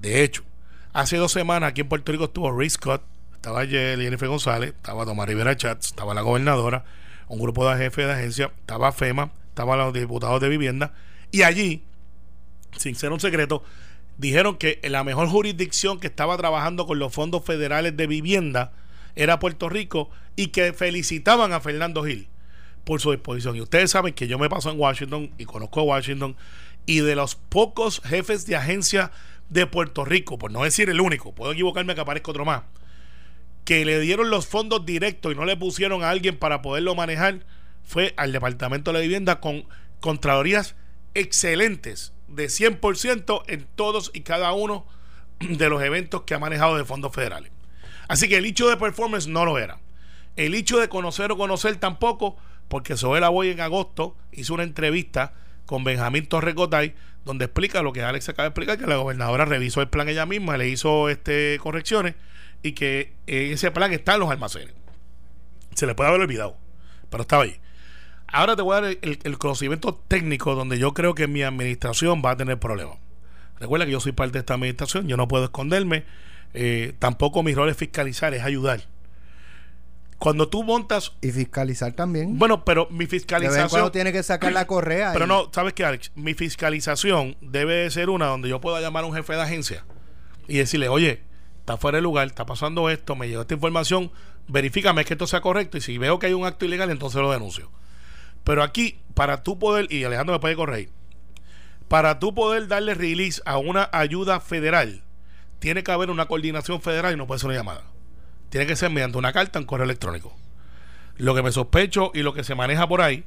De 0.00 0.22
hecho, 0.22 0.44
hace 0.92 1.16
dos 1.16 1.32
semanas 1.32 1.70
aquí 1.70 1.80
en 1.80 1.88
Puerto 1.88 2.12
Rico 2.12 2.24
estuvo 2.24 2.56
Rick 2.56 2.70
Scott, 2.70 3.02
estaba 3.34 3.66
Jennifer 3.66 4.28
González, 4.28 4.74
estaba 4.76 5.04
Tomás 5.04 5.28
Rivera 5.28 5.56
Chats, 5.56 5.86
estaba 5.86 6.14
la 6.14 6.22
gobernadora, 6.22 6.84
un 7.28 7.38
grupo 7.38 7.68
de 7.68 7.76
jefes 7.76 8.06
de 8.06 8.12
agencia, 8.12 8.52
estaba 8.60 8.92
FEMA, 8.92 9.32
estaban 9.48 9.78
los 9.78 9.92
diputados 9.92 10.40
de 10.40 10.48
vivienda, 10.48 10.94
y 11.30 11.42
allí, 11.42 11.84
sin 12.76 12.94
ser 12.94 13.12
un 13.12 13.20
secreto, 13.20 13.62
dijeron 14.18 14.56
que 14.56 14.80
la 14.84 15.04
mejor 15.04 15.28
jurisdicción 15.28 16.00
que 16.00 16.06
estaba 16.06 16.36
trabajando 16.36 16.86
con 16.86 16.98
los 16.98 17.12
fondos 17.12 17.44
federales 17.44 17.96
de 17.96 18.06
vivienda 18.06 18.72
era 19.14 19.38
Puerto 19.38 19.68
Rico 19.68 20.10
y 20.36 20.48
que 20.48 20.72
felicitaban 20.72 21.52
a 21.52 21.60
Fernando 21.60 22.04
Gil 22.04 22.28
por 22.84 23.00
su 23.00 23.10
disposición. 23.10 23.56
Y 23.56 23.60
ustedes 23.60 23.90
saben 23.90 24.14
que 24.14 24.28
yo 24.28 24.38
me 24.38 24.48
paso 24.48 24.70
en 24.70 24.78
Washington 24.78 25.30
y 25.38 25.44
conozco 25.44 25.80
a 25.80 25.84
Washington 25.84 26.36
y 26.86 27.00
de 27.00 27.16
los 27.16 27.34
pocos 27.34 28.00
jefes 28.04 28.46
de 28.46 28.56
agencia 28.56 29.10
de 29.48 29.66
Puerto 29.66 30.04
Rico, 30.04 30.38
por 30.38 30.52
no 30.52 30.64
decir 30.64 30.90
el 30.90 31.00
único, 31.00 31.34
puedo 31.34 31.52
equivocarme 31.52 31.94
que 31.94 32.00
aparezca 32.00 32.30
otro 32.30 32.44
más, 32.44 32.62
que 33.64 33.84
le 33.84 34.00
dieron 34.00 34.30
los 34.30 34.46
fondos 34.46 34.84
directos 34.84 35.32
y 35.32 35.34
no 35.34 35.44
le 35.44 35.56
pusieron 35.56 36.02
a 36.02 36.10
alguien 36.10 36.36
para 36.38 36.62
poderlo 36.62 36.94
manejar, 36.94 37.46
fue 37.82 38.14
al 38.16 38.32
Departamento 38.32 38.90
de 38.92 38.98
la 38.98 39.02
Vivienda 39.02 39.40
con 39.40 39.64
contralorías 40.00 40.74
excelentes 41.14 42.12
de 42.28 42.46
100% 42.46 43.42
en 43.46 43.66
todos 43.74 44.10
y 44.14 44.20
cada 44.20 44.52
uno 44.52 44.86
de 45.40 45.68
los 45.68 45.82
eventos 45.82 46.22
que 46.22 46.34
ha 46.34 46.38
manejado 46.38 46.76
de 46.76 46.84
fondos 46.84 47.12
federales. 47.14 47.50
Así 48.08 48.28
que 48.28 48.36
el 48.36 48.46
hecho 48.46 48.68
de 48.68 48.76
performance 48.76 49.26
no 49.26 49.44
lo 49.44 49.58
era. 49.58 49.80
El 50.36 50.54
hecho 50.54 50.78
de 50.78 50.88
conocer 50.88 51.32
o 51.32 51.36
conocer 51.36 51.76
tampoco, 51.76 52.36
porque 52.68 52.96
Soela 52.96 53.28
Boy 53.28 53.50
en 53.50 53.60
agosto 53.60 54.16
hizo 54.32 54.54
una 54.54 54.62
entrevista 54.62 55.34
con 55.66 55.84
Benjamín 55.84 56.26
Torrecotay, 56.26 56.94
donde 57.28 57.44
explica 57.44 57.82
lo 57.82 57.92
que 57.92 58.02
Alex 58.02 58.30
acaba 58.30 58.44
de 58.44 58.48
explicar, 58.48 58.78
que 58.78 58.86
la 58.86 58.96
gobernadora 58.96 59.44
revisó 59.44 59.82
el 59.82 59.88
plan 59.88 60.08
ella 60.08 60.24
misma, 60.24 60.56
le 60.56 60.68
hizo 60.68 61.10
este 61.10 61.58
correcciones 61.60 62.14
y 62.62 62.72
que 62.72 63.12
ese 63.26 63.70
plan 63.70 63.92
está 63.92 64.14
en 64.14 64.20
los 64.20 64.30
almacenes. 64.30 64.74
Se 65.74 65.86
le 65.86 65.94
puede 65.94 66.08
haber 66.08 66.22
olvidado, 66.22 66.56
pero 67.10 67.22
estaba 67.22 67.44
ahí. 67.44 67.60
Ahora 68.26 68.56
te 68.56 68.62
voy 68.62 68.76
a 68.76 68.80
dar 68.80 68.96
el, 69.02 69.38
conocimiento 69.38 69.94
técnico 69.94 70.54
donde 70.54 70.78
yo 70.78 70.94
creo 70.94 71.14
que 71.14 71.28
mi 71.28 71.42
administración 71.42 72.22
va 72.24 72.30
a 72.30 72.36
tener 72.38 72.58
problemas. 72.58 72.96
Recuerda 73.60 73.84
que 73.84 73.92
yo 73.92 74.00
soy 74.00 74.12
parte 74.12 74.32
de 74.32 74.38
esta 74.40 74.54
administración, 74.54 75.06
yo 75.06 75.18
no 75.18 75.28
puedo 75.28 75.44
esconderme. 75.44 76.04
Eh, 76.54 76.94
tampoco 76.98 77.42
mi 77.42 77.54
rol 77.54 77.68
es 77.68 77.76
fiscalizar, 77.76 78.32
es 78.32 78.42
ayudar. 78.42 78.80
Cuando 80.18 80.48
tú 80.48 80.64
montas. 80.64 81.12
Y 81.20 81.30
fiscalizar 81.30 81.92
también. 81.92 82.38
Bueno, 82.38 82.64
pero 82.64 82.88
mi 82.90 83.06
fiscalización. 83.06 83.84
De 83.84 83.90
tiene 83.90 84.12
que 84.12 84.22
sacar 84.22 84.52
la 84.52 84.66
correa. 84.66 85.12
Pero 85.12 85.26
no, 85.26 85.50
¿sabes 85.52 85.74
qué, 85.74 85.84
Alex? 85.84 86.10
Mi 86.16 86.34
fiscalización 86.34 87.36
debe 87.40 87.88
ser 87.90 88.10
una 88.10 88.26
donde 88.26 88.48
yo 88.48 88.60
pueda 88.60 88.80
llamar 88.80 89.04
a 89.04 89.06
un 89.06 89.14
jefe 89.14 89.34
de 89.34 89.42
agencia 89.42 89.84
y 90.48 90.58
decirle, 90.58 90.88
oye, 90.88 91.22
está 91.60 91.76
fuera 91.76 91.98
de 91.98 92.02
lugar, 92.02 92.26
está 92.26 92.46
pasando 92.46 92.90
esto, 92.90 93.14
me 93.14 93.28
llegó 93.28 93.42
esta 93.42 93.54
información, 93.54 94.10
verifícame 94.48 95.04
que 95.04 95.14
esto 95.14 95.26
sea 95.26 95.40
correcto 95.40 95.76
y 95.76 95.82
si 95.82 95.98
veo 95.98 96.18
que 96.18 96.26
hay 96.26 96.32
un 96.32 96.46
acto 96.46 96.64
ilegal, 96.64 96.90
entonces 96.90 97.20
lo 97.20 97.30
denuncio. 97.30 97.70
Pero 98.42 98.62
aquí, 98.62 98.98
para 99.14 99.42
tú 99.42 99.58
poder, 99.58 99.92
y 99.92 100.02
Alejandro 100.04 100.34
me 100.34 100.40
puede 100.40 100.56
corregir, 100.56 100.90
para 101.86 102.18
tú 102.18 102.34
poder 102.34 102.66
darle 102.66 102.94
release 102.94 103.42
a 103.44 103.58
una 103.58 103.88
ayuda 103.92 104.40
federal, 104.40 105.02
tiene 105.58 105.82
que 105.82 105.92
haber 105.92 106.10
una 106.10 106.26
coordinación 106.26 106.80
federal 106.80 107.12
y 107.12 107.16
no 107.16 107.26
puede 107.26 107.40
ser 107.40 107.50
una 107.50 107.58
llamada. 107.58 107.84
Tiene 108.50 108.66
que 108.66 108.76
ser 108.76 108.90
mediante 108.90 109.18
una 109.18 109.32
carta 109.32 109.58
en 109.58 109.66
correo 109.66 109.84
electrónico. 109.84 110.36
Lo 111.16 111.34
que 111.34 111.42
me 111.42 111.52
sospecho 111.52 112.12
y 112.14 112.22
lo 112.22 112.32
que 112.32 112.44
se 112.44 112.54
maneja 112.54 112.86
por 112.88 113.02
ahí 113.02 113.24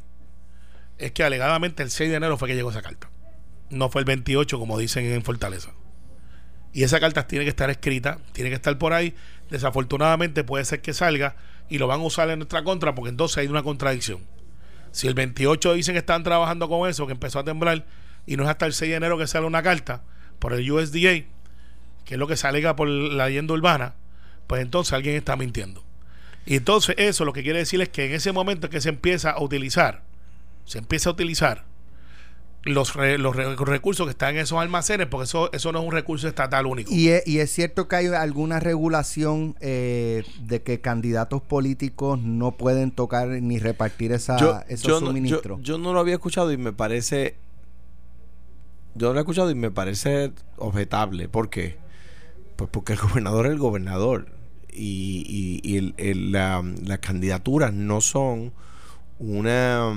es 0.98 1.12
que 1.12 1.24
alegadamente 1.24 1.84
el 1.84 1.92
6 1.92 2.10
de 2.10 2.16
enero 2.16 2.38
fue 2.38 2.48
que 2.48 2.56
llegó 2.56 2.72
esa 2.72 2.82
carta. 2.82 3.10
No 3.70 3.90
fue 3.90 4.02
el 4.02 4.06
28 4.06 4.60
como 4.60 4.78
dicen 4.78 5.06
en 5.06 5.24
Fortaleza. 5.24 5.72
Y 6.74 6.84
esa 6.84 7.00
carta 7.00 7.28
tiene 7.28 7.46
que 7.46 7.50
estar 7.50 7.70
escrita, 7.70 8.20
tiene 8.32 8.50
que 8.50 8.56
estar 8.56 8.78
por 8.78 8.94
ahí. 8.94 9.14
Desafortunadamente 9.50 10.44
puede 10.44 10.64
ser 10.64 10.82
que 10.82 10.94
salga 10.94 11.36
y 11.70 11.78
lo 11.78 11.88
van 11.88 12.00
a 12.00 12.04
usar 12.04 12.30
en 12.30 12.40
nuestra 12.40 12.64
contra 12.64 12.96
porque 12.96 13.10
entonces 13.10 13.38
hay 13.38 13.48
una 13.48 13.64
contradicción. 13.64 14.20
Si 14.92 15.08
el 15.08 15.14
28 15.14 15.74
dicen 15.74 15.94
que 15.94 16.00
están 16.00 16.24
trabajando 16.24 16.70
con 16.70 16.90
eso, 16.90 17.08
que 17.08 17.14
empezó 17.14 17.40
a 17.40 17.44
temblar, 17.44 17.86
y 18.26 18.38
no 18.38 18.44
es 18.44 18.50
hasta 18.50 18.66
el 18.66 18.74
6 18.74 18.92
de 18.92 18.98
enero 18.98 19.18
que 19.18 19.28
sale 19.28 19.46
una 19.46 19.64
carta 19.64 20.04
por 20.40 20.54
el 20.54 20.70
USDA, 20.70 21.26
que 22.06 22.16
es 22.16 22.18
lo 22.18 22.28
que 22.28 22.38
se 22.38 22.48
alega 22.48 22.76
por 22.76 22.88
la 22.88 23.28
leyenda 23.28 23.54
urbana, 23.54 23.96
pues 24.52 24.64
entonces 24.64 24.92
alguien 24.92 25.16
está 25.16 25.38
mintiendo. 25.38 25.82
Y 26.46 26.58
entonces 26.58 26.96
eso 26.98 27.24
lo 27.24 27.32
que 27.32 27.42
quiere 27.42 27.60
decir 27.60 27.80
es 27.80 27.88
que 27.88 28.08
en 28.08 28.12
ese 28.12 28.34
momento 28.34 28.70
que 28.70 28.82
se 28.82 28.90
empieza 28.90 29.32
a 29.32 29.42
utilizar, 29.42 30.04
se 30.66 30.78
empieza 30.78 31.10
a 31.10 31.14
utilizar 31.14 31.64
los, 32.64 32.94
los, 32.98 33.34
recursos 33.34 34.08
que 34.08 34.12
están 34.12 34.36
en 34.36 34.42
esos 34.42 34.60
almacenes, 34.60 35.08
porque 35.08 35.24
eso, 35.24 35.50
eso 35.54 35.72
no 35.72 35.80
es 35.80 35.86
un 35.86 35.94
recurso 35.94 36.28
estatal 36.28 36.66
único. 36.66 36.92
Y 36.92 37.08
es, 37.08 37.26
y 37.26 37.40
es 37.40 37.50
cierto 37.50 37.88
que 37.88 37.96
hay 37.96 38.08
alguna 38.08 38.60
regulación 38.60 39.56
eh, 39.62 40.26
de 40.42 40.62
que 40.62 40.82
candidatos 40.82 41.42
políticos 41.42 42.20
no 42.20 42.52
pueden 42.52 42.92
tocar 42.92 43.30
ni 43.30 43.58
repartir 43.58 44.12
esa, 44.12 44.66
esos 44.68 45.00
suministros. 45.00 45.62
yo, 45.62 45.78
no 45.78 45.94
lo 45.94 46.02
había 46.02 46.16
escuchado 46.16 46.52
y 46.52 46.58
me 46.58 46.74
parece. 46.74 47.38
Yo 48.96 49.08
no 49.08 49.14
lo 49.14 49.20
he 49.20 49.22
escuchado 49.22 49.50
y 49.50 49.56
me 49.56 49.72
parece 49.72 50.34
objetable. 50.58 51.30
¿Por 51.30 51.50
qué? 51.50 51.78
Pues 52.58 52.70
porque 52.70 52.92
el 52.92 53.00
gobernador 53.00 53.46
es 53.46 53.54
el 53.54 53.60
gobernador. 53.60 54.41
Y, 54.74 55.60
y, 55.64 55.78
el, 55.78 56.32
la, 56.32 56.64
las 56.86 57.00
candidaturas 57.00 57.74
no 57.74 58.02
son 58.02 58.54
una 59.20 59.94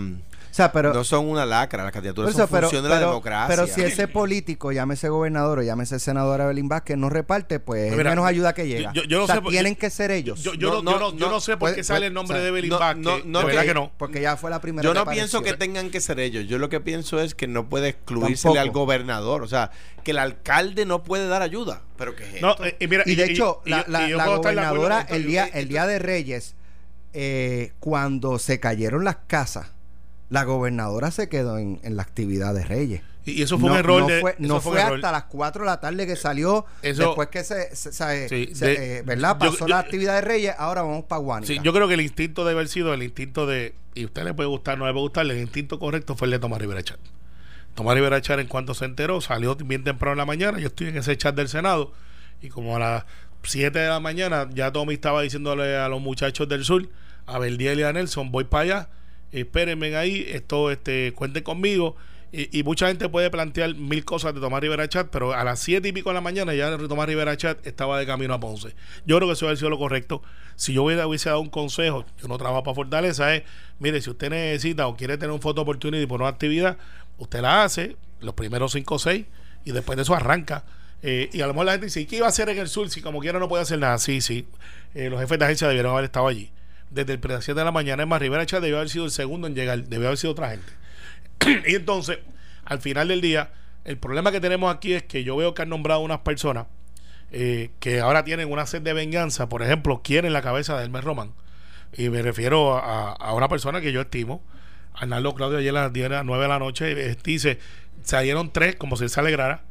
no 0.56 1.04
son 1.04 1.28
una 1.28 1.44
lacra, 1.44 1.82
las 1.82 1.92
candidaturas 1.92 2.34
son 2.34 2.48
función 2.48 2.82
de 2.82 2.88
la 2.88 3.00
democracia. 3.00 3.46
Pero 3.48 3.66
si 3.66 3.82
ese 3.82 4.08
político, 4.08 4.72
llámese 4.72 5.08
gobernador 5.08 5.58
o 5.58 5.62
llámese 5.62 5.98
senador 5.98 6.40
Abelín 6.40 6.68
Vázquez, 6.68 6.96
no 6.96 7.10
reparte, 7.10 7.60
pues 7.60 7.92
es 7.92 7.96
menos 7.96 8.24
ayuda 8.24 8.52
que 8.54 8.66
llega. 8.66 8.92
Yo, 8.92 9.26
no 9.26 9.42
tienen 9.48 9.74
que 9.74 9.90
ser 9.90 10.10
ellos. 10.10 10.42
Yo, 10.42 10.82
no, 10.82 11.40
sé 11.40 11.56
por 11.56 11.70
qué 11.70 11.76
pues, 11.76 11.86
sale 11.86 12.06
el 12.06 12.14
nombre 12.14 12.40
de 12.40 12.48
Abelín 12.48 12.70
Vázquez. 12.70 13.24
No, 13.24 13.44
verdad 13.44 13.64
que 13.64 13.74
no. 13.74 13.92
Porque 13.96 14.20
ya 14.20 14.36
fue 14.36 14.50
la 14.50 14.60
primera 14.60 14.84
Yo 14.84 14.94
no 14.94 15.06
pienso 15.06 15.42
que 15.42 15.54
tengan 15.54 15.90
que 15.90 16.00
ser 16.00 16.20
ellos. 16.20 16.46
Yo 16.46 16.58
lo 16.58 16.68
que 16.68 16.80
pienso 16.80 17.20
es 17.20 17.34
que 17.34 17.46
no 17.46 17.68
puede 17.68 17.88
excluírsele 17.88 18.58
al 18.58 18.70
gobernador. 18.70 19.42
O 19.42 19.48
sea, 19.48 19.70
que 20.02 20.12
el 20.12 20.18
alcalde 20.18 20.86
no 20.86 21.02
puede 21.02 21.26
dar 21.26 21.42
ayuda. 21.42 21.82
Pero 21.96 22.14
que 22.14 22.24
eh, 22.24 22.76
y, 22.80 23.14
de 23.14 23.24
hecho, 23.24 23.62
la, 23.64 23.84
gobernadora, 24.26 25.06
el 25.08 25.26
día, 25.26 25.46
el 25.46 25.68
día 25.68 25.86
de 25.86 25.98
Reyes, 25.98 26.54
eh, 27.12 27.72
cuando 27.80 28.38
se 28.38 28.60
cayeron 28.60 29.04
las 29.04 29.16
casas 29.26 29.73
la 30.34 30.42
gobernadora 30.42 31.12
se 31.12 31.28
quedó 31.28 31.58
en, 31.58 31.78
la 31.84 32.02
actividad 32.02 32.54
de 32.54 32.64
Reyes. 32.64 33.02
Y 33.24 33.40
eso 33.40 33.56
fue 33.56 33.70
un 33.70 33.76
error. 33.76 34.00
No 34.00 34.20
fue, 34.20 34.34
no 34.40 34.60
fue, 34.60 34.82
hasta 34.82 35.12
las 35.12 35.24
4 35.26 35.62
de 35.62 35.66
la 35.66 35.78
tarde 35.78 36.08
que 36.08 36.16
salió. 36.16 36.66
después 36.82 37.28
que 37.28 37.44
se, 37.44 37.70
eh, 37.70 39.02
¿verdad? 39.06 39.38
Pasó 39.38 39.68
la 39.68 39.78
actividad 39.78 40.16
de 40.16 40.22
Reyes, 40.22 40.54
ahora 40.58 40.82
vamos 40.82 41.04
para 41.04 41.20
Guanica. 41.20 41.52
Sí, 41.52 41.60
yo 41.62 41.72
creo 41.72 41.86
que 41.86 41.94
el 41.94 42.00
instinto 42.00 42.44
debe 42.44 42.58
haber 42.58 42.68
sido 42.68 42.92
el 42.92 43.04
instinto 43.04 43.46
de. 43.46 43.76
Y 43.94 44.02
a 44.02 44.06
usted 44.06 44.24
le 44.24 44.34
puede 44.34 44.48
gustar, 44.48 44.76
no 44.76 44.86
le 44.86 44.92
puede 44.92 45.04
gustar. 45.04 45.24
El 45.24 45.38
instinto 45.38 45.78
correcto 45.78 46.16
fue 46.16 46.26
el 46.26 46.32
de 46.32 46.40
Tomás 46.40 46.60
Rivera 46.60 46.82
Chat. 46.82 46.98
Tomás 47.76 47.94
Rivera 47.94 48.20
Chat, 48.20 48.40
en 48.40 48.48
cuanto 48.48 48.74
se 48.74 48.86
enteró, 48.86 49.20
salió 49.20 49.54
bien 49.54 49.84
temprano 49.84 50.14
en 50.14 50.18
la 50.18 50.26
mañana. 50.26 50.58
Yo 50.58 50.66
estoy 50.66 50.88
en 50.88 50.96
ese 50.96 51.16
chat 51.16 51.36
del 51.36 51.48
Senado. 51.48 51.92
Y 52.42 52.48
como 52.48 52.74
a 52.74 52.80
las 52.80 53.04
7 53.44 53.78
de 53.78 53.88
la 53.88 54.00
mañana, 54.00 54.48
ya 54.52 54.72
Tommy 54.72 54.94
estaba 54.94 55.22
diciéndole 55.22 55.76
a 55.76 55.88
los 55.88 56.00
muchachos 56.00 56.48
del 56.48 56.64
sur, 56.64 56.88
a 57.24 57.38
Verdiel 57.38 57.78
y 57.78 57.84
a 57.84 57.92
Nelson, 57.92 58.32
voy 58.32 58.42
para 58.42 58.62
allá 58.64 58.88
espérenme 59.40 59.94
ahí, 59.96 60.26
esto, 60.28 60.70
este, 60.70 61.12
cuenten 61.14 61.42
conmigo. 61.42 61.96
Y, 62.36 62.64
mucha 62.64 62.88
gente 62.88 63.08
puede 63.08 63.30
plantear 63.30 63.76
mil 63.76 64.04
cosas 64.04 64.34
de 64.34 64.40
Tomás 64.40 64.60
Rivera 64.60 64.88
Chat, 64.88 65.06
pero 65.08 65.34
a 65.34 65.44
las 65.44 65.60
siete 65.60 65.86
y 65.86 65.92
pico 65.92 66.10
de 66.10 66.14
la 66.14 66.20
mañana 66.20 66.52
ya 66.52 66.76
Tomás 66.76 67.06
Rivera 67.06 67.36
Chat 67.36 67.64
estaba 67.64 67.96
de 67.96 68.06
camino 68.06 68.34
a 68.34 68.40
Ponce. 68.40 68.74
Yo 69.06 69.16
creo 69.18 69.28
que 69.28 69.34
eso 69.34 69.46
hubiera 69.46 69.56
sido 69.56 69.70
lo 69.70 69.78
correcto. 69.78 70.20
Si 70.56 70.72
yo 70.72 70.82
hubiera, 70.82 71.06
hubiese 71.06 71.28
dado 71.28 71.40
un 71.40 71.48
consejo, 71.48 72.04
yo 72.20 72.26
no 72.26 72.36
trabajo 72.36 72.64
para 72.64 72.74
Fortaleza, 72.74 73.36
es, 73.36 73.44
mire, 73.78 74.00
si 74.00 74.10
usted 74.10 74.30
necesita 74.30 74.88
o 74.88 74.96
quiere 74.96 75.16
tener 75.16 75.30
un 75.30 75.40
foto 75.40 75.60
opportunity 75.60 76.06
por 76.06 76.22
una 76.22 76.30
actividad, 76.30 76.76
usted 77.18 77.40
la 77.40 77.62
hace, 77.62 77.96
los 78.20 78.34
primeros 78.34 78.72
cinco 78.72 78.96
o 78.96 78.98
seis, 78.98 79.26
y 79.64 79.70
después 79.70 79.94
de 79.94 80.02
eso 80.02 80.12
arranca. 80.16 80.64
Eh, 81.04 81.30
y 81.32 81.40
a 81.40 81.46
lo 81.46 81.52
mejor 81.52 81.66
la 81.66 81.72
gente 81.72 81.86
dice, 81.86 82.00
¿y 82.00 82.06
qué 82.06 82.16
iba 82.16 82.26
a 82.26 82.30
hacer 82.30 82.48
en 82.48 82.58
el 82.58 82.66
sur 82.66 82.90
si 82.90 83.00
como 83.00 83.20
quiera 83.20 83.38
no 83.38 83.48
puede 83.48 83.62
hacer 83.62 83.78
nada? 83.78 83.96
Sí, 83.98 84.20
sí. 84.20 84.48
Eh, 84.96 85.08
los 85.08 85.20
jefes 85.20 85.38
de 85.38 85.44
agencia 85.44 85.68
debieron 85.68 85.92
haber 85.92 86.06
estado 86.06 86.26
allí 86.26 86.50
desde 86.94 87.14
el 87.14 87.20
7 87.20 87.54
de 87.54 87.64
la 87.64 87.72
mañana. 87.72 88.02
Es 88.02 88.08
más, 88.08 88.20
Rivera 88.20 88.46
Chat 88.46 88.62
debió 88.62 88.76
haber 88.76 88.88
sido 88.88 89.04
el 89.04 89.10
segundo 89.10 89.46
en 89.46 89.54
llegar, 89.54 89.84
debió 89.84 90.08
haber 90.08 90.18
sido 90.18 90.32
otra 90.32 90.50
gente. 90.50 90.72
y 91.68 91.74
entonces, 91.74 92.18
al 92.64 92.80
final 92.80 93.08
del 93.08 93.20
día, 93.20 93.52
el 93.84 93.98
problema 93.98 94.32
que 94.32 94.40
tenemos 94.40 94.74
aquí 94.74 94.94
es 94.94 95.02
que 95.02 95.24
yo 95.24 95.36
veo 95.36 95.54
que 95.54 95.62
han 95.62 95.68
nombrado 95.68 96.00
unas 96.00 96.20
personas 96.20 96.66
eh, 97.32 97.70
que 97.80 98.00
ahora 98.00 98.24
tienen 98.24 98.50
una 98.50 98.66
sed 98.66 98.82
de 98.82 98.92
venganza. 98.92 99.48
Por 99.48 99.62
ejemplo, 99.62 100.00
quieren 100.02 100.32
la 100.32 100.42
cabeza 100.42 100.76
de 100.76 100.84
Hermes 100.84 101.04
Román. 101.04 101.32
Y 101.92 102.08
me 102.08 102.22
refiero 102.22 102.76
a, 102.76 103.34
una 103.34 103.48
persona 103.48 103.80
que 103.80 103.92
yo 103.92 104.00
estimo. 104.00 104.42
Arnaldo 104.94 105.34
Claudio 105.34 105.58
ayer 105.58 105.76
a 105.76 105.82
las 105.82 105.92
10 105.92 106.24
9 106.24 106.42
de 106.42 106.48
la 106.48 106.58
noche 106.58 107.10
eh, 107.10 107.16
dice, 107.22 107.58
salieron 108.02 108.52
tres 108.52 108.76
como 108.76 108.96
si 108.96 109.04
él 109.04 109.10
se 109.10 109.18
alegrara 109.18 109.64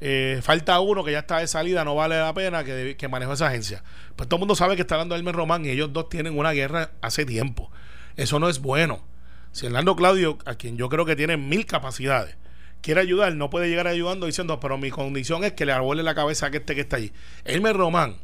eh, 0.00 0.40
falta 0.42 0.80
uno 0.80 1.04
que 1.04 1.12
ya 1.12 1.20
está 1.20 1.38
de 1.38 1.46
salida, 1.46 1.84
no 1.84 1.94
vale 1.94 2.18
la 2.18 2.32
pena 2.32 2.64
que, 2.64 2.96
que 2.96 3.08
manejó 3.08 3.32
esa 3.32 3.48
agencia. 3.48 3.82
Pues 4.16 4.28
todo 4.28 4.36
el 4.36 4.40
mundo 4.40 4.54
sabe 4.54 4.76
que 4.76 4.82
está 4.82 4.94
hablando 4.94 5.14
Elmer 5.14 5.34
Román 5.34 5.64
y 5.64 5.70
ellos 5.70 5.92
dos 5.92 6.08
tienen 6.08 6.38
una 6.38 6.52
guerra 6.52 6.92
hace 7.00 7.24
tiempo. 7.26 7.70
Eso 8.16 8.38
no 8.38 8.48
es 8.48 8.60
bueno. 8.60 9.04
Si 9.52 9.66
Hernando 9.66 9.96
Claudio, 9.96 10.38
a 10.46 10.54
quien 10.54 10.76
yo 10.76 10.88
creo 10.88 11.04
que 11.04 11.16
tiene 11.16 11.36
mil 11.36 11.66
capacidades, 11.66 12.36
quiere 12.80 13.00
ayudar, 13.00 13.34
no 13.34 13.50
puede 13.50 13.68
llegar 13.68 13.86
ayudando 13.86 14.26
diciendo, 14.26 14.60
pero 14.60 14.78
mi 14.78 14.90
condición 14.90 15.44
es 15.44 15.52
que 15.52 15.66
le 15.66 15.72
arbole 15.72 16.02
la 16.02 16.14
cabeza 16.14 16.46
a 16.46 16.50
este 16.50 16.74
que 16.74 16.82
está 16.82 16.96
ahí. 16.96 17.12
Elmer 17.44 17.76
Román, 17.76 18.16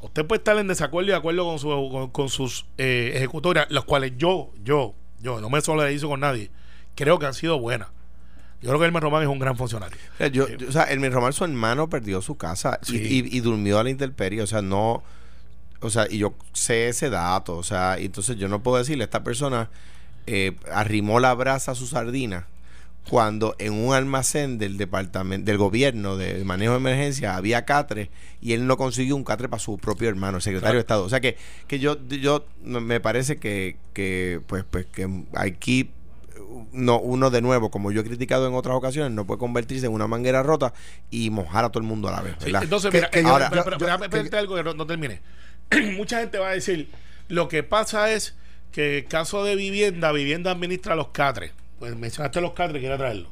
usted 0.00 0.26
puede 0.26 0.38
estar 0.38 0.56
en 0.58 0.68
desacuerdo 0.68 1.08
y 1.08 1.10
de 1.12 1.16
acuerdo 1.16 1.44
con, 1.44 1.58
su, 1.58 2.10
con, 2.12 2.28
sus 2.28 2.66
eh, 2.78 3.12
ejecutorias, 3.14 3.66
los 3.70 3.84
cuales 3.84 4.12
yo, 4.16 4.50
yo, 4.62 4.94
yo, 5.20 5.40
no 5.40 5.50
me 5.50 5.60
solidarizo 5.60 6.08
con 6.08 6.20
nadie 6.20 6.50
creo 6.94 7.18
que 7.18 7.26
han 7.26 7.34
sido 7.34 7.58
buenas. 7.58 7.88
Yo 8.62 8.68
creo 8.68 8.78
que 8.80 8.86
Elmer 8.86 9.02
Román 9.02 9.22
es 9.22 9.28
un 9.28 9.38
gran 9.38 9.56
funcionario. 9.56 9.96
O 10.14 10.16
sea, 10.18 10.28
yo, 10.28 10.48
yo- 10.48 10.68
o 10.68 10.72
sea, 10.72 10.84
Elmer 10.84 11.12
Román, 11.12 11.32
su 11.32 11.44
hermano, 11.44 11.90
perdió 11.90 12.22
su 12.22 12.36
casa 12.36 12.78
y- 12.88 12.96
y, 12.96 13.36
y 13.36 13.40
durmió 13.40 13.78
a 13.78 13.84
la 13.84 13.90
intemperie. 13.90 14.40
O 14.42 14.46
sea, 14.46 14.62
no. 14.62 15.02
O 15.80 15.90
sea, 15.90 16.06
y 16.08 16.18
yo 16.18 16.34
sé 16.52 16.88
ese 16.88 17.10
dato. 17.10 17.56
O 17.56 17.62
sea, 17.64 17.98
y 17.98 18.06
entonces 18.06 18.36
yo 18.36 18.46
no 18.48 18.62
puedo 18.62 18.78
decirle, 18.78 19.02
esta 19.04 19.24
persona 19.24 19.68
eh, 20.26 20.52
arrimó 20.72 21.18
la 21.18 21.34
brasa 21.34 21.72
a 21.72 21.74
su 21.74 21.86
sardina 21.88 22.46
cuando 23.10 23.56
en 23.58 23.72
un 23.72 23.92
almacén 23.92 24.58
del 24.58 24.76
departamento 24.78 25.46
del 25.46 25.58
gobierno 25.58 26.16
de 26.16 26.44
manejo 26.44 26.74
de 26.74 26.78
emergencia 26.78 27.34
había 27.34 27.64
catre 27.64 28.10
y 28.40 28.52
él 28.52 28.68
no 28.68 28.76
consiguió 28.76 29.16
un 29.16 29.24
catre 29.24 29.48
para 29.48 29.58
su 29.58 29.76
propio 29.76 30.08
hermano, 30.08 30.36
el 30.36 30.42
secretario 30.42 30.60
Claro. 30.70 30.74
de 30.76 30.80
Estado. 30.82 31.04
O 31.04 31.08
sea 31.08 31.20
que, 31.20 31.36
que 31.66 31.80
yo, 31.80 31.96
yo 32.06 32.46
me 32.62 33.00
parece 33.00 33.38
que, 33.38 33.76
que 33.92 34.40
pues, 34.46 34.62
pues 34.70 34.86
que 34.86 35.08
aquí 35.34 35.90
no, 36.72 36.98
uno 37.00 37.30
de 37.30 37.40
nuevo, 37.42 37.70
como 37.70 37.90
yo 37.92 38.00
he 38.00 38.04
criticado 38.04 38.46
en 38.46 38.54
otras 38.54 38.74
ocasiones, 38.76 39.12
no 39.12 39.26
puede 39.26 39.38
convertirse 39.38 39.86
en 39.86 39.92
una 39.92 40.06
manguera 40.06 40.42
rota 40.42 40.72
y 41.10 41.30
mojar 41.30 41.64
a 41.64 41.68
todo 41.70 41.80
el 41.82 41.88
mundo 41.88 42.08
a 42.08 42.12
la 42.12 42.22
vez. 42.22 42.34
Entonces, 42.44 42.90
Que- 42.90 42.98
mira, 42.98 43.10
que 43.10 43.20
eh, 43.20 43.22
yo- 43.22 43.28
ahora, 43.28 43.44
yo- 43.46 43.50
pero- 43.50 43.64
pero 43.64 43.78
yo- 43.78 43.86
déjame 43.86 44.08
que- 44.30 44.36
algo 44.36 44.54
que 44.56 44.62
no, 44.64 44.74
no 44.74 44.86
termine. 44.86 45.20
Mucha 45.96 46.20
gente 46.20 46.38
va 46.38 46.48
a 46.48 46.52
decir, 46.52 46.90
lo 47.28 47.48
que 47.48 47.62
pasa 47.62 48.12
es 48.12 48.36
que 48.72 48.98
el 48.98 49.04
caso 49.06 49.44
de 49.44 49.56
vivienda, 49.56 50.12
vivienda 50.12 50.50
administra 50.50 50.94
los 50.96 51.08
catres. 51.08 51.52
Pues 51.78 51.96
mencionaste 51.96 52.40
los 52.40 52.52
catres, 52.52 52.80
quiero 52.80 52.96
traerlo. 52.96 53.28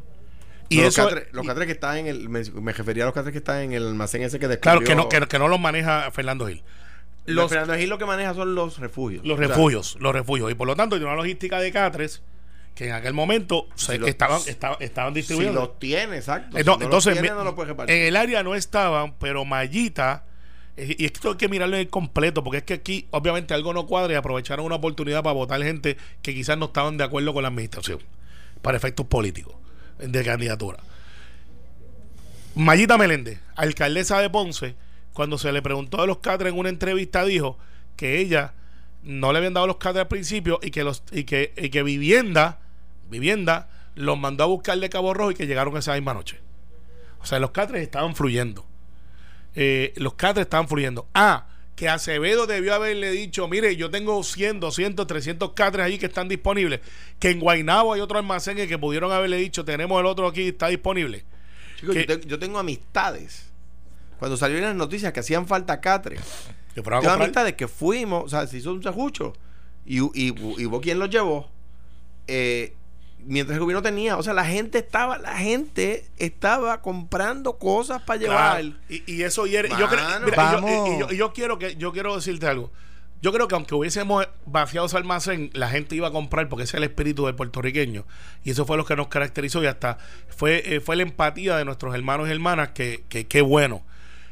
Y 0.68 0.78
No, 0.78 0.82
eso, 0.84 1.02
los, 1.02 1.10
catres, 1.14 1.32
los 1.32 1.46
catres 1.46 1.66
que 1.66 1.72
están 1.72 1.96
en 1.98 2.06
el. 2.06 2.28
Me, 2.28 2.42
me 2.44 2.72
refería 2.72 3.02
a 3.04 3.06
los 3.06 3.14
catres 3.14 3.32
que 3.32 3.38
están 3.38 3.58
en 3.62 3.72
el 3.72 3.86
almacén 3.86 4.22
ese 4.22 4.38
que 4.38 4.46
claro, 4.58 4.80
descubrió. 4.80 5.08
que 5.08 5.16
no, 5.18 5.26
que, 5.26 5.28
que 5.28 5.38
no 5.38 5.48
los 5.48 5.58
maneja 5.58 6.10
Fernando 6.12 6.46
Gil. 6.46 6.62
Los, 7.26 7.48
Fernando 7.50 7.74
Gil 7.74 7.88
lo 7.88 7.98
que 7.98 8.06
maneja 8.06 8.34
son 8.34 8.54
los 8.54 8.78
refugios. 8.78 9.24
los 9.24 9.34
O 9.36 9.38
sea, 9.38 9.48
refugios, 9.48 9.96
los 10.00 10.12
refugios. 10.12 10.50
Y 10.50 10.54
por 10.54 10.66
lo 10.66 10.76
tanto, 10.76 10.96
hay 10.96 11.02
una 11.02 11.14
logística 11.16 11.58
de 11.60 11.70
catres 11.72 12.22
que 12.80 12.88
en 12.88 12.94
aquel 12.94 13.12
momento 13.12 13.68
se- 13.74 13.96
estaban, 14.08 14.40
estaban, 14.46 14.78
estaban 14.80 15.12
si 15.12 15.18
distribuyendo. 15.20 15.60
los 15.60 15.78
tiene, 15.78 16.16
exacto. 16.16 16.52
Si 16.52 16.60
Entonces, 16.60 16.78
no 16.80 16.84
entonces, 16.86 17.12
los 17.14 17.20
tiene, 17.22 17.36
no 17.36 17.44
los 17.44 17.52
puede 17.52 17.68
repartir. 17.68 17.94
en 17.94 18.02
el 18.06 18.16
área 18.16 18.42
no 18.42 18.54
estaban, 18.54 19.12
pero 19.18 19.44
Mallita, 19.44 20.24
eh, 20.78 20.96
y 20.98 21.04
esto 21.04 21.28
hay 21.32 21.36
que 21.36 21.50
mirarlo 21.50 21.76
en 21.76 21.82
el 21.82 21.88
completo, 21.90 22.42
porque 22.42 22.56
es 22.58 22.62
que 22.62 22.72
aquí 22.72 23.06
obviamente 23.10 23.52
algo 23.52 23.74
no 23.74 23.86
cuadra 23.86 24.14
y 24.14 24.16
aprovecharon 24.16 24.64
una 24.64 24.76
oportunidad 24.76 25.22
para 25.22 25.34
votar 25.34 25.62
gente 25.62 25.98
que 26.22 26.32
quizás 26.32 26.56
no 26.56 26.66
estaban 26.66 26.96
de 26.96 27.04
acuerdo 27.04 27.34
con 27.34 27.42
la 27.42 27.48
administración, 27.48 27.98
para 28.62 28.78
efectos 28.78 29.04
políticos 29.04 29.54
de 29.98 30.24
candidatura. 30.24 30.78
Mayita 32.54 32.96
Meléndez, 32.96 33.40
alcaldesa 33.56 34.20
de 34.22 34.30
Ponce, 34.30 34.74
cuando 35.12 35.36
se 35.36 35.52
le 35.52 35.60
preguntó 35.60 36.00
de 36.00 36.06
los 36.06 36.18
cadres 36.18 36.50
en 36.54 36.58
una 36.58 36.70
entrevista, 36.70 37.26
dijo 37.26 37.58
que 37.96 38.18
ella 38.20 38.54
no 39.02 39.32
le 39.32 39.38
habían 39.38 39.52
dado 39.52 39.66
los 39.66 39.76
cadres 39.76 40.00
al 40.00 40.08
principio 40.08 40.58
y 40.62 40.70
que 40.70 40.82
los 40.82 41.02
y 41.12 41.24
que, 41.24 41.52
y 41.58 41.68
que 41.68 41.82
vivienda, 41.82 42.60
vivienda, 43.10 43.68
los 43.94 44.18
mandó 44.18 44.44
a 44.44 44.46
buscar 44.46 44.78
de 44.78 44.88
Cabo 44.88 45.12
Rojo 45.14 45.32
y 45.32 45.34
que 45.34 45.46
llegaron 45.46 45.76
esa 45.76 45.94
misma 45.94 46.14
noche. 46.14 46.40
O 47.20 47.26
sea, 47.26 47.38
los 47.38 47.50
cadres 47.50 47.82
estaban 47.82 48.14
fluyendo. 48.16 48.64
Eh, 49.54 49.92
los 49.96 50.14
cadres 50.14 50.44
estaban 50.46 50.68
fluyendo. 50.68 51.06
Ah, 51.14 51.46
que 51.76 51.88
Acevedo 51.88 52.46
debió 52.46 52.74
haberle 52.74 53.10
dicho, 53.10 53.48
mire, 53.48 53.74
yo 53.76 53.90
tengo 53.90 54.22
100, 54.22 54.60
200, 54.60 55.06
300 55.06 55.52
cadres 55.52 55.86
ahí 55.86 55.98
que 55.98 56.06
están 56.06 56.28
disponibles. 56.28 56.80
Que 57.18 57.30
en 57.30 57.40
Guaynabo 57.40 57.92
hay 57.94 58.00
otro 58.00 58.18
almacén 58.18 58.56
que 58.56 58.78
pudieron 58.78 59.10
haberle 59.12 59.38
dicho, 59.38 59.64
tenemos 59.64 59.98
el 60.00 60.06
otro 60.06 60.26
aquí, 60.26 60.48
está 60.48 60.68
disponible. 60.68 61.24
Chicos, 61.78 61.94
que- 61.94 62.06
yo, 62.06 62.20
te- 62.20 62.26
yo 62.26 62.38
tengo 62.38 62.58
amistades. 62.58 63.50
Cuando 64.18 64.36
salieron 64.36 64.64
las 64.66 64.76
noticias 64.76 65.12
que 65.14 65.20
hacían 65.20 65.46
falta 65.46 65.80
catres. 65.80 66.20
A 66.20 66.74
Tengo 66.74 66.84
comprar. 66.90 67.12
amistades 67.22 67.54
que 67.54 67.66
fuimos, 67.66 68.24
o 68.24 68.28
sea, 68.28 68.46
se 68.46 68.58
hizo 68.58 68.72
un 68.72 68.82
sajucho. 68.82 69.32
Y, 69.86 69.98
y, 70.00 70.34
y 70.58 70.66
hubo 70.66 70.80
quien 70.80 70.98
los 70.98 71.08
llevó. 71.10 71.50
eh, 72.26 72.74
mientras 73.26 73.54
el 73.56 73.60
gobierno 73.60 73.82
tenía, 73.82 74.16
o 74.16 74.22
sea, 74.22 74.32
la 74.34 74.44
gente 74.44 74.78
estaba, 74.78 75.18
la 75.18 75.36
gente 75.36 76.06
estaba 76.18 76.80
comprando 76.82 77.58
cosas 77.58 78.02
para 78.02 78.20
llevar. 78.20 78.60
Claro, 78.62 78.76
Y, 78.88 79.02
y 79.14 79.22
eso 79.22 79.46
y 79.46 79.52
yo, 79.52 79.60
creo- 79.62 80.04
Mano. 80.04 80.26
mira, 80.26 80.36
y 80.36 80.52
yo- 80.52 80.60
Vamos. 80.60 80.88
y- 80.88 80.92
y 80.94 80.98
yo- 81.00 81.06
y 81.10 81.16
yo 81.16 81.32
quiero 81.32 81.58
que 81.58 81.76
yo 81.76 81.92
quiero 81.92 82.14
decirte 82.16 82.46
algo. 82.46 82.70
Yo 83.22 83.32
creo 83.32 83.48
que 83.48 83.54
aunque 83.54 83.74
hubiésemos 83.74 84.26
vaciado 84.46 84.86
ese 84.86 84.96
almacén, 84.96 85.50
la 85.52 85.68
gente 85.68 85.94
iba 85.94 86.08
a 86.08 86.10
comprar 86.10 86.48
porque 86.48 86.62
ese 86.64 86.70
es 86.76 86.78
el 86.78 86.84
espíritu 86.84 87.26
del 87.26 87.34
puertorriqueño. 87.34 88.06
Y 88.44 88.50
eso 88.52 88.64
fue 88.64 88.78
lo 88.78 88.86
que 88.86 88.96
nos 88.96 89.08
caracterizó 89.08 89.62
y 89.62 89.66
hasta 89.66 89.98
fue, 90.34 90.62
eh, 90.76 90.80
fue 90.80 90.96
la 90.96 91.02
empatía 91.02 91.54
de 91.58 91.66
nuestros 91.66 91.94
hermanos 91.94 92.28
y 92.28 92.32
hermanas 92.32 92.70
que, 92.70 93.04
que, 93.10 93.26
qué 93.26 93.42
bueno. 93.42 93.82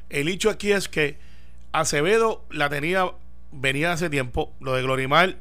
El 0.08 0.28
hecho 0.28 0.48
aquí 0.48 0.72
es 0.72 0.88
que 0.88 1.18
Acevedo 1.72 2.46
la 2.50 2.70
tenía, 2.70 3.10
venía 3.52 3.92
hace 3.92 4.08
tiempo, 4.08 4.54
lo 4.60 4.72
de 4.74 4.82
Glorimar 4.82 5.36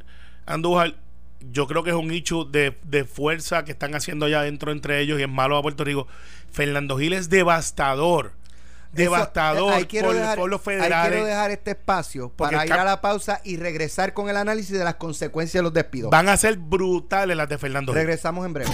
Andújar, 0.45 0.95
yo 1.39 1.67
creo 1.67 1.83
que 1.83 1.91
es 1.91 1.95
un 1.95 2.11
hecho 2.11 2.45
de, 2.45 2.77
de 2.83 3.05
fuerza 3.05 3.63
que 3.63 3.71
están 3.71 3.95
haciendo 3.95 4.25
allá 4.25 4.39
adentro 4.39 4.71
entre 4.71 4.99
ellos 5.01 5.19
y 5.19 5.23
es 5.23 5.29
malo 5.29 5.57
a 5.57 5.61
Puerto 5.61 5.83
Rico. 5.83 6.07
Fernando 6.51 6.97
Gil 6.97 7.13
es 7.13 7.29
devastador. 7.29 8.33
Devastador 8.93 9.69
Eso, 9.69 9.73
eh, 9.73 9.75
ahí 9.75 9.85
quiero 9.85 10.07
por, 10.07 10.15
dejar, 10.15 10.37
por 10.37 10.49
los 10.49 10.59
ahí 10.61 10.75
federales. 10.77 11.11
quiero 11.11 11.25
dejar 11.27 11.51
este 11.51 11.71
espacio 11.71 12.29
para 12.29 12.65
ir 12.65 12.73
a 12.73 12.83
la 12.85 13.01
pausa 13.01 13.41
y 13.43 13.57
regresar 13.57 14.13
con 14.13 14.29
el 14.29 14.37
análisis 14.37 14.77
de 14.77 14.83
las 14.83 14.95
consecuencias 14.95 15.59
de 15.59 15.63
los 15.63 15.73
despidos. 15.73 16.09
Van 16.09 16.29
a 16.29 16.37
ser 16.37 16.57
brutales 16.57 17.35
las 17.35 17.49
de 17.49 17.57
Fernando 17.57 17.91
Gil. 17.91 17.99
Regresamos 18.01 18.45
en 18.45 18.53
breve. 18.53 18.71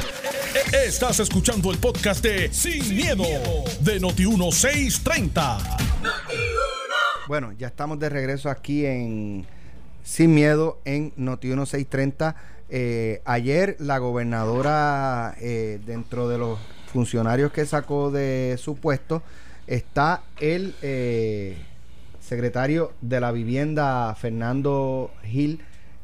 Estás 0.85 1.19
escuchando 1.19 1.71
el 1.71 1.79
podcast 1.79 2.23
de 2.23 2.53
Sin, 2.53 2.95
miedo, 2.95 3.23
de 3.81 3.99
Noti1630. 3.99 5.77
Bueno, 7.27 7.51
ya 7.53 7.67
estamos 7.67 7.99
de 7.99 8.09
regreso 8.09 8.49
aquí 8.49 8.85
en 8.85 9.45
Sin 10.03 10.33
Miedo 10.33 10.79
en 10.83 11.13
Noti 11.15 11.47
1630. 11.47 12.35
Eh, 12.69 13.21
ayer 13.25 13.77
la 13.79 13.99
gobernadora, 13.99 15.35
eh, 15.39 15.79
dentro 15.85 16.27
de 16.27 16.37
los 16.37 16.59
funcionarios 16.91 17.51
que 17.51 17.65
sacó 17.65 18.11
de 18.11 18.57
su 18.59 18.75
puesto, 18.75 19.23
está 19.65 20.23
el 20.39 20.75
eh, 20.81 21.57
secretario 22.19 22.91
de 23.01 23.21
la 23.21 23.31
vivienda, 23.31 24.13
Fernando 24.15 25.11
Gil 25.23 25.61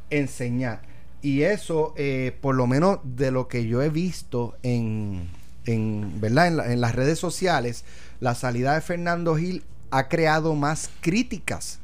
Enseñar. 0.09 0.81
Y 1.21 1.41
eso, 1.41 1.93
por 2.39 2.55
lo 2.55 2.65
menos 2.65 2.99
de 3.03 3.31
lo 3.31 3.49
que 3.49 3.67
yo 3.67 3.81
he 3.81 3.89
visto 3.89 4.55
en, 4.63 5.27
en, 5.65 6.21
¿verdad? 6.21 6.71
En 6.71 6.79
las 6.79 6.95
redes 6.95 7.19
sociales, 7.19 7.83
la 8.21 8.35
salida 8.35 8.73
de 8.75 8.81
Fernando 8.81 9.35
Gil 9.35 9.63
ha 9.91 10.07
creado 10.07 10.55
más 10.55 10.89
críticas 11.01 11.79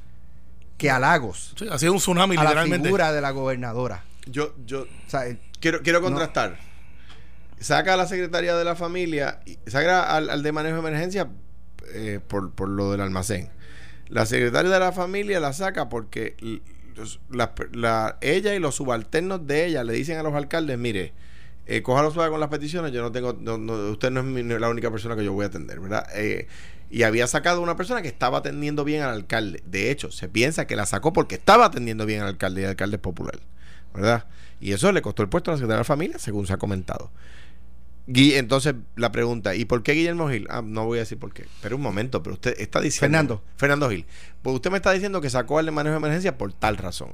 que 0.78 0.90
halagos 0.92 1.54
Sí, 1.58 1.68
ha 1.72 1.78
sido 1.80 1.94
un 1.94 2.00
tsunami, 2.00 2.36
a 2.36 2.44
la 2.44 2.50
literalmente. 2.50 2.88
figura 2.88 3.12
de 3.14 3.22
la 3.22 3.32
gobernadora. 3.32 4.04
Yo, 4.26 4.54
yo 4.66 4.82
O 4.82 5.10
sea, 5.10 5.24
quiero, 5.60 5.82
quiero 5.82 6.02
contrastar. 6.02 6.58
Saca 7.60 7.94
a 7.94 7.98
la 7.98 8.08
Secretaría 8.08 8.56
de 8.56 8.66
la 8.66 8.76
Familia, 8.76 9.40
y 9.46 9.58
saca 9.70 10.16
al, 10.16 10.30
al 10.30 10.44
de 10.44 10.52
manejo 10.52 10.76
de 10.76 10.80
emergencia 10.88 11.30
eh, 11.94 12.20
por, 12.28 12.52
por 12.52 12.68
lo 12.70 12.92
del 12.92 13.02
almacén. 13.02 13.50
La 14.10 14.26
Secretaria 14.26 14.70
de 14.70 14.80
la 14.80 14.92
Familia 14.92 15.40
la 15.40 15.54
saca 15.54 15.88
porque 15.90 16.36
la- 17.30 17.54
la- 17.74 18.18
ella 18.22 18.54
y 18.56 18.60
los 18.60 18.76
subalternos 18.76 19.48
de 19.48 19.66
ella 19.66 19.84
le 19.84 19.94
dicen 19.94 20.18
a 20.18 20.24
los 20.24 20.34
alcaldes, 20.34 20.78
mire, 20.78 21.14
eh, 21.66 21.82
cójalo 21.82 22.12
suave 22.12 22.30
con 22.30 22.40
las 22.40 22.50
peticiones, 22.50 22.92
yo 22.92 23.02
no 23.02 23.12
tengo, 23.12 23.36
no- 23.40 23.58
no- 23.58 23.90
usted 23.92 24.12
no 24.12 24.20
es 24.20 24.26
mi- 24.26 24.44
la 24.44 24.70
única 24.70 24.92
persona 24.92 25.16
que 25.16 25.24
yo 25.24 25.34
voy 25.34 25.46
a 25.46 25.48
atender, 25.48 25.80
¿verdad? 25.80 26.06
Eh, 26.14 26.48
y 26.90 27.04
había 27.04 27.28
sacado 27.28 27.62
una 27.62 27.76
persona 27.76 28.02
que 28.02 28.08
estaba 28.08 28.40
atendiendo 28.40 28.84
bien 28.84 29.02
al 29.02 29.12
alcalde. 29.12 29.62
De 29.66 29.92
hecho, 29.92 30.12
se 30.12 30.30
piensa 30.30 30.68
que 30.68 30.76
la 30.76 30.86
sacó 30.86 31.14
porque 31.14 31.36
estaba 31.36 31.66
atendiendo 31.66 32.06
bien 32.06 32.22
al 32.22 32.28
alcalde 32.28 32.62
y 32.62 32.64
el 32.64 32.72
alcalde 32.72 32.98
es 32.98 33.02
popular, 33.02 33.40
¿verdad? 33.94 34.26
Y 34.60 34.72
eso 34.72 34.92
le 34.92 35.02
costó 35.02 35.24
el 35.24 35.30
puesto 35.30 35.52
a 35.52 35.54
la 35.54 35.58
Secretaría 35.58 35.78
de 35.78 35.82
la 35.82 35.86
Familia, 35.86 36.20
según 36.20 36.48
se 36.48 36.54
ha 36.54 36.58
comentado. 36.58 37.12
Entonces, 38.08 38.76
la 38.96 39.12
pregunta, 39.12 39.56
¿y 39.56 39.66
por 39.66 39.82
qué 39.82 39.94
Guillermo 39.94 40.30
Gil? 40.30 40.48
Ah, 40.50 40.62
no 40.64 40.86
voy 40.86 41.00
a 41.00 41.02
decir 41.02 41.18
por 41.18 41.34
qué. 41.34 41.48
Pero 41.62 41.76
un 41.76 41.82
momento, 41.82 42.22
pero 42.22 42.36
usted 42.36 42.56
está 42.60 42.80
diciendo... 42.80 43.06
Fernando. 43.06 43.44
Fernando 43.58 43.90
Gil. 43.90 44.06
Pues 44.44 44.56
usted 44.56 44.70
me 44.70 44.78
está 44.78 44.92
diciendo 44.92 45.22
que 45.22 45.30
sacó 45.30 45.58
al 45.58 45.66
de 45.66 45.72
manejo 45.72 45.94
de 45.94 45.98
emergencia 45.98 46.38
por 46.38 46.54
tal 46.54 46.78
razón. 46.78 47.10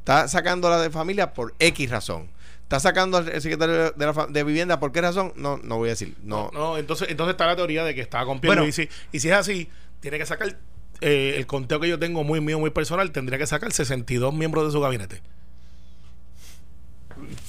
Está 0.00 0.28
sacando 0.28 0.68
a 0.68 0.72
la 0.72 0.82
de 0.82 0.90
familia 0.90 1.32
por 1.32 1.54
X 1.58 1.90
razón. 1.90 2.28
Está 2.68 2.80
sacando 2.80 3.16
al 3.16 3.40
secretario 3.40 3.92
de, 3.92 4.06
la 4.06 4.26
de 4.28 4.44
vivienda 4.44 4.78
por 4.78 4.92
qué 4.92 5.00
razón. 5.00 5.32
No, 5.36 5.56
no 5.56 5.78
voy 5.78 5.88
a 5.88 5.92
decir. 5.92 6.14
No. 6.22 6.50
No, 6.52 6.76
entonces, 6.76 7.08
entonces 7.08 7.30
está 7.30 7.46
la 7.46 7.56
teoría 7.56 7.82
de 7.82 7.94
que 7.94 8.02
estaba 8.02 8.26
con 8.26 8.42
Bueno. 8.42 8.60
Pierluisi. 8.60 8.90
y 9.10 9.20
si 9.20 9.28
es 9.28 9.34
así, 9.34 9.70
tiene 10.00 10.18
que 10.18 10.26
sacar 10.26 10.58
eh, 11.00 11.32
el 11.38 11.46
conteo 11.46 11.80
que 11.80 11.88
yo 11.88 11.98
tengo 11.98 12.24
muy 12.24 12.42
mío, 12.42 12.58
muy 12.58 12.68
personal, 12.68 13.10
tendría 13.10 13.38
que 13.38 13.46
sacar 13.46 13.72
62 13.72 14.34
miembros 14.34 14.66
de 14.66 14.72
su 14.72 14.80
gabinete. 14.82 15.22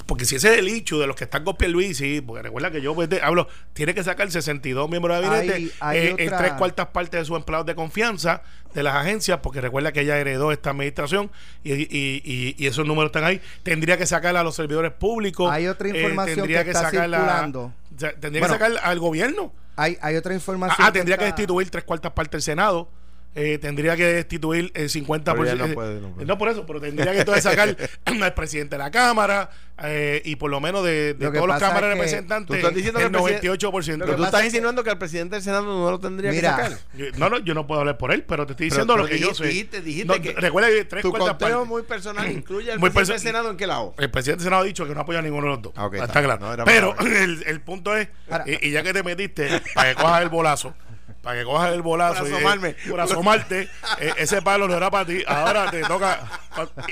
Porque 0.05 0.25
si 0.25 0.35
ese 0.35 0.53
es 0.53 0.59
el 0.59 0.67
hecho 0.67 0.99
de 0.99 1.07
los 1.07 1.15
que 1.15 1.23
están 1.25 1.43
con 1.43 1.55
Pierluisi, 1.55 2.21
porque 2.21 2.41
recuerda 2.43 2.71
que 2.71 2.81
yo 2.81 2.95
pues, 2.95 3.09
hablo, 3.21 3.47
tiene 3.73 3.93
que 3.93 4.03
sacar 4.03 4.29
62 4.31 4.89
miembros 4.89 5.19
de 5.21 5.27
gabinete, 5.27 5.57
eh, 5.93 6.15
en 6.17 6.27
otra- 6.27 6.37
tres 6.39 6.53
cuartas 6.53 6.87
partes 6.87 7.19
de 7.21 7.25
sus 7.25 7.37
empleados 7.37 7.65
de 7.65 7.75
confianza 7.75 8.41
de 8.73 8.83
las 8.83 8.95
agencias, 8.95 9.39
porque 9.41 9.61
recuerda 9.61 9.91
que 9.91 10.01
ella 10.01 10.17
heredó 10.17 10.51
esta 10.51 10.71
administración 10.71 11.31
y, 11.63 11.73
y- 11.73 11.87
y- 12.23 12.55
y 12.57 12.67
esos 12.67 12.85
números 12.85 13.09
están 13.09 13.23
ahí. 13.23 13.41
Tendría 13.63 13.97
que 13.97 14.05
sacar 14.05 14.35
a 14.37 14.43
los 14.43 14.55
servidores 14.55 14.91
públicos. 14.91 15.51
Hay 15.51 15.67
otra 15.67 15.87
eh, 15.89 15.97
información 15.97 16.35
tendría 16.37 16.63
que 16.63 16.71
está 16.71 16.83
sacar 16.83 17.13
a- 17.13 17.17
circulando. 17.17 17.73
tendría 18.19 18.41
Bueno, 18.41 18.57
que 18.57 18.59
sacar 18.65 18.71
al 18.83 18.99
gobierno. 18.99 19.53
hay, 19.75 19.97
hay 20.01 20.15
otra 20.15 20.33
Ah, 20.33 20.35
información. 20.35 20.77
ah, 20.79 20.91
tendría 20.91 21.17
que 21.17 21.25
destituir 21.25 21.69
tres 21.69 21.83
cuartas 21.83 22.11
partes 22.11 22.31
del 22.33 22.41
Senado. 22.41 22.89
Eh, 23.35 23.57
tendría 23.59 23.95
que 23.95 24.05
destituir 24.05 24.71
el 24.73 24.89
50%. 24.89 25.23
Pero 25.23 25.45
ya 25.45 25.55
no 25.55 25.65
eh, 25.65 25.73
puede, 25.73 26.01
no 26.01 26.09
puede. 26.09 26.25
no, 26.25 26.37
por 26.37 26.49
eso, 26.49 26.65
pero 26.65 26.81
tendría 26.81 27.11
que 27.13 27.19
entonces 27.19 27.43
sacar 27.43 27.75
al 28.23 28.33
presidente 28.33 28.75
de 28.75 28.79
la 28.79 28.91
Cámara 28.91 29.49
eh, 29.83 30.21
y 30.25 30.35
por 30.35 30.49
lo 30.51 30.59
menos 30.59 30.83
de, 30.83 31.13
de 31.13 31.25
Lo 31.25 31.31
todos 31.31 31.47
los 31.47 31.57
cámaras 31.59 31.83
es 31.83 31.87
que 31.87 31.93
representantes, 32.01 32.47
tú 32.47 32.53
estás 32.55 32.73
diciendo 32.75 32.99
el 32.99 33.05
el 33.05 33.11
presidente- 33.11 33.47
98%. 33.49 33.99
Pero 33.99 34.15
tú 34.17 34.23
estás 34.25 34.43
insinuando 34.43 34.83
que 34.83 34.89
el 34.89 34.97
presidente 34.97 35.35
del 35.35 35.43
Senado 35.43 35.63
no 35.63 35.89
lo 35.91 35.99
tendría 35.99 36.31
Mira, 36.31 36.55
que 36.57 36.63
sacar. 36.63 36.77
Yo- 36.95 37.05
No, 37.17 37.29
no, 37.29 37.37
yo 37.39 37.53
no 37.53 37.65
puedo 37.65 37.79
hablar 37.81 37.97
por 37.97 38.11
él, 38.11 38.23
pero 38.27 38.45
te 38.45 38.53
estoy 38.53 38.65
diciendo 38.65 38.93
pero 38.95 39.03
lo 39.05 39.09
que 39.09 39.19
yo 39.19 39.27
dijiste- 39.29 39.43
sé. 39.43 39.49
dijiste- 39.49 39.81
dijiste 39.81 40.07
No, 40.17 40.21
que 40.21 40.33
recuerda 40.33 40.69
que 40.69 40.83
tres 40.85 41.01
Tu 41.03 41.09
cuartas 41.11 41.29
conteo 41.29 41.49
partes. 41.49 41.67
muy 41.69 41.83
personal 41.83 42.29
incluye 42.31 42.71
al 42.73 42.79
Muy 42.79 42.89
presidente 42.89 43.23
del 43.23 43.31
Senado 43.33 43.51
en 43.51 43.57
qué 43.57 43.67
lado. 43.67 43.93
El 43.97 44.09
presidente 44.11 44.39
del 44.43 44.47
Senado 44.47 44.63
ha 44.63 44.65
dicho 44.65 44.85
que 44.85 44.93
no 44.95 45.01
apoya 45.01 45.19
a 45.19 45.21
ninguno 45.21 45.43
de 45.47 45.53
los 45.53 45.61
dos. 45.61 45.73
Ah, 45.77 45.89
está, 45.93 46.05
está. 46.05 46.23
claro. 46.23 46.63
Pero 46.65 46.95
el, 46.99 47.43
el 47.45 47.61
punto 47.61 47.95
es, 47.95 48.09
y, 48.47 48.67
y 48.67 48.71
ya 48.71 48.83
que 48.83 48.91
te 48.91 49.03
metiste, 49.03 49.61
para 49.75 49.89
que 49.95 50.01
cojas 50.01 50.23
el 50.23 50.29
bolazo, 50.29 50.73
para 51.21 51.39
que 51.39 51.43
cojas 51.45 51.73
el 51.73 51.81
bolazo. 51.81 52.21
Por 52.23 52.29
y- 52.31 52.33
asomarme. 52.35 52.75
por 52.89 52.99
asomarte, 53.01 53.69
eh, 53.99 54.13
ese 54.17 54.41
palo 54.41 54.67
no 54.67 54.75
era 54.75 54.89
para 54.89 55.05
ti. 55.05 55.23
Ahora 55.27 55.69
te 55.71 55.81
toca. 55.81 56.19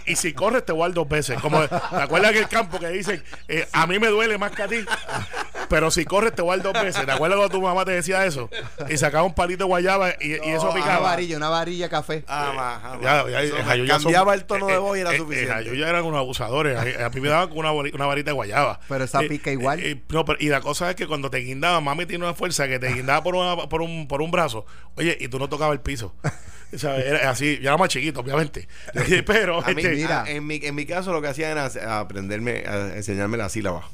Y, 0.05 0.13
y 0.13 0.15
si 0.15 0.33
corres, 0.33 0.65
te 0.65 0.73
dar 0.75 0.93
dos 0.93 1.07
veces. 1.07 1.39
Como, 1.41 1.67
¿Te 1.67 1.75
acuerdas 1.75 2.31
que 2.31 2.39
el 2.39 2.47
campo 2.47 2.79
que 2.79 2.89
dicen, 2.89 3.23
eh, 3.47 3.67
a 3.71 3.87
mí 3.87 3.99
me 3.99 4.07
duele 4.07 4.37
más 4.37 4.51
que 4.51 4.63
a 4.63 4.67
ti? 4.67 4.85
Pero 5.69 5.91
si 5.91 6.05
corres, 6.05 6.33
te 6.33 6.41
voy 6.41 6.53
a 6.53 6.57
dar 6.63 6.73
dos 6.73 6.83
veces. 6.83 7.05
¿Te 7.05 7.11
acuerdas 7.11 7.37
cuando 7.37 7.57
tu 7.57 7.61
mamá 7.61 7.83
te 7.85 7.91
decía 7.91 8.25
eso? 8.25 8.49
Y 8.89 8.97
sacaba 8.97 9.23
un 9.23 9.33
palito 9.33 9.63
de 9.65 9.67
guayaba 9.67 10.11
y, 10.19 10.31
y 10.31 10.33
eso 10.51 10.65
Una 10.71 10.73
picaba. 10.75 10.99
varilla, 10.99 11.37
una 11.37 11.49
varilla 11.49 11.89
café. 11.89 12.23
Ah, 12.27 12.79
ah. 12.83 12.97
Ya, 13.01 13.29
ya, 13.29 13.41
Eso 13.41 13.57
eh, 13.57 13.63
Jayuya 13.63 13.93
son- 13.95 14.03
cambiaba 14.03 14.33
el 14.33 14.45
tono 14.45 14.69
eh, 14.69 14.73
de 14.73 14.77
voz 14.79 14.97
y 14.97 15.01
era 15.01 15.11
eh, 15.11 15.15
eh, 15.15 15.17
suficiente. 15.17 15.53
Jayuya 15.53 15.89
eran 15.89 16.03
unos 16.05 16.19
abusadores. 16.19 16.77
A, 16.77 17.05
a 17.05 17.09
mí 17.09 17.19
me 17.21 17.29
daban 17.29 17.49
con 17.49 17.59
una, 17.59 17.71
una 17.71 18.05
varita 18.05 18.31
de 18.31 18.35
guayaba. 18.35 18.79
Pero 18.87 19.03
esa 19.03 19.21
Eh, 19.23 19.27
pica 19.27 19.51
igual. 19.51 19.79
eh, 19.81 20.01
no, 20.09 20.23
pero- 20.25 20.37
y 20.41 20.47
la 20.49 20.61
cosa 20.61 20.89
es 20.89 20.95
que 20.95 21.05
cuando 21.07 21.29
te 21.29 21.39
guindaban, 21.39 21.83
mami 21.83 22.05
tiene 22.05 22.23
una 22.23 22.33
fuerza 22.33 22.67
que 22.67 22.79
te 22.79 22.87
guindaba 22.93 23.21
por, 23.23 23.35
una- 23.35 23.67
por, 23.67 23.81
un, 23.81 24.07
por 24.07 24.21
un 24.21 24.31
brazo. 24.31 24.65
Oye, 24.95 25.17
y 25.19 25.27
tú 25.27 25.37
no 25.39 25.49
tocabas 25.49 25.73
el 25.73 25.81
piso. 25.81 26.13
O 26.73 26.77
sea, 26.77 26.97
era 26.97 27.29
así. 27.29 27.59
Yo 27.61 27.69
era 27.69 27.77
más 27.77 27.89
chiquito, 27.89 28.19
obviamente. 28.21 28.67
Pero, 29.25 29.59
A 29.63 29.67
mí, 29.69 29.81
este, 29.81 29.95
mira. 29.95 30.23
a- 30.23 30.29
en, 30.29 30.45
mi, 30.45 30.59
en 30.63 30.75
mi 30.75 30.85
caso 30.85 31.13
lo 31.13 31.21
que 31.21 31.27
hacían 31.29 31.51
era 31.51 31.99
aprenderme, 31.99 32.63
a 32.67 32.95
enseñarme 32.95 33.37
las 33.37 33.51
sílabas. 33.53 33.85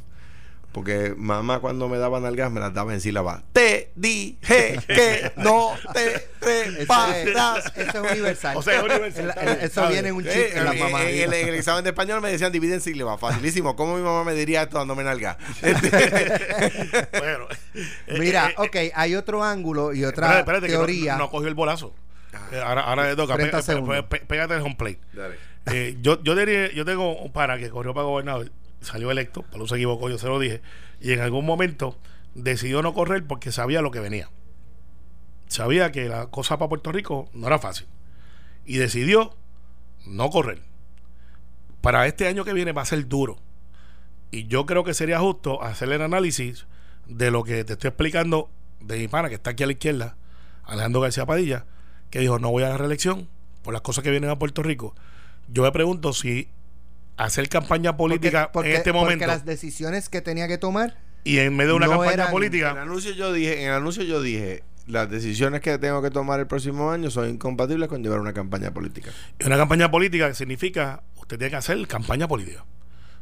Porque 0.73 1.13
mamá 1.15 1.59
cuando 1.59 1.87
me 1.87 1.97
daba 1.99 2.19
nalgas 2.19 2.51
me 2.51 2.59
las 2.59 2.73
daba 2.73 2.93
en 2.93 2.99
sílabas. 2.99 3.43
Te 3.53 3.91
dije 3.95 4.79
que 4.87 5.31
no 5.37 5.71
te 5.93 6.27
preparas. 6.39 7.71
Eso 7.77 8.03
es 8.05 8.11
universal. 8.11 8.57
o 8.57 8.61
sea, 8.63 8.77
es 8.79 8.83
universal. 8.83 9.33
El- 9.39 9.47
el- 9.49 9.57
eso 9.61 9.87
viene 9.87 10.09
en 10.09 10.15
un 10.15 10.23
chip 10.23 10.31
Eh, 10.33 10.51
en 10.57 10.65
la 10.65 10.73
en, 10.73 10.79
mamá. 10.79 11.03
en 11.03 11.07
el, 11.09 11.33
en 11.33 11.47
el 11.49 11.53
examen 11.55 11.83
de 11.83 11.91
español 11.91 12.21
me 12.21 12.31
decían 12.31 12.51
divide 12.51 12.73
en 12.73 12.81
sílabas. 12.81 13.19
Facilísimo. 13.19 13.75
¿Cómo 13.75 13.95
mi 13.95 14.01
mamá 14.01 14.23
me 14.23 14.33
diría 14.33 14.63
esto 14.63 14.79
dándome 14.79 15.03
nalgas? 15.03 15.37
Bueno, 17.19 17.47
eh, 18.07 18.19
Mira, 18.19 18.49
eh, 18.49 18.55
ok, 18.57 18.75
hay 18.95 19.15
otro 19.15 19.43
ángulo 19.43 19.93
y 19.93 20.03
otra 20.05 20.39
espérate, 20.39 20.39
espérate, 20.39 20.67
que 20.67 20.73
no- 20.73 20.79
teoría. 20.79 21.17
no, 21.17 21.29
cogió 21.29 21.47
el 21.47 21.53
bolazo. 21.55 21.93
Eh, 22.51 22.59
ahora, 22.63 22.81
ahora 22.81 23.07
le 23.09 23.15
toca. 23.15 23.35
30 23.35 23.57
Pe- 23.57 23.63
pe- 23.63 23.71
segundos. 23.71 23.95
pe- 24.05 24.19
pe- 24.19 24.25
pégate 24.25 24.55
el 24.55 24.61
home 24.61 24.75
plate. 24.75 24.99
Dale. 25.13 25.35
Eh, 25.67 25.97
yo, 26.01 26.21
yo, 26.23 26.35
diría- 26.35 26.71
yo 26.73 26.83
tengo 26.83 27.15
un 27.21 27.31
para 27.31 27.57
que 27.57 27.69
corrió 27.69 27.93
para 27.93 28.05
gobernador, 28.05 28.51
salió 28.83 29.11
electo, 29.11 29.45
pero 29.51 29.67
se 29.67 29.75
equivocó, 29.75 30.09
yo 30.09 30.17
se 30.17 30.27
lo 30.27 30.39
dije, 30.39 30.61
y 30.99 31.11
en 31.11 31.21
algún 31.21 31.45
momento 31.45 31.97
decidió 32.35 32.81
no 32.81 32.93
correr 32.93 33.25
porque 33.25 33.51
sabía 33.51 33.81
lo 33.81 33.91
que 33.91 33.99
venía. 33.99 34.29
Sabía 35.47 35.91
que 35.91 36.09
la 36.09 36.27
cosa 36.27 36.57
para 36.57 36.69
Puerto 36.69 36.91
Rico 36.91 37.29
no 37.33 37.47
era 37.47 37.59
fácil. 37.59 37.87
Y 38.65 38.77
decidió 38.77 39.35
no 40.05 40.29
correr. 40.29 40.61
Para 41.81 42.07
este 42.07 42.27
año 42.27 42.45
que 42.45 42.53
viene 42.53 42.71
va 42.71 42.81
a 42.81 42.85
ser 42.85 43.07
duro. 43.07 43.37
Y 44.31 44.47
yo 44.47 44.65
creo 44.65 44.83
que 44.83 44.93
sería 44.93 45.19
justo 45.19 45.61
hacer 45.61 45.91
el 45.91 46.01
análisis 46.01 46.65
de 47.05 47.29
lo 47.29 47.43
que 47.43 47.63
te 47.63 47.73
estoy 47.73 47.89
explicando 47.89 48.49
de 48.79 48.97
mi 48.97 49.07
pana 49.07 49.29
que 49.29 49.35
está 49.35 49.51
aquí 49.51 49.63
a 49.63 49.67
la 49.67 49.73
izquierda, 49.73 50.17
Alejandro 50.63 51.01
García 51.01 51.25
Padilla, 51.25 51.65
que 52.09 52.19
dijo 52.19 52.39
no 52.39 52.49
voy 52.51 52.63
a 52.63 52.69
la 52.69 52.77
reelección 52.77 53.29
por 53.61 53.73
las 53.73 53.81
cosas 53.81 54.03
que 54.03 54.11
vienen 54.11 54.29
a 54.29 54.39
Puerto 54.39 54.63
Rico. 54.63 54.95
Yo 55.47 55.63
me 55.63 55.71
pregunto 55.71 56.13
si 56.13 56.49
hacer 57.17 57.47
campaña 57.49 57.95
política 57.97 58.51
Porque- 58.51 58.71
en 58.71 58.75
este 58.77 58.91
porque 58.91 59.03
momento 59.05 59.27
las 59.27 59.45
decisiones 59.45 60.09
que 60.09 60.21
tenía 60.21 60.47
que 60.47 60.57
tomar 60.57 60.97
y 61.23 61.39
en 61.39 61.55
medio 61.55 61.71
de 61.71 61.75
una 61.77 61.85
no 61.85 61.91
campaña 61.93 62.13
eran- 62.13 62.25
En 62.25 62.29
el 62.29 62.33
política, 62.33 62.71
anuncio 62.81 63.11
yo 63.13 63.31
dije, 63.33 63.61
en 63.63 63.69
el 63.69 63.75
anuncio 63.75 64.03
yo 64.03 64.21
dije, 64.21 64.63
las 64.87 65.09
decisiones 65.09 65.61
que 65.61 65.77
tengo 65.77 66.01
que 66.01 66.09
tomar 66.11 66.39
el 66.39 66.47
próximo 66.47 66.91
año 66.91 67.09
son 67.09 67.29
incompatibles 67.29 67.87
con 67.87 68.03
llevar 68.03 68.19
una 68.19 68.33
campaña 68.33 68.71
política. 68.73 69.11
y 69.39 69.45
una 69.45 69.57
campaña 69.57 69.89
política 69.91 70.27
que 70.27 70.35
significa 70.35 71.03
usted 71.15 71.37
tiene 71.37 71.51
que 71.51 71.55
hacer 71.57 71.87
campaña 71.87 72.27
política. 72.27 72.65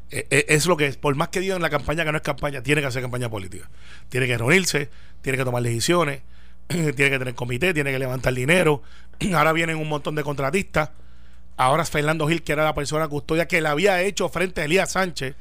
Eh, 0.09 0.25
eh, 0.29 0.45
es 0.49 0.65
lo 0.65 0.75
que 0.75 0.87
es, 0.87 0.97
por 0.97 1.15
más 1.15 1.29
que 1.29 1.39
digan 1.39 1.61
la 1.61 1.69
campaña 1.69 2.03
que 2.03 2.11
no 2.11 2.17
es 2.17 2.23
campaña, 2.23 2.61
tiene 2.63 2.81
que 2.81 2.87
hacer 2.87 3.01
campaña 3.01 3.29
política. 3.29 3.69
Tiene 4.09 4.27
que 4.27 4.37
reunirse, 4.37 4.89
tiene 5.21 5.37
que 5.37 5.45
tomar 5.45 5.61
decisiones, 5.63 6.21
tiene 6.67 6.93
que 6.93 7.19
tener 7.19 7.35
comité, 7.35 7.73
tiene 7.73 7.91
que 7.91 7.99
levantar 7.99 8.33
dinero. 8.33 8.81
Ahora 9.35 9.53
vienen 9.53 9.77
un 9.77 9.87
montón 9.87 10.15
de 10.15 10.23
contratistas. 10.23 10.89
Ahora 11.57 11.85
Fernando 11.85 12.27
Gil, 12.27 12.43
que 12.43 12.53
era 12.53 12.63
la 12.63 12.73
persona 12.73 13.07
custodia 13.07 13.47
que 13.47 13.61
la 13.61 13.71
había 13.71 14.01
hecho 14.01 14.29
frente 14.29 14.61
a 14.61 14.65
Elías 14.65 14.91
Sánchez, 14.93 15.35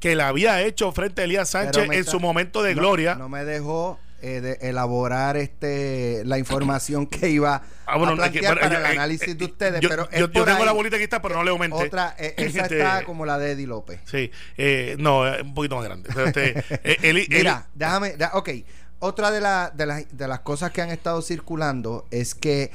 que 0.00 0.14
la 0.14 0.28
había 0.28 0.62
hecho 0.62 0.92
frente 0.92 1.22
a 1.22 1.24
Elías 1.24 1.48
Sánchez 1.50 1.84
en 1.84 1.92
está- 1.92 2.12
su 2.12 2.20
momento 2.20 2.62
de 2.62 2.74
no- 2.74 2.80
gloria. 2.82 3.14
No, 3.16 3.28
me 3.28 3.44
dejó 3.44 3.98
eh, 4.20 4.40
de 4.40 4.58
elaborar 4.68 5.36
este 5.36 6.22
la 6.24 6.38
información 6.38 7.06
que 7.06 7.30
iba 7.30 7.62
Ah, 7.86 7.96
bueno, 7.98 8.12
a 8.20 8.30
que- 8.30 8.40
plantear 8.40 8.54
bueno, 8.54 8.60
para 8.68 8.74
yo- 8.80 8.86
el 8.86 8.92
eh, 8.92 8.96
análisis 8.98 9.28
eh, 9.28 9.34
de 9.36 9.44
ustedes. 9.44 9.80
yo, 9.80 9.88
pero 9.88 10.10
yo- 10.10 10.18
yo 10.18 10.30
tengo 10.30 10.46
ahí 10.58 10.64
la 10.64 10.72
bolita 10.72 10.98
que 10.98 11.04
está, 11.04 11.22
pero 11.22 11.36
no 11.36 11.44
le 11.44 11.50
aumenté. 11.50 11.76
Otra, 11.76 12.16
eh, 12.18 12.34
esa 12.36 12.62
Este, 12.62 12.78
está 12.78 13.04
como 13.04 13.24
la 13.26 13.38
de 13.38 13.52
Eddie 13.52 13.66
López. 13.68 14.00
Sí, 14.06 14.30
eh, 14.56 14.96
no, 14.98 15.26
es 15.26 15.40
un 15.42 15.54
poquito 15.54 15.76
más 15.76 15.84
grande. 15.84 16.10
Pero 16.12 16.26
este, 16.26 16.52
Eli- 17.08 17.26
Mira, 17.30 17.66
déjame, 17.74 18.16
da- 18.16 18.32
ok. 18.34 18.50
Otra 19.00 19.30
de, 19.30 19.40
la- 19.40 19.70
de, 19.72 19.86
las- 19.86 20.16
de 20.16 20.26
las 20.28 20.40
cosas 20.40 20.72
que 20.72 20.82
han 20.82 20.90
estado 20.90 21.22
circulando 21.22 22.04
es 22.10 22.34
que, 22.34 22.72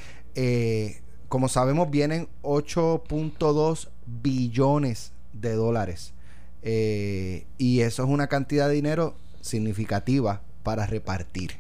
como 1.34 1.50
sabemos, 1.50 1.90
vienen 1.90 2.30
8.2 2.44 3.88
billones 4.06 5.14
de 5.32 5.56
dólares. 5.56 6.14
Eh, 6.62 7.48
y 7.58 7.80
eso 7.80 8.04
es 8.04 8.10
una 8.10 8.28
cantidad 8.28 8.68
de 8.68 8.76
dinero 8.76 9.16
significativa 9.42 10.44
para 10.62 10.86
repartir. 10.86 11.54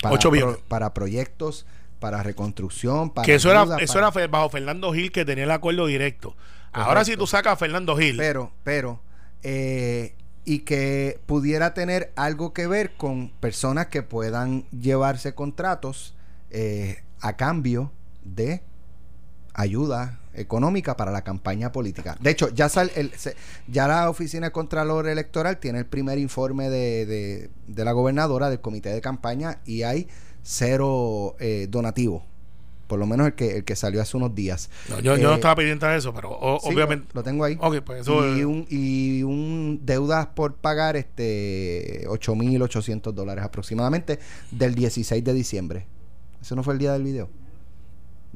Para, 0.00 0.14
Ocho 0.14 0.30
billones. 0.30 0.56
para 0.68 0.94
proyectos, 0.94 1.66
para 2.00 2.22
reconstrucción, 2.22 3.10
para 3.10 3.26
que 3.26 3.34
eso 3.34 3.50
era, 3.50 3.64
eso 3.78 3.92
para- 4.00 4.08
era 4.08 4.26
bajo 4.28 4.48
Fernando 4.48 4.90
Gil 4.94 5.12
que 5.12 5.26
tenía 5.26 5.44
el 5.44 5.50
acuerdo 5.50 5.84
directo. 5.84 6.34
Ahora 6.72 7.04
si 7.04 7.14
tú 7.14 7.26
sacas 7.26 7.52
a 7.52 7.56
Fernando 7.56 7.98
Gil, 7.98 8.16
Pero, 8.16 8.52
pero, 8.62 9.02
eh, 9.42 10.14
y 10.46 10.60
que 10.60 11.20
pudiera 11.26 11.74
tener 11.74 12.10
algo 12.16 12.54
que 12.54 12.66
ver 12.66 12.94
con 12.96 13.28
personas 13.38 13.88
que 13.88 14.02
puedan 14.02 14.64
llevarse 14.70 15.34
contratos 15.34 16.14
eh, 16.48 17.02
a 17.20 17.36
cambio 17.36 17.92
de 18.24 18.62
ayuda 19.54 20.20
económica 20.34 20.96
para 20.96 21.12
la 21.12 21.22
campaña 21.22 21.70
política. 21.72 22.16
De 22.20 22.30
hecho, 22.30 22.48
ya 22.48 22.68
sal, 22.68 22.90
el- 22.96 23.12
se- 23.12 23.36
ya 23.68 23.86
la 23.88 24.10
Oficina 24.10 24.48
de 24.48 24.52
Contralor 24.52 25.06
Electoral 25.08 25.58
tiene 25.58 25.78
el 25.78 25.86
primer 25.86 26.18
informe 26.18 26.68
de, 26.68 27.06
de- 27.06 27.50
de 27.68 27.84
la 27.84 27.92
gobernadora 27.92 28.50
del 28.50 28.60
comité 28.60 28.88
de 28.90 29.00
campaña 29.00 29.60
y 29.64 29.82
hay 29.82 30.08
cero 30.42 31.36
eh, 31.38 31.66
donativo. 31.70 32.24
Por 32.86 32.98
lo 32.98 33.06
menos 33.06 33.28
el 33.28 33.32
que, 33.34 33.56
el 33.56 33.64
que 33.64 33.76
salió 33.76 34.02
hace 34.02 34.16
unos 34.16 34.34
días. 34.34 34.68
no, 34.90 35.00
yo, 35.00 35.16
yo 35.16 35.28
no 35.28 35.32
Eh, 35.32 35.34
estaba 35.36 35.54
pendiente 35.56 35.86
de 35.86 35.96
eso, 35.96 36.12
pero 36.12 36.30
o- 36.32 36.60
Sí, 36.60 36.68
obviamente. 36.74 37.08
Lo 37.14 37.22
tengo 37.22 37.42
ahí. 37.44 37.56
Ok, 37.60 37.76
pues 37.80 38.02
eso 38.02 38.36
y 38.36 38.40
es- 38.40 38.44
un, 38.44 38.66
y 38.68 39.22
un 39.22 39.80
deudas 39.84 40.26
por 40.26 40.54
pagar 40.56 40.96
este 40.96 42.04
8.800 42.08 43.12
dólares 43.14 43.42
aproximadamente 43.44 44.18
del 44.50 44.74
16 44.74 45.24
de 45.24 45.32
diciembre. 45.32 45.86
¿Eso 46.42 46.54
no 46.56 46.62
fue 46.62 46.74
el 46.74 46.78
día 46.78 46.92
del 46.92 47.04
video? 47.04 47.30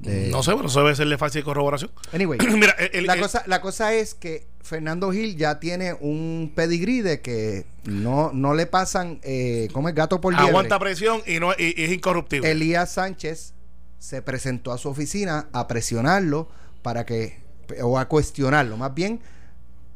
De- 0.03 0.29
no 0.31 0.43
sé, 0.43 0.53
pero 0.55 0.69
eso 0.69 0.81
debe 0.83 0.95
serle 0.97 1.19
fácil 1.19 1.43
corroboración. 1.45 1.91
Anyway, 2.13 2.39
Mira, 2.55 2.73
el- 2.79 2.91
el- 2.93 3.07
la, 3.07 3.15
el- 3.15 3.21
cosa, 3.21 3.43
la 3.47 3.61
cosa 3.61 3.93
es 3.95 4.15
que 4.15 4.47
Fernando 4.63 5.11
Gil 5.13 5.37
ya 5.37 5.59
tiene 5.61 5.95
un 5.95 6.53
pedigrí 6.55 7.01
de 7.01 7.21
que 7.21 7.67
no, 7.85 8.31
no 8.33 8.55
le 8.55 8.67
pasan, 8.67 9.19
eh, 9.23 9.69
¿cómo 9.73 9.89
es? 9.89 9.95
Gato 9.95 10.21
por 10.21 10.33
liebre. 10.35 10.49
aguanta 10.51 10.79
presión 10.79 11.23
y 11.27 11.41
no 11.41 11.53
y, 11.59 11.75
y 11.81 11.85
es 11.85 11.93
incorruptible. 11.93 12.51
Elías 12.51 12.93
Sánchez 12.93 13.55
se 13.99 14.23
presentó 14.23 14.73
a 14.73 14.79
su 14.79 14.89
oficina 14.89 15.49
a 15.53 15.67
presionarlo 15.67 16.49
para 16.83 17.05
que, 17.05 17.41
o 17.83 17.99
a 17.99 18.07
cuestionarlo, 18.09 18.77
más 18.77 18.95
bien, 18.95 19.21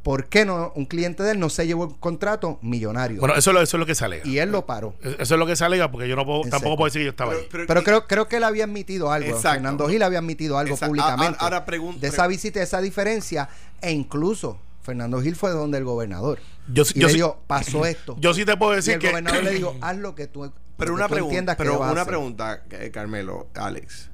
¿por 0.02 0.26
qué 0.26 0.44
no 0.44 0.72
un 0.74 0.86
cliente 0.86 1.22
de 1.22 1.32
él 1.32 1.38
no 1.38 1.48
se 1.48 1.66
llevó 1.66 1.84
un 1.84 1.94
contrato 1.94 2.58
millonario? 2.62 3.20
bueno, 3.20 3.34
eso, 3.36 3.50
es 3.50 3.54
lo- 3.54 3.62
eso 3.62 3.76
es 3.76 3.78
lo 3.80 3.86
que 3.86 3.94
se 3.94 4.04
alega. 4.04 4.26
y 4.26 4.38
él 4.38 4.50
lo 4.50 4.66
paró. 4.66 4.94
Eso 5.02 5.34
es 5.34 5.38
lo 5.38 5.46
que 5.46 5.54
se 5.56 5.64
alega 5.64 5.90
porque 5.92 6.08
yo 6.08 6.16
no 6.16 6.24
puedo, 6.26 6.42
tampoco 6.50 6.76
puedo 6.76 6.86
decir 6.86 7.00
que 7.00 7.04
yo 7.04 7.10
estaba 7.10 7.32
ahí. 7.32 7.46
Pero 7.50 7.84
creo, 7.84 8.06
creo 8.06 8.28
que 8.28 8.36
él 8.36 8.44
había 8.44 8.64
admitido 8.64 9.12
algo. 9.12 9.28
Exacto. 9.28 9.50
Fernando 9.54 9.88
Gil 9.88 10.02
había 10.02 10.18
admitido 10.18 10.58
algo 10.58 10.74
Exacto. 10.74 10.90
públicamente. 10.90 11.38
Ahora- 11.40 11.58
ahora 11.58 11.66
pregun- 11.66 11.98
de 11.98 12.08
esa 12.08 12.26
visita, 12.26 12.58
de 12.58 12.64
esa 12.64 12.80
diferencia. 12.80 13.48
E 13.80 13.92
incluso 13.92 14.58
Fernando 14.82 15.20
Gil 15.22 15.36
fue 15.36 15.50
donde 15.52 15.78
el 15.78 15.84
gobernador. 15.84 16.40
Yo 16.72 16.84
sí- 16.84 16.94
y 16.96 17.00
yo 17.02 17.06
le 17.08 17.14
sí- 17.14 17.22
pasó 17.46 17.86
esto. 17.86 18.16
Yo 18.18 18.34
sí 18.34 18.44
te 18.44 18.56
puedo 18.56 18.72
y 18.72 18.76
decir 18.76 18.94
el 18.94 18.98
que 19.00 19.08
gobernador 19.10 19.44
le 19.44 19.50
dijo, 19.52 19.76
haz 19.80 19.96
lo 19.98 20.14
que 20.16 20.26
tú, 20.26 20.52
Pero 20.76 20.90
lo 20.90 20.96
que 20.96 21.00
una 21.00 21.06
tú 21.08 21.12
pregunta, 21.14 21.30
entiendas 21.34 21.56
que 21.56 21.62
pero 21.62 21.78
una 21.80 21.90
hacer". 21.92 22.06
pregunta, 22.06 22.62
eh, 22.70 22.90
Carmelo, 22.92 23.46
Alex. 23.54 24.10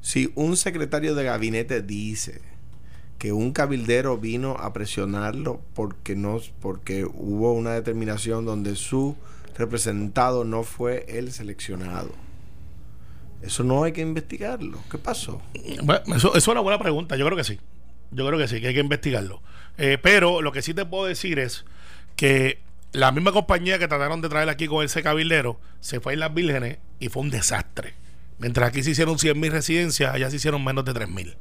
Si 0.00 0.32
un 0.34 0.56
secretario 0.56 1.14
de 1.14 1.24
gabinete 1.24 1.80
dice 1.82 2.40
que 3.24 3.32
un 3.32 3.52
cabildero 3.52 4.18
vino 4.18 4.54
a 4.60 4.74
presionarlo 4.74 5.62
porque 5.72 6.14
no 6.14 6.38
porque 6.60 7.06
hubo 7.06 7.54
una 7.54 7.70
determinación 7.70 8.44
donde 8.44 8.76
su 8.76 9.16
representado 9.56 10.44
no 10.44 10.62
fue 10.62 11.06
el 11.08 11.32
seleccionado. 11.32 12.10
Eso 13.40 13.64
no 13.64 13.82
hay 13.82 13.92
que 13.92 14.02
investigarlo. 14.02 14.78
¿Qué 14.90 14.98
pasó? 14.98 15.40
Bueno, 15.82 16.16
eso, 16.16 16.36
es 16.36 16.46
una 16.48 16.60
buena 16.60 16.78
pregunta. 16.78 17.16
Yo 17.16 17.24
creo 17.24 17.38
que 17.38 17.44
sí. 17.44 17.58
Yo 18.10 18.26
creo 18.26 18.38
que 18.38 18.46
sí, 18.46 18.60
que 18.60 18.68
hay 18.68 18.74
que 18.74 18.80
investigarlo. 18.80 19.40
Eh, 19.78 19.96
pero 20.02 20.42
lo 20.42 20.52
que 20.52 20.60
sí 20.60 20.74
te 20.74 20.84
puedo 20.84 21.06
decir 21.06 21.38
es 21.38 21.64
que 22.16 22.58
la 22.92 23.10
misma 23.10 23.32
compañía 23.32 23.78
que 23.78 23.88
trataron 23.88 24.20
de 24.20 24.28
traer 24.28 24.50
aquí 24.50 24.66
con 24.66 24.84
ese 24.84 25.02
cabildero 25.02 25.58
se 25.80 25.98
fue 25.98 26.12
a 26.12 26.16
Las 26.16 26.34
Vírgenes 26.34 26.76
y 27.00 27.08
fue 27.08 27.22
un 27.22 27.30
desastre. 27.30 27.94
Mientras 28.38 28.68
aquí 28.68 28.82
se 28.82 28.90
hicieron 28.90 29.18
100 29.18 29.40
mil 29.40 29.50
residencias, 29.50 30.12
allá 30.12 30.28
se 30.28 30.36
hicieron 30.36 30.62
menos 30.62 30.84
de 30.84 30.92
3 30.92 31.08
mil. 31.08 31.38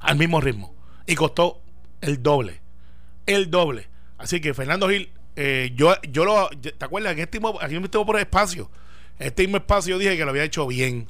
Al 0.00 0.18
mismo 0.18 0.42
ritmo. 0.42 0.83
Y 1.06 1.14
costó 1.14 1.60
el 2.00 2.22
doble. 2.22 2.60
El 3.26 3.50
doble. 3.50 3.88
Así 4.18 4.40
que 4.40 4.54
Fernando 4.54 4.88
Gil, 4.88 5.10
eh, 5.36 5.72
yo, 5.74 5.94
yo 6.02 6.24
lo. 6.24 6.48
¿Te 6.48 6.84
acuerdas? 6.84 7.12
En 7.12 7.18
este 7.18 7.40
aquí 7.60 7.78
me 7.78 7.84
estuvo 7.84 8.06
por 8.06 8.18
espacio. 8.18 8.70
En 9.18 9.28
este 9.28 9.42
mismo 9.42 9.58
espacio 9.58 9.94
yo 9.94 9.98
dije 9.98 10.16
que 10.16 10.24
lo 10.24 10.30
había 10.30 10.44
hecho 10.44 10.66
bien. 10.66 11.08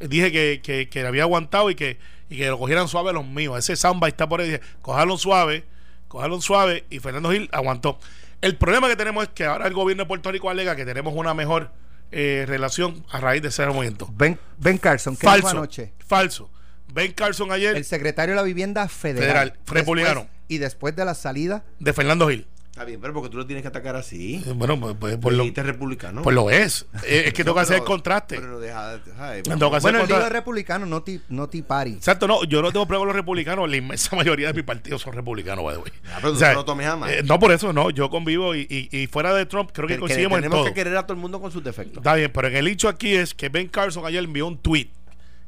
Dije 0.00 0.30
que, 0.30 0.60
que, 0.62 0.88
que 0.88 1.02
lo 1.02 1.08
había 1.08 1.22
aguantado 1.22 1.70
y 1.70 1.74
que, 1.74 1.98
y 2.28 2.36
que 2.36 2.48
lo 2.48 2.58
cogieran 2.58 2.88
suave 2.88 3.12
los 3.12 3.26
míos. 3.26 3.58
Ese 3.58 3.76
samba 3.76 4.08
está 4.08 4.28
por 4.28 4.40
ahí. 4.40 4.46
Dije, 4.46 4.60
cójalo 4.82 5.16
suave, 5.16 5.64
cójalo 6.08 6.40
suave. 6.40 6.84
Y 6.90 6.98
Fernando 6.98 7.30
Gil 7.30 7.48
aguantó. 7.52 7.98
El 8.42 8.56
problema 8.56 8.88
que 8.88 8.96
tenemos 8.96 9.24
es 9.24 9.30
que 9.30 9.44
ahora 9.44 9.66
el 9.66 9.72
gobierno 9.72 10.04
de 10.04 10.08
Puerto 10.08 10.30
Rico 10.30 10.50
alega 10.50 10.76
que 10.76 10.84
tenemos 10.84 11.14
una 11.14 11.34
mejor 11.34 11.72
eh, 12.12 12.44
relación 12.46 13.04
a 13.10 13.18
raíz 13.20 13.42
de 13.42 13.48
ese 13.48 13.66
momento. 13.66 14.08
Ben, 14.14 14.38
ben 14.58 14.78
Carson, 14.78 15.16
¿qué 15.16 15.26
falso. 15.26 15.48
anoche? 15.48 15.92
Falso. 16.06 16.50
Ben 16.92 17.12
Carson 17.12 17.52
ayer. 17.52 17.76
El 17.76 17.84
secretario 17.84 18.34
de 18.34 18.36
la 18.36 18.42
Vivienda 18.42 18.88
Federal. 18.88 19.22
Federal, 19.22 19.52
republicano. 19.66 20.20
Después- 20.20 20.36
y 20.48 20.58
después 20.58 20.96
de 20.96 21.04
la 21.04 21.14
salida, 21.14 21.64
de 21.78 21.92
Fernando 21.92 22.28
Gil. 22.28 22.46
Está 22.70 22.84
bien, 22.84 23.00
pero 23.00 23.14
porque 23.14 23.30
tú 23.30 23.38
lo 23.38 23.46
tienes 23.46 23.62
que 23.62 23.68
atacar 23.68 23.96
así. 23.96 24.34
Eh, 24.46 24.52
Bueno, 24.54 24.78
pues, 24.78 24.94
pues, 25.00 25.16
por 25.16 25.32
lo, 25.32 25.44
republicano. 25.50 26.20
pues 26.20 26.34
lo 26.36 26.50
es. 26.50 26.84
Eh, 27.06 27.24
es 27.26 27.32
que 27.32 27.42
tengo 27.44 27.54
que 27.54 27.62
hacer 27.62 27.76
el 27.78 27.84
contraste. 27.84 28.36
Pero 28.38 28.60
deja, 28.60 28.98
deja 28.98 29.30
de- 29.30 29.42
Tengo 29.42 29.70
que 29.70 29.76
hacer 29.78 29.80
bueno, 29.92 29.98
el 30.00 30.02
el 30.04 30.08
digo 30.08 30.28
republicano, 30.28 30.84
no 30.84 31.02
ti, 31.02 31.22
no 31.30 31.48
ti 31.48 31.62
party. 31.62 31.92
Exacto, 31.94 32.28
no, 32.28 32.44
yo 32.44 32.60
no 32.60 32.70
tengo 32.72 32.84
problema 32.86 33.00
con 33.00 33.08
los 33.08 33.16
republicanos, 33.16 33.68
la 33.70 33.76
inmensa 33.76 34.14
mayoría 34.14 34.48
de 34.48 34.52
mi 34.52 34.62
partido 34.62 34.98
son 34.98 35.14
republicanos, 35.14 35.64
by 35.64 35.74
the 35.76 35.80
way. 35.80 35.92
Ah, 36.12 36.18
pero 36.20 36.34
tú 36.34 36.40
no 36.40 36.52
lo 36.52 36.64
tomes 36.66 36.86
a 36.86 36.98
eh, 37.10 37.22
no, 37.24 37.38
por 37.40 37.50
eso 37.50 37.72
no, 37.72 37.88
yo 37.88 38.10
convivo 38.10 38.54
y, 38.54 38.66
y- 38.68 38.94
y 38.94 39.06
fuera 39.06 39.32
de 39.34 39.46
Trump 39.46 39.70
creo 39.72 39.88
que, 39.88 39.94
Que- 39.94 39.96
que 39.96 40.00
coincidimos 40.00 40.36
en 40.36 40.42
tenemos 40.42 40.58
todo. 40.58 40.66
que 40.66 40.74
querer 40.74 40.98
a 40.98 41.02
todo 41.04 41.14
el 41.14 41.18
mundo 41.20 41.40
con 41.40 41.50
sus 41.50 41.64
defectos. 41.64 41.96
Está 41.96 42.14
bien, 42.14 42.30
pero 42.30 42.48
en 42.48 42.56
el 42.56 42.68
hecho 42.68 42.90
aquí 42.90 43.14
es 43.14 43.32
que 43.32 43.48
Ben 43.48 43.68
Carson 43.68 44.04
ayer 44.04 44.22
envió 44.22 44.46
un 44.46 44.58
tweet 44.58 44.90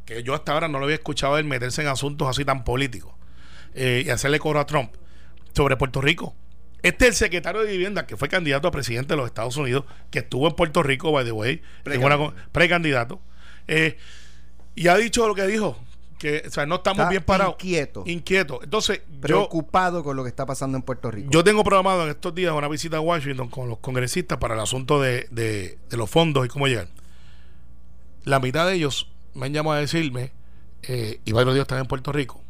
que 0.08 0.22
yo 0.22 0.34
hasta 0.34 0.52
ahora 0.52 0.68
no 0.68 0.78
lo 0.78 0.84
había 0.84 0.96
escuchado 0.96 1.36
él 1.36 1.44
meterse 1.44 1.82
en 1.82 1.88
asuntos 1.88 2.26
así 2.28 2.42
tan 2.44 2.64
políticos 2.64 3.12
eh, 3.74 4.02
y 4.06 4.10
hacerle 4.10 4.38
coro 4.38 4.58
a 4.58 4.64
Trump 4.66 4.90
sobre 5.54 5.76
Puerto 5.76 6.00
Rico. 6.00 6.34
Este 6.82 7.04
es 7.04 7.10
el 7.10 7.14
secretario 7.16 7.60
de 7.62 7.70
Vivienda 7.72 8.06
que 8.06 8.16
fue 8.16 8.28
candidato 8.28 8.68
a 8.68 8.70
presidente 8.70 9.12
de 9.12 9.16
los 9.18 9.26
Estados 9.26 9.56
Unidos, 9.58 9.84
que 10.10 10.20
estuvo 10.20 10.46
en 10.48 10.54
Puerto 10.54 10.82
Rico, 10.82 11.12
by 11.12 11.24
the 11.26 11.32
way, 11.32 11.60
con- 12.00 12.34
precandidato, 12.52 13.20
eh, 13.66 13.98
y 14.74 14.88
ha 14.88 14.96
dicho 14.96 15.26
lo 15.28 15.34
que 15.34 15.46
dijo, 15.46 15.76
que 16.18 16.44
o 16.46 16.50
sea, 16.50 16.64
no 16.66 16.76
estamos 16.76 17.00
Está 17.00 17.10
bien 17.10 17.22
parados. 17.24 17.54
inquieto. 17.58 18.04
Inquieto. 18.06 18.60
Entonces, 18.62 19.02
yo, 19.10 19.20
Preocupado 19.20 20.02
con 20.02 20.16
lo 20.16 20.22
que 20.22 20.28
está 20.30 20.46
pasando 20.46 20.76
en 20.78 20.82
Puerto 20.82 21.10
Rico. 21.10 21.28
yo 21.30 21.44
tengo 21.44 21.62
programado 21.64 22.04
en 22.04 22.10
estos 22.10 22.34
días 22.34 22.52
una 22.54 22.68
visita 22.68 22.96
a 22.96 23.00
Washington 23.00 23.48
con 23.50 23.68
los 23.68 23.78
congresistas 23.80 24.38
para 24.38 24.54
el 24.54 24.60
asunto 24.60 25.00
de, 25.02 25.26
de- 25.30 25.78
de 25.90 25.96
los 25.98 26.08
fondos 26.08 26.46
y 26.46 26.48
cómo 26.48 26.66
llegar. 26.66 26.88
La 28.24 28.40
mitad 28.40 28.66
de 28.66 28.74
ellos 28.74 29.10
me 29.34 29.46
han 29.46 29.52
llamado 29.52 29.76
a 29.76 29.80
decirme, 29.80 30.32
eh, 30.82 31.20
y 31.24 31.32
varios 31.32 31.54
días 31.54 31.64
están 31.64 31.78
en 31.78 31.86
Puerto 31.86 32.12
Rico. 32.12 32.42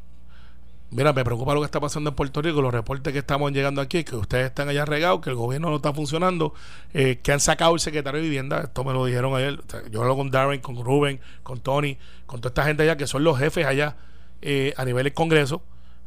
Mira, 0.90 1.12
me 1.12 1.22
preocupa 1.22 1.52
lo 1.52 1.60
que 1.60 1.66
está 1.66 1.80
pasando 1.80 2.10
en 2.10 2.16
Puerto 2.16 2.40
Rico, 2.40 2.62
los 2.62 2.72
reportes 2.72 3.12
que 3.12 3.18
estamos 3.18 3.52
llegando 3.52 3.82
aquí, 3.82 4.04
que 4.04 4.16
ustedes 4.16 4.46
están 4.46 4.70
allá 4.70 4.86
regados, 4.86 5.20
que 5.20 5.28
el 5.28 5.36
gobierno 5.36 5.68
no 5.68 5.76
está 5.76 5.92
funcionando, 5.92 6.54
eh, 6.94 7.20
que 7.22 7.30
han 7.30 7.40
sacado 7.40 7.74
el 7.74 7.80
secretario 7.80 8.22
de 8.22 8.26
Vivienda, 8.26 8.60
esto 8.62 8.84
me 8.84 8.94
lo 8.94 9.04
dijeron 9.04 9.36
ayer, 9.36 9.60
yo 9.90 10.00
hablo 10.00 10.16
con 10.16 10.30
Darren, 10.30 10.60
con 10.60 10.82
Rubén, 10.82 11.20
con 11.42 11.60
Tony, 11.60 11.98
con 12.24 12.40
toda 12.40 12.50
esta 12.50 12.64
gente 12.64 12.84
allá, 12.84 12.96
que 12.96 13.06
son 13.06 13.22
los 13.22 13.38
jefes 13.38 13.66
allá 13.66 13.96
eh, 14.40 14.72
a 14.78 14.84
nivel 14.86 15.04
del 15.04 15.12
Congreso, 15.12 15.62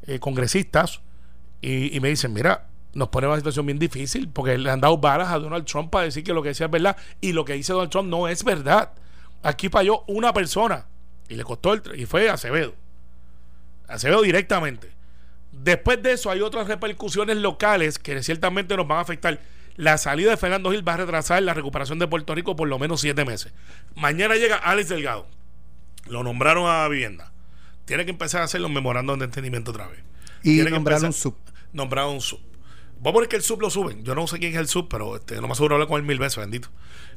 eh, 0.08 0.18
congresistas, 0.18 1.02
y, 1.62 2.00
me 2.00 2.10
dicen, 2.10 2.34
mira, 2.34 2.70
nos 2.94 3.10
pone 3.10 3.26
en 3.26 3.32
una 3.32 3.38
situación 3.40 3.68
bien 3.68 3.78
difícil 3.78 4.30
porque 4.30 4.58
le 4.58 4.72
han 4.72 4.82
dado 4.82 4.98
balas 4.98 5.30
a 5.30 5.38
Donald 5.38 5.66
Trump 5.66 5.92
para 5.92 6.06
decir 6.06 6.24
que 6.24 6.34
lo 6.34 6.42
que 6.42 6.50
decía 6.50 6.66
es 6.66 6.72
verdad 6.72 6.98
y 7.22 7.34
lo 7.34 7.46
que 7.46 7.54
dice 7.54 7.72
Donald 7.72 7.92
Trump 7.92 8.10
no 8.10 8.28
es 8.28 8.44
verdad. 8.44 8.94
Aquí 9.44 9.70
falló 9.70 10.04
una 10.08 10.34
persona 10.34 10.86
y 11.30 11.36
le 11.36 11.44
costó 11.44 11.74
el... 11.74 11.82
y 12.00 12.06
fue 12.06 12.30
Acevedo. 12.30 12.76
Acevedo 13.88 14.22
directamente. 14.22 14.92
Después 15.52 16.02
de 16.02 16.14
eso 16.14 16.32
hay 16.32 16.42
otras 16.42 16.68
repercusiones 16.68 17.38
locales 17.38 18.00
que 18.00 18.22
ciertamente 18.24 18.76
nos 18.78 18.88
van 18.88 19.00
a 19.00 19.02
afectar. 19.02 19.40
La 19.76 19.98
salida 19.98 20.32
de 20.32 20.38
Fernando 20.38 20.72
Gil 20.72 20.88
va 20.88 20.94
a 20.94 20.98
retrasar 20.98 21.42
la 21.44 21.54
recuperación 21.54 22.00
de 22.00 22.08
Puerto 22.08 22.36
Rico 22.36 22.56
por 22.56 22.68
lo 22.68 22.78
menos 22.80 23.02
siete 23.02 23.26
meses. 23.26 23.54
Mañana 23.96 24.36
llega 24.36 24.56
Alex 24.58 24.90
Delgado. 24.90 25.28
Lo 26.08 26.24
nombraron 26.24 26.70
a 26.70 26.88
vivienda. 26.88 27.32
Tiene 27.86 28.06
que 28.06 28.12
empezar 28.12 28.42
a 28.42 28.46
hacer 28.46 28.62
los 28.62 28.72
memorandos 28.72 29.18
de 29.20 29.26
entendimiento 29.26 29.72
otra 29.72 29.88
vez. 29.88 30.00
y 30.44 30.54
Tiene 30.56 30.66
que 30.66 30.72
nombrar 30.72 30.98
empezar- 31.00 31.10
un 31.10 31.14
sub. 31.14 31.36
Nombraron 31.74 32.14
un 32.16 32.22
sub. 32.22 32.40
Vamos 32.98 33.10
a 33.10 33.14
poner 33.14 33.30
que 33.30 33.36
el 33.38 33.42
sub 33.42 33.62
lo 33.62 33.70
suben. 33.70 34.04
Yo 34.04 34.14
no 34.14 34.28
sé 34.28 34.38
quién 34.40 34.54
es 34.54 34.60
el 34.60 34.68
sub, 34.68 34.88
pero 34.88 35.16
este, 35.16 35.36
no 35.42 35.48
me 35.48 35.54
aseguro 35.54 35.76
hablar 35.76 35.88
con 35.88 36.00
él 36.00 36.06
mil 36.06 36.20
veces, 36.20 36.38
bendito. 36.38 36.70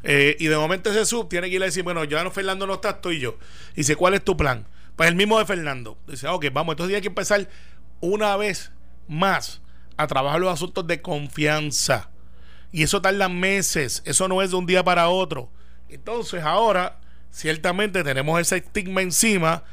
Eh, 0.05 0.37
y 0.39 0.47
de 0.47 0.57
momento 0.57 0.91
ese 0.91 1.07
sub 1.07 1.29
tiene 1.29 1.49
que 1.49 1.57
ir 1.57 1.63
a 1.63 1.67
decir, 1.67 1.83
bueno, 1.83 2.05
ya 2.05 2.23
no 2.23 2.31
Fernando 2.31 2.67
no 2.67 2.75
está, 2.75 2.91
estoy 2.91 3.21
yo. 3.21 3.39
Y 3.73 3.77
dice, 3.77 3.97
¿cuál 3.97 4.15
es 4.15 4.23
tu 4.23 4.37
plan? 4.37 4.67
Pues 4.97 5.09
el 5.09 5.17
mismo 5.17 5.39
de 5.39 5.47
Fernando. 5.47 5.99
Dice, 6.07 6.29
ok, 6.29 6.47
vamos, 6.53 6.75
entonces 6.75 6.95
hay 6.95 7.03
que 7.03 7.09
empezar 7.09 7.49
una 8.01 8.37
vez 8.37 8.71
más 9.09 9.63
a 9.97 10.07
trabajar 10.07 10.41
los 10.41 10.53
asuntos 10.53 10.87
de 10.87 11.01
confianza. 11.01 12.11
Y 12.71 12.83
eso 12.83 13.01
tarda 13.01 13.29
meses. 13.29 14.03
Eso 14.05 14.29
no 14.29 14.43
es 14.43 14.51
de 14.51 14.57
un 14.57 14.67
día 14.67 14.85
para 14.85 15.09
otro. 15.09 15.51
Entonces 15.89 16.43
ahora, 16.43 17.01
ciertamente 17.31 18.03
tenemos 18.05 18.41
ese 18.41 18.57
estigma 18.57 19.01
encima. 19.01 19.65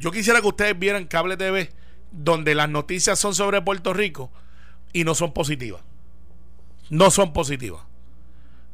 Yo 0.00 0.10
quisiera 0.10 0.40
que 0.40 0.46
ustedes 0.46 0.78
vieran 0.78 1.06
Cable 1.06 1.36
TV, 1.36 1.70
donde 2.12 2.54
las 2.54 2.68
noticias 2.68 3.18
son 3.18 3.34
sobre 3.34 3.60
Puerto 3.60 3.92
Rico 3.92 4.30
y 4.92 5.04
no 5.04 5.14
son 5.14 5.32
positivas. 5.32 5.82
No 6.88 7.10
son 7.10 7.32
positivas. 7.32 7.87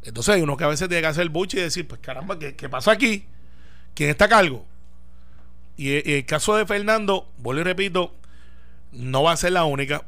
Entonces 0.04 0.34
hay 0.34 0.42
uno 0.42 0.56
que 0.56 0.64
a 0.64 0.68
veces 0.68 0.88
tiene 0.88 1.00
que 1.00 1.08
hacer 1.08 1.28
buche 1.30 1.58
y 1.58 1.62
decir, 1.62 1.88
pues 1.88 2.00
caramba, 2.00 2.38
¿qué, 2.38 2.54
qué 2.54 2.68
pasa 2.68 2.92
aquí? 2.92 3.26
¿Quién 3.94 4.10
está 4.10 4.26
a 4.26 4.28
cargo? 4.28 4.64
Y, 5.76 5.88
y 6.08 6.14
el 6.18 6.26
caso 6.26 6.56
de 6.56 6.66
Fernando, 6.66 7.28
vuelvo 7.38 7.62
y 7.62 7.64
repito, 7.64 8.14
no 8.92 9.22
va 9.22 9.32
a 9.32 9.36
ser 9.36 9.52
la 9.52 9.64
única. 9.64 10.04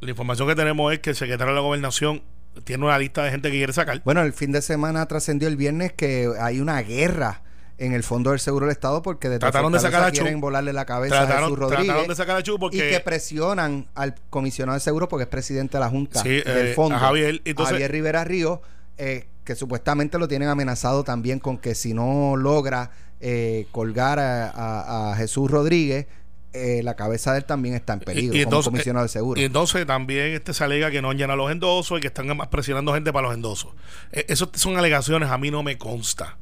La 0.00 0.10
información 0.10 0.48
que 0.48 0.54
tenemos 0.54 0.92
es 0.92 0.98
que 1.00 1.10
el 1.10 1.16
secretario 1.16 1.52
de 1.52 1.60
la 1.60 1.60
gobernación 1.60 2.22
tiene 2.64 2.84
una 2.84 2.98
lista 2.98 3.22
de 3.22 3.30
gente 3.30 3.50
que 3.50 3.56
quiere 3.56 3.72
sacar. 3.72 4.00
Bueno, 4.04 4.22
el 4.22 4.32
fin 4.32 4.52
de 4.52 4.62
semana 4.62 5.06
trascendió 5.06 5.48
el 5.48 5.56
viernes 5.56 5.92
que 5.92 6.30
hay 6.40 6.60
una 6.60 6.80
guerra 6.82 7.42
en 7.78 7.92
el 7.92 8.02
Fondo 8.02 8.30
del 8.30 8.40
Seguro 8.40 8.64
del 8.66 8.72
Estado 8.72 9.02
porque 9.02 9.28
desde 9.28 9.40
Trataron 9.40 9.70
de 9.70 9.78
sacar 9.78 10.02
a 10.04 10.10
Chu. 10.10 10.22
quieren 10.22 10.40
volarle 10.40 10.72
la 10.72 10.86
cabeza 10.86 11.16
a 11.22 11.26
Trataron, 11.26 11.44
Jesús 11.50 11.58
Rodríguez 11.58 11.86
trataron 11.86 12.08
de 12.08 12.14
sacar 12.14 12.36
a 12.38 12.42
Chu 12.42 12.58
y 12.72 12.78
que 12.78 13.00
presionan 13.00 13.86
al 13.94 14.14
comisionado 14.30 14.74
de 14.74 14.80
seguro 14.80 15.08
porque 15.08 15.24
es 15.24 15.28
presidente 15.28 15.76
de 15.76 15.80
la 15.80 15.90
Junta 15.90 16.22
Sí, 16.22 16.28
del 16.40 16.68
eh, 16.68 16.74
fondo, 16.74 16.96
a 16.96 17.00
Javier. 17.00 17.42
Entonces- 17.44 17.72
Javier 17.72 17.92
Rivera 17.92 18.24
Ríos, 18.24 18.60
eh, 18.98 19.28
que 19.44 19.54
supuestamente 19.54 20.18
lo 20.18 20.28
tienen 20.28 20.48
amenazado 20.48 21.04
también 21.04 21.38
con 21.38 21.58
que 21.58 21.74
si 21.74 21.94
no 21.94 22.36
logra 22.36 22.90
eh, 23.20 23.66
colgar 23.72 24.18
a, 24.18 24.50
a- 24.50 25.12
a 25.12 25.16
Jesús 25.16 25.50
Rodríguez, 25.50 26.06
eh, 26.52 26.80
la 26.82 26.96
cabeza 26.96 27.32
de 27.32 27.38
él 27.38 27.44
también 27.44 27.74
está 27.74 27.92
en 27.92 28.00
peligro 28.00 28.34
Y- 28.34 28.38
y 28.40 28.42
como 28.44 28.50
entonces- 28.50 28.70
comisionado 28.70 29.04
de 29.04 29.08
seguro. 29.10 29.40
Y 29.40 29.44
entonces 29.44 29.86
también 29.86 30.32
este 30.32 30.52
se 30.54 30.64
alega 30.64 30.90
que 30.90 31.00
no 31.02 31.10
han 31.10 31.18
llenado 31.18 31.36
los 31.36 31.50
endosos 31.52 31.98
y 31.98 32.00
que 32.00 32.06
están 32.08 32.26
presionando 32.50 32.92
gente 32.94 33.12
para 33.12 33.28
los 33.28 33.34
endosos. 33.36 33.74
Eh, 34.12 34.24
Eso 34.28 34.50
son 34.54 34.76
alegaciones, 34.78 35.30
a 35.30 35.38
mí 35.38 35.50
no 35.50 35.62
me 35.62 35.76
consta. 35.78 36.38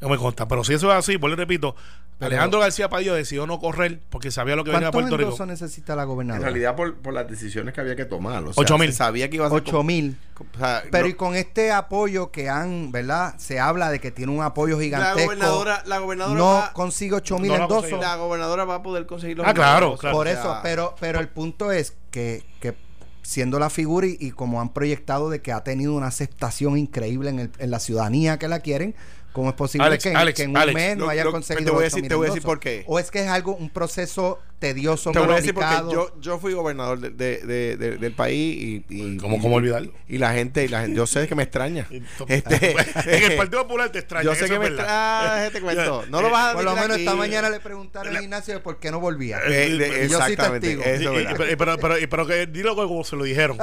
No 0.00 0.08
me 0.08 0.16
consta. 0.16 0.46
Pero 0.46 0.62
si 0.62 0.74
eso 0.74 0.90
es 0.92 0.96
así, 0.96 1.18
pues 1.18 1.30
le 1.30 1.36
repito, 1.36 1.74
Pero- 2.18 2.30
Alejandro 2.30 2.58
García 2.60 2.88
Padillo 2.88 3.14
decidió 3.14 3.46
no 3.46 3.60
correr 3.60 4.00
porque 4.10 4.32
sabía 4.32 4.56
lo 4.56 4.64
que 4.64 4.72
venía 4.72 4.88
a 4.88 4.90
¿Cuántos 4.90 5.10
Puerto 5.10 5.16
Rico. 5.18 5.28
endosos 5.30 5.46
necesita 5.46 5.94
la 5.94 6.02
En 6.02 6.08
gobernadora? 6.08 6.44
realidad, 6.50 6.74
por, 6.74 6.96
por 6.96 7.14
las 7.14 7.28
decisiones 7.28 7.72
que 7.74 7.80
había 7.80 7.94
que 7.94 8.04
tomar. 8.06 8.42
O 8.44 8.52
sea, 8.52 8.76
mil. 8.76 8.88
se 8.90 8.96
Sabía 8.98 9.30
que 9.30 9.36
iba 9.36 9.46
a 9.46 9.50
ser. 9.50 9.58
8 9.58 9.82
mil. 9.84 10.18
o 10.54 10.58
sea, 10.58 10.82
Pero 10.90 11.04
no- 11.04 11.10
y 11.10 11.14
con 11.14 11.36
este 11.36 11.70
apoyo 11.70 12.32
que 12.32 12.48
han, 12.48 12.90
¿verdad? 12.90 13.34
Se 13.38 13.60
habla 13.60 13.90
de 13.90 14.00
que 14.00 14.10
tiene 14.10 14.32
un 14.32 14.42
apoyo 14.42 14.76
la 14.78 14.82
gigantesco. 14.82 15.22
gobernadora, 15.26 15.82
la 15.86 15.98
gobernadora 15.98 16.38
no 16.38 16.44
va, 16.46 16.72
consigue 16.72 17.14
8 17.14 17.38
mil 17.38 17.52
No 17.52 17.58
la 17.58 17.62
endosos. 17.64 18.00
la 18.00 18.16
gobernadora 18.16 18.64
va 18.64 18.74
a 18.76 18.82
poder 18.82 19.06
conseguir 19.06 19.36
los 19.38 19.46
Ah, 19.46 19.54
claro. 19.54 19.96
Por 19.96 20.26
o 20.26 20.30
eso, 20.30 20.58
pero, 20.62 20.96
pero 20.98 21.20
el 21.20 21.28
punto 21.28 21.70
es 21.70 21.94
que, 22.10 22.44
que 22.60 22.74
siendo 23.22 23.58
la 23.60 23.70
figura 23.70 24.06
y, 24.08 24.16
y 24.18 24.30
como 24.32 24.60
han 24.60 24.70
proyectado 24.72 25.30
de 25.30 25.40
que 25.40 25.52
ha 25.52 25.62
tenido 25.62 25.94
una 25.94 26.06
aceptación 26.08 26.78
increíble 26.78 27.30
en, 27.30 27.38
el- 27.38 27.52
en 27.58 27.70
la 27.70 27.78
ciudadanía 27.78 28.38
que 28.40 28.48
la 28.48 28.58
quieren, 28.60 28.94
¿cómo 29.38 29.50
es 29.50 29.54
posible 29.54 29.86
Alex, 29.86 30.02
que, 30.02 30.10
en- 30.10 30.16
Alex, 30.16 30.36
que 30.36 30.42
en 30.42 30.50
un 30.50 30.56
Alex, 30.56 30.74
mes 30.74 30.96
no 30.96 31.08
haya 31.08 31.24
conseguido 31.24 31.64
te 31.64 31.70
voy 31.70 31.84
a 31.84 31.86
8.000 31.86 31.90
decir- 32.02 32.08
te 32.08 32.14
voy 32.16 32.26
a 32.26 32.30
decir 32.30 32.42
por 32.42 32.58
qué. 32.60 32.84
O 32.88 32.98
es 32.98 33.10
que 33.10 33.20
es 33.22 33.28
algo, 33.28 33.54
un 33.54 33.70
proceso 33.70 34.40
tedioso, 34.58 35.12
Te 35.12 35.18
voy 35.20 35.32
a 35.32 35.36
decir 35.36 35.54
porque 35.54 35.68
yo, 35.92 36.12
yo 36.20 36.38
fui 36.38 36.52
gobernador 36.52 36.98
de- 36.98 37.10
de- 37.10 37.46
de- 37.46 37.76
de- 37.76 37.96
del 37.98 38.12
país 38.12 38.56
y, 38.60 38.84
y- 38.88 39.16
¿Cómo- 39.18 39.36
y- 39.36 39.40
cómo 39.40 39.56
olvidarlo? 39.56 39.92
Y 40.08 40.18
la 40.18 40.32
gente, 40.32 40.64
y 40.64 40.68
la 40.68 40.80
gente, 40.82 40.96
yo 40.96 41.06
sé 41.06 41.28
que 41.28 41.34
me 41.34 41.42
extraña. 41.44 41.86
Este, 42.26 42.74
en 43.06 43.30
el 43.32 43.36
Partido 43.36 43.62
Popular 43.62 43.90
te 43.90 44.00
extraña. 44.00 44.24
yo 44.24 44.34
sé 44.34 44.48
que 44.48 44.58
me 44.58 44.66
extraña. 44.66 45.46
este 45.46 45.60
cuento. 45.60 46.04
No 46.10 46.22
lo 46.22 46.30
vas 46.30 46.50
a 46.50 46.54
Por 46.54 46.64
lo 46.64 46.74
menos 46.74 46.98
esta 46.98 47.14
mañana 47.14 47.50
le 47.50 47.60
preguntaron 47.60 48.16
a 48.16 48.22
Ignacio 48.22 48.54
de 48.54 48.60
por 48.60 48.78
qué 48.78 48.90
no 48.90 49.00
volvía. 49.00 49.38
Eh, 49.46 49.68
Y 49.68 50.08
yo 50.10 50.18
soy 50.20 50.32
exactamente, 50.32 50.76
testigo. 50.76 50.82
eso 50.84 51.20
Y- 51.20 51.24
pero, 51.36 51.56
pero, 51.58 51.78
pero, 51.78 51.94
pero 52.10 52.26
que 52.26 52.46
dilo 52.46 52.74
como 52.74 53.04
se 53.04 53.16
lo 53.16 53.24
dijeron. 53.24 53.58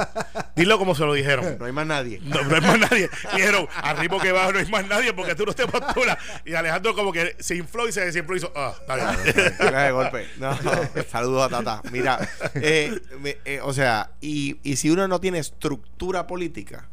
Dilo 0.56 0.78
como 0.78 0.94
se 0.94 1.04
lo 1.04 1.12
dijeron. 1.12 1.56
No 1.58 1.66
hay 1.66 1.72
más 1.72 1.86
nadie. 1.86 2.20
No, 2.22 2.42
no 2.42 2.54
hay 2.54 2.60
más 2.60 2.78
nadie. 2.78 3.10
Dijeron, 3.34 3.68
ritmo 3.98 4.18
que 4.20 4.32
va 4.32 4.50
no 4.50 4.58
hay 4.58 4.66
más 4.66 4.86
nadie 4.86 5.12
porque 5.12 5.34
tú 5.34 5.44
no 5.46 5.52
te 5.52 5.66
postulas. 5.66 6.16
Y 6.44 6.54
Alejandro 6.54 6.94
como 6.94 7.12
que 7.12 7.36
se 7.38 7.56
infló 7.56 7.88
y 7.88 7.92
se 7.92 8.04
desinfló 8.04 8.34
y 8.34 8.38
hizo, 8.38 8.52
ah, 8.56 8.74
está 8.78 8.94
bien. 8.96 9.92
Golpe. 9.92 10.26
No, 10.38 10.58
saludos 11.10 11.44
a 11.44 11.48
Tata. 11.62 11.82
Mira, 11.92 12.18
eh, 12.54 13.00
eh, 13.44 13.60
o 13.62 13.72
sea, 13.72 14.10
y, 14.20 14.58
y 14.62 14.76
si 14.76 14.90
uno 14.90 15.06
no 15.08 15.20
tiene 15.20 15.38
estructura 15.38 16.26
política, 16.26 16.88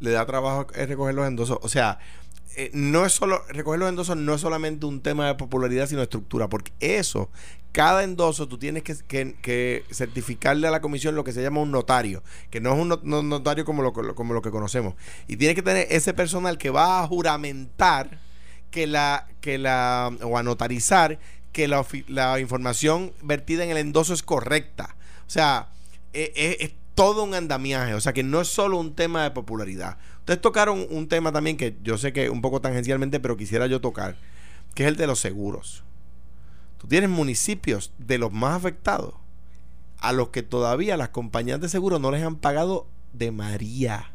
le 0.00 0.10
da 0.10 0.26
trabajo 0.26 0.66
eh, 0.74 0.86
recoger 0.86 1.14
los 1.14 1.26
endosos. 1.26 1.58
O 1.62 1.68
sea, 1.68 1.98
no 2.72 3.04
es 3.04 3.12
solo, 3.12 3.42
recoger 3.48 3.80
los 3.80 3.88
endosos 3.88 4.16
no 4.16 4.34
es 4.34 4.40
solamente 4.40 4.86
un 4.86 5.00
tema 5.00 5.26
de 5.26 5.34
popularidad, 5.34 5.88
sino 5.88 6.02
estructura, 6.02 6.48
porque 6.48 6.72
eso, 6.78 7.28
cada 7.72 8.04
endoso 8.04 8.46
tú 8.46 8.58
tienes 8.58 8.84
que, 8.84 8.94
que- 9.42 9.84
certificarle 9.90 10.68
a 10.68 10.70
la 10.70 10.80
comisión 10.80 11.16
lo 11.16 11.24
que 11.24 11.32
se 11.32 11.42
llama 11.42 11.60
un 11.60 11.72
notario, 11.72 12.22
que 12.50 12.60
no 12.60 12.72
es 12.74 12.78
un 12.78 12.88
no- 12.88 13.00
no- 13.02 13.22
notario 13.24 13.64
como 13.64 13.82
lo, 13.82 13.92
como 13.92 14.34
lo 14.34 14.40
que 14.42 14.52
conocemos. 14.52 14.94
Y 15.26 15.36
tienes 15.36 15.56
que 15.56 15.62
tener 15.62 15.88
ese 15.90 16.14
personal 16.14 16.56
que 16.56 16.70
va 16.70 17.02
a 17.02 17.06
juramentar 17.08 18.20
que 18.70 18.86
la, 18.86 19.26
que 19.40 19.58
la, 19.58 20.12
o 20.22 20.38
a 20.38 20.42
notarizar 20.44 21.18
que 21.54 21.68
la, 21.68 21.86
la 22.08 22.40
información 22.40 23.14
vertida 23.22 23.64
en 23.64 23.70
el 23.70 23.78
endoso 23.78 24.12
es 24.12 24.22
correcta. 24.22 24.96
O 25.26 25.30
sea, 25.30 25.68
e- 26.12 26.32
e- 26.34 26.56
es, 26.60 26.72
todo 26.94 27.24
un 27.24 27.34
andamiaje. 27.34 27.94
O 27.94 28.00
sea, 28.00 28.12
que 28.12 28.22
no 28.22 28.40
es 28.40 28.48
solo 28.48 28.78
un 28.78 28.94
tema 28.94 29.22
de 29.22 29.30
popularidad. 29.30 29.96
Ustedes 30.18 30.40
tocaron 30.40 30.86
un 30.90 31.08
tema 31.08 31.32
también 31.32 31.56
que 31.56 31.76
yo 31.82 31.96
sé 31.96 32.12
que 32.12 32.28
un 32.28 32.42
poco 32.42 32.60
tangencialmente, 32.60 33.20
pero 33.20 33.36
quisiera 33.36 33.66
yo 33.66 33.80
tocar, 33.80 34.16
que 34.74 34.82
es 34.82 34.88
el 34.88 34.96
de 34.96 35.06
los 35.06 35.20
seguros. 35.20 35.84
Tú 36.78 36.88
tienes 36.88 37.08
municipios 37.08 37.92
de 37.98 38.18
los 38.18 38.32
más 38.32 38.54
afectados 38.54 39.14
a 39.98 40.12
los 40.12 40.28
que 40.28 40.42
todavía 40.42 40.96
las 40.96 41.10
compañías 41.10 41.60
de 41.60 41.68
seguro 41.68 41.98
no 41.98 42.10
les 42.10 42.22
han 42.22 42.36
pagado 42.36 42.86
de 43.12 43.30
María. 43.30 44.10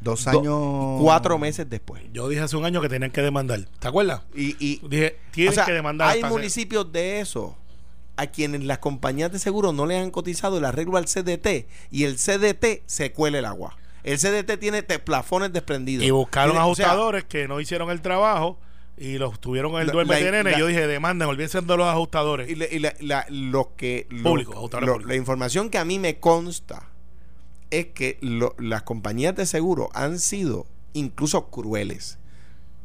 Dos 0.00 0.24
Do- 0.24 0.30
años. 0.30 1.02
Cuatro 1.02 1.38
meses 1.38 1.68
después. 1.68 2.02
Yo 2.12 2.28
dije 2.28 2.40
hace 2.42 2.56
un 2.56 2.64
año 2.64 2.80
que 2.80 2.88
tenían 2.88 3.10
que 3.10 3.20
demandar. 3.22 3.60
¿Te 3.78 3.88
acuerdas? 3.88 4.22
Y, 4.34 4.56
y 4.64 4.80
Dije, 4.88 5.18
tienen 5.32 5.50
o 5.52 5.54
sea, 5.54 5.64
que 5.64 5.72
demandar. 5.72 6.08
hay 6.10 6.22
municipios 6.24 6.90
de 6.92 7.20
eso 7.20 7.56
a 8.16 8.26
quienes 8.26 8.64
las 8.64 8.78
compañías 8.78 9.30
de 9.32 9.38
seguro 9.38 9.72
no 9.72 9.86
le 9.86 9.98
han 9.98 10.10
cotizado 10.10 10.58
el 10.58 10.64
arreglo 10.64 10.96
al 10.98 11.04
CDT 11.06 11.66
y 11.90 12.04
el 12.04 12.16
CDT 12.16 12.82
se 12.86 13.12
cuela 13.12 13.38
el 13.38 13.44
agua. 13.44 13.76
El 14.04 14.18
CDT 14.18 14.56
tiene 14.58 14.82
te- 14.82 14.98
plafones 14.98 15.52
desprendidos. 15.52 16.04
Y 16.04 16.10
buscaron 16.10 16.52
Tiene- 16.52 16.68
o 16.68 16.74
sea, 16.74 16.86
ajustadores 16.86 17.24
que 17.24 17.46
no 17.48 17.60
hicieron 17.60 17.90
el 17.90 18.00
trabajo 18.00 18.58
y 18.96 19.18
los 19.18 19.38
tuvieron 19.40 19.72
en 19.74 19.82
el 19.82 19.86
duerme 19.90 20.14
la- 20.14 20.24
de 20.26 20.30
nene. 20.32 20.50
la- 20.50 20.56
y 20.56 20.60
yo 20.60 20.66
dije, 20.66 20.86
demanden, 20.86 21.28
olvídense 21.28 21.60
de 21.60 21.76
los 21.76 21.86
ajustadores. 21.86 22.48
y, 22.48 22.54
la- 22.56 22.66
y 22.70 22.78
la- 22.78 22.94
la- 23.00 23.26
lo 23.28 23.74
que 23.76 24.06
lo- 24.10 24.22
Público, 24.30 24.52
ajustadores 24.52 24.86
lo- 24.86 24.92
públicos. 24.94 25.10
la 25.10 25.16
información 25.16 25.70
que 25.70 25.78
a 25.78 25.84
mí 25.84 25.98
me 25.98 26.18
consta 26.18 26.88
es 27.70 27.86
que 27.86 28.18
las 28.58 28.82
compañías 28.82 29.36
de 29.36 29.46
seguro 29.46 29.90
han 29.94 30.18
sido 30.18 30.66
incluso 30.92 31.46
crueles. 31.50 32.18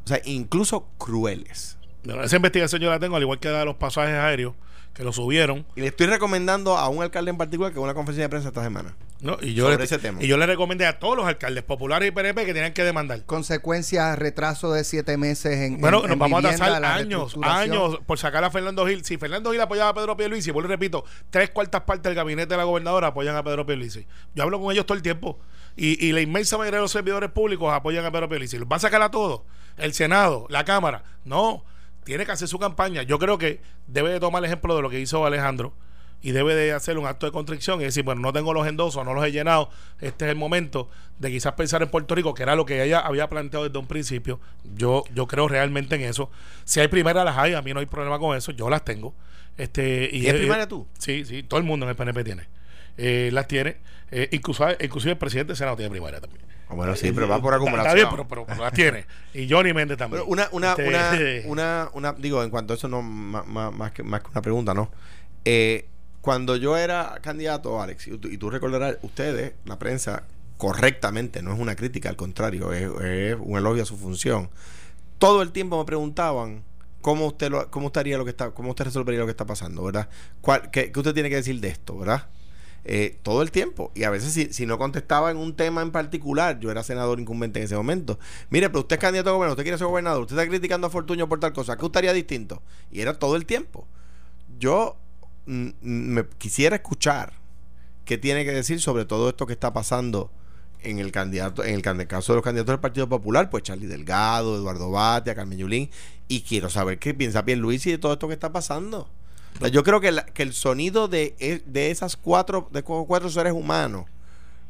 O 0.05 0.07
sea, 0.07 0.21
incluso 0.25 0.87
crueles. 0.97 1.77
Esa 2.23 2.35
investigación 2.35 2.81
yo 2.81 2.89
la 2.89 2.99
tengo, 2.99 3.15
al 3.15 3.21
igual 3.21 3.39
que 3.39 3.49
la 3.49 3.59
de 3.59 3.65
los 3.65 3.75
pasajes 3.75 4.15
aéreos, 4.15 4.53
que 4.93 5.03
lo 5.03 5.11
subieron. 5.13 5.65
Y 5.75 5.81
le 5.81 5.87
estoy 5.87 6.07
recomendando 6.07 6.77
a 6.77 6.87
un 6.89 7.01
alcalde 7.03 7.31
en 7.31 7.37
particular 7.37 7.71
que 7.71 7.77
haga 7.79 7.85
una 7.85 7.93
conferencia 7.93 8.23
de 8.25 8.29
prensa 8.29 8.49
esta 8.49 8.63
semana. 8.63 8.95
¿no? 9.21 9.37
Y, 9.41 9.53
yo 9.53 9.63
Sobre 9.65 9.77
le, 9.77 9.83
ese 9.85 9.99
tema. 9.99 10.21
y 10.21 10.27
yo 10.27 10.35
le 10.37 10.45
recomendé 10.45 10.85
a 10.85 10.99
todos 10.99 11.15
los 11.15 11.25
alcaldes 11.25 11.63
populares 11.63 12.09
y 12.09 12.11
PNP 12.11 12.45
que 12.45 12.53
tenían 12.53 12.73
que 12.73 12.83
demandar. 12.83 13.23
Consecuencias, 13.25 14.19
retraso 14.19 14.73
de 14.73 14.83
siete 14.83 15.15
meses 15.17 15.53
en. 15.59 15.79
Bueno, 15.79 15.99
en- 15.99 16.03
nos 16.03 16.11
en 16.11 16.19
vamos 16.19 16.37
a 16.43 16.49
vivienda, 16.49 16.65
tasar 16.67 16.83
años, 16.85 17.35
años 17.41 17.99
por 18.05 18.17
sacar 18.19 18.43
a 18.43 18.51
Fernando 18.51 18.85
Gil. 18.85 19.05
Si 19.05 19.17
Fernando 19.17 19.51
Gil 19.51 19.61
apoyaba 19.61 19.91
a 19.91 19.93
Pedro 19.93 20.17
Pierluisi, 20.17 20.51
vuelvo 20.51 20.67
y 20.67 20.71
repito, 20.73 21.05
tres 21.29 21.51
cuartas 21.51 21.81
partes 21.83 22.03
del 22.03 22.15
gabinete 22.15 22.49
de 22.49 22.57
la 22.57 22.65
gobernadora 22.65 23.07
apoyan 23.07 23.35
a 23.37 23.43
Pedro 23.43 23.65
Pierluisi. 23.65 24.05
Yo 24.35 24.43
hablo 24.43 24.59
con 24.59 24.73
ellos 24.73 24.85
todo 24.85 24.97
el 24.97 25.01
tiempo. 25.03 25.39
Y, 25.77 26.05
y 26.05 26.11
la 26.11 26.19
inmensa 26.19 26.57
mayoría 26.57 26.79
de 26.79 26.83
los 26.83 26.91
servidores 26.91 27.31
públicos 27.31 27.71
apoyan 27.73 28.03
a 28.05 28.11
Pedro 28.11 28.27
Pierluisi. 28.27 28.57
¿Los 28.59 28.67
va 28.67 28.75
a 28.75 28.79
sacar 28.79 29.01
a 29.01 29.09
todos? 29.09 29.41
¿El 29.77 29.93
Senado? 29.93 30.45
¿La 30.49 30.65
Cámara? 30.65 31.03
No. 31.23 31.63
Tiene 32.03 32.25
que 32.25 32.31
hacer 32.31 32.47
su 32.47 32.59
campaña. 32.59 33.03
Yo 33.03 33.19
creo 33.19 33.37
que 33.37 33.61
debe 33.87 34.11
de 34.11 34.19
tomar 34.19 34.41
el 34.41 34.45
ejemplo 34.45 34.75
de 34.75 34.81
lo 34.81 34.89
que 34.89 34.99
hizo 34.99 35.25
Alejandro 35.25 35.73
y 36.23 36.31
debe 36.31 36.55
de 36.55 36.71
hacer 36.71 36.97
un 36.97 37.05
acto 37.05 37.25
de 37.25 37.33
contrición 37.33 37.81
y 37.81 37.83
decir, 37.83 38.03
bueno, 38.03 38.21
no 38.21 38.31
tengo 38.31 38.53
los 38.53 38.65
endosos, 38.65 39.03
no 39.03 39.13
los 39.13 39.25
he 39.25 39.31
llenado, 39.33 39.69
este 39.99 40.23
es 40.23 40.31
el 40.31 40.37
momento 40.37 40.89
de 41.19 41.29
quizás 41.29 41.51
pensar 41.53 41.83
en 41.83 41.89
Puerto 41.89 42.15
Rico, 42.15 42.33
que 42.33 42.43
era 42.43 42.55
lo 42.55 42.65
que 42.65 42.81
ella 42.81 42.99
había 42.99 43.27
planteado 43.27 43.65
desde 43.65 43.77
un 43.77 43.87
principio. 43.87 44.39
Yo, 44.75 45.03
yo 45.13 45.27
creo 45.27 45.49
realmente 45.49 45.95
en 45.95 46.01
eso. 46.01 46.31
Si 46.63 46.79
hay 46.79 46.87
primeras, 46.87 47.25
las 47.25 47.37
hay, 47.37 47.53
a 47.53 47.61
mí 47.61 47.73
no 47.73 47.81
hay 47.81 47.87
problema 47.87 48.19
con 48.19 48.37
eso, 48.37 48.53
yo 48.53 48.69
las 48.69 48.85
tengo. 48.85 49.13
Este, 49.57 50.05
y 50.05 50.21
¿Tienes 50.21 50.39
primaria 50.39 50.67
tú? 50.67 50.87
Sí, 50.97 51.25
sí, 51.25 51.43
todo 51.43 51.59
el 51.59 51.65
mundo 51.65 51.85
en 51.85 51.89
el 51.89 51.95
PNP 51.97 52.23
tiene. 52.23 52.47
Eh, 52.97 53.29
las 53.33 53.47
tiene, 53.47 53.77
eh, 54.09 54.29
inclusive, 54.31 54.77
inclusive 54.79 55.11
el 55.11 55.17
presidente 55.17 55.49
del 55.49 55.57
Senado 55.57 55.75
tiene 55.75 55.91
primaria 55.91 56.21
también. 56.21 56.52
Bueno, 56.69 56.95
sí, 56.95 57.11
pero 57.11 57.27
va 57.27 57.39
por 57.41 57.53
Está- 57.53 57.57
acumulación. 57.63 57.85
Está 57.85 57.93
bien, 57.95 58.07
pero, 58.09 58.27
pero- 58.27 58.45
pero 58.47 58.61
las 58.63 58.73
tiene. 58.73 59.05
Y 59.33 59.49
Johnny 59.49 59.73
Méndez 59.73 59.97
también. 59.97 60.23
Pero 60.23 60.31
una, 60.31 60.47
una, 60.51 60.71
Este, 60.71 60.87
una, 60.89 61.41
una, 61.45 61.89
una, 61.93 62.13
digo, 62.13 62.43
en 62.43 62.49
cuanto 62.49 62.73
a 62.73 62.75
eso, 62.75 62.87
no, 62.87 63.01
más, 63.01 63.45
más, 63.47 63.73
más 63.73 63.91
que, 63.91 64.01
más 64.03 64.21
que 64.21 64.29
una 64.31 64.41
pregunta, 64.41 64.73
¿no? 64.73 64.89
Eh, 65.45 65.87
cuando 66.21 66.55
yo 66.55 66.77
era 66.77 67.19
candidato, 67.21 67.81
Alex, 67.81 68.07
y 68.07 68.17
tú, 68.17 68.27
y 68.29 68.37
tú 68.37 68.49
recordarás, 68.49 68.97
ustedes, 69.01 69.53
la 69.65 69.77
prensa, 69.77 70.23
correctamente, 70.57 71.41
no 71.43 71.53
es 71.53 71.59
una 71.59 71.75
crítica, 71.75 72.09
al 72.09 72.15
contrario, 72.15 72.71
es, 72.71 72.83
es 73.03 73.35
un 73.39 73.57
elogio 73.57 73.83
a 73.83 73.85
su 73.85 73.97
función. 73.97 74.49
Todo 75.19 75.41
el 75.41 75.51
tiempo 75.51 75.77
me 75.77 75.85
preguntaban 75.85 76.63
cómo 77.01 77.27
usted 77.27 77.51
lo, 77.51 77.69
cómo 77.69 77.87
estaría 77.87 78.17
lo 78.17 78.23
que 78.23 78.29
está, 78.31 78.51
cómo 78.51 78.69
usted 78.69 78.85
resolvería 78.85 79.19
lo 79.19 79.25
que 79.25 79.31
está 79.31 79.45
pasando, 79.45 79.83
¿verdad? 79.83 80.07
¿Cuál, 80.41 80.71
qué, 80.71 80.91
qué 80.91 80.99
usted 80.99 81.13
tiene 81.13 81.29
que 81.29 81.35
decir 81.35 81.59
de 81.59 81.67
esto, 81.67 81.97
verdad? 81.97 82.27
Eh, 82.85 83.17
todo 83.23 83.41
el 83.41 83.51
tiempo. 83.51 83.91
Y 83.95 84.03
a 84.03 84.09
veces 84.09 84.33
si, 84.33 84.51
si 84.51 84.65
no 84.65 84.77
contestaba 84.77 85.31
en 85.31 85.37
un 85.37 85.55
tema 85.55 85.81
en 85.81 85.91
particular, 85.91 86.59
yo 86.59 86.69
era 86.69 86.83
senador 86.83 87.19
incumbente 87.19 87.59
en 87.59 87.65
ese 87.65 87.75
momento. 87.75 88.19
Mire, 88.49 88.69
pero 88.69 88.81
usted 88.81 88.97
es 88.97 88.99
candidato 88.99 89.29
a 89.29 89.33
gobernador, 89.33 89.53
usted 89.53 89.63
quiere 89.63 89.77
ser 89.77 89.87
gobernador, 89.87 90.21
usted 90.23 90.37
está 90.37 90.49
criticando 90.49 90.87
a 90.87 90.89
Fortuño 90.89 91.29
por 91.29 91.39
tal 91.39 91.53
cosa, 91.53 91.77
¿qué 91.77 91.85
estaría 91.85 92.11
distinto? 92.11 92.61
Y 92.91 92.99
era 92.99 93.17
todo 93.17 93.37
el 93.37 93.45
tiempo. 93.45 93.87
Yo 94.59 94.97
mm, 95.45 95.67
mm, 95.67 95.73
me 95.81 96.25
quisiera 96.37 96.75
escuchar 96.75 97.33
qué 98.03 98.17
tiene 98.17 98.43
que 98.43 98.51
decir 98.51 98.81
sobre 98.81 99.05
todo 99.05 99.29
esto 99.29 99.47
que 99.47 99.53
está 99.53 99.71
pasando 99.71 100.29
en 100.81 100.99
el 100.99 101.13
candidato, 101.13 101.63
en 101.63 101.75
el 101.75 102.07
caso 102.07 102.33
de 102.33 102.37
los 102.37 102.43
candidatos 102.43 102.73
del 102.73 102.81
Partido 102.81 103.07
Popular, 103.07 103.49
pues 103.49 103.63
Charlie 103.63 103.87
Delgado, 103.87 104.57
Eduardo 104.57 104.91
Batia, 104.91 105.33
Carmen 105.33 105.57
Yulín, 105.57 105.89
y 106.27 106.41
quiero 106.41 106.69
saber 106.69 106.99
qué 106.99 107.13
piensa 107.13 107.45
Pierluisi 107.45 107.91
de 107.91 107.97
todo 107.97 108.11
esto 108.11 108.27
que 108.27 108.33
está 108.33 108.51
pasando. 108.51 109.09
O 109.55 109.59
sea, 109.59 109.67
yo 109.69 109.83
creo 109.83 109.99
que, 110.01 110.11
la- 110.11 110.25
que 110.25 110.43
el 110.43 110.53
sonido 110.53 111.07
de, 111.07 111.35
e- 111.39 111.61
de 111.65 111.91
esas 111.91 112.15
cuatro, 112.17 112.67
de 112.71 112.83
cu- 112.83 113.05
cuatro 113.07 113.29
seres 113.29 113.53
humanos 113.53 114.05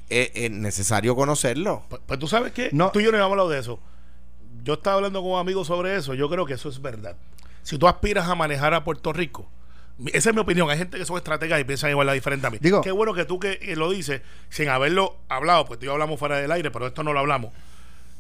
es, 0.10 0.32
es 0.36 0.52
necesario 0.52 1.16
conocerlo. 1.16 1.84
Pues, 1.90 2.02
pues 2.06 2.20
tú 2.20 2.28
sabes 2.28 2.52
que 2.52 2.70
No. 2.74 2.92
tú 2.92 3.00
y 3.00 3.04
yo 3.04 3.12
no 3.12 3.18
hemos 3.18 3.32
hablado 3.32 3.50
de 3.50 3.60
eso. 3.60 3.80
Yo 4.64 4.74
estaba 4.76 4.98
hablando 4.98 5.22
con 5.24 5.40
amigos 5.40 5.68
sobre 5.68 5.96
eso. 5.96 6.14
Yo 6.14 6.30
creo 6.30 6.46
que 6.46 6.54
eso 6.54 6.70
es 6.70 6.82
verdad. 6.82 7.16
Si 7.64 7.78
tú 7.78 7.88
aspiras 7.88 8.28
a 8.28 8.36
manejar 8.36 8.74
a 8.74 8.84
Puerto 8.84 9.14
Rico, 9.14 9.50
esa 10.14 10.30
es 10.30 10.36
mi 10.36 10.42
opinión. 10.42 10.70
Hay 10.70 10.78
gente 10.78 10.98
que 10.98 11.06
son 11.06 11.18
estrategas 11.18 11.60
y 11.62 11.64
piensan 11.64 11.90
igual 11.90 12.08
la 12.08 12.14
diferente 12.14 12.46
a 12.48 12.50
mí. 12.50 12.58
Digo- 12.60 12.82
Qué 12.82 12.92
bueno 12.92 13.14
que 13.14 13.26
tú 13.26 13.40
que 13.40 13.60
eh, 13.62 13.76
lo 13.76 13.90
dices 13.92 14.22
sin 14.50 14.70
haberlo 14.70 15.18
hablado, 15.30 15.66
pues 15.66 15.80
tú 15.80 15.86
y 15.86 15.88
yo 15.88 15.94
hablamos 15.94 16.20
fuera 16.20 16.38
del 16.38 16.52
aire, 16.52 16.72
pero 16.72 16.88
esto 16.88 17.04
no 17.04 17.14
lo 17.14 17.20
hablamos. 17.20 17.52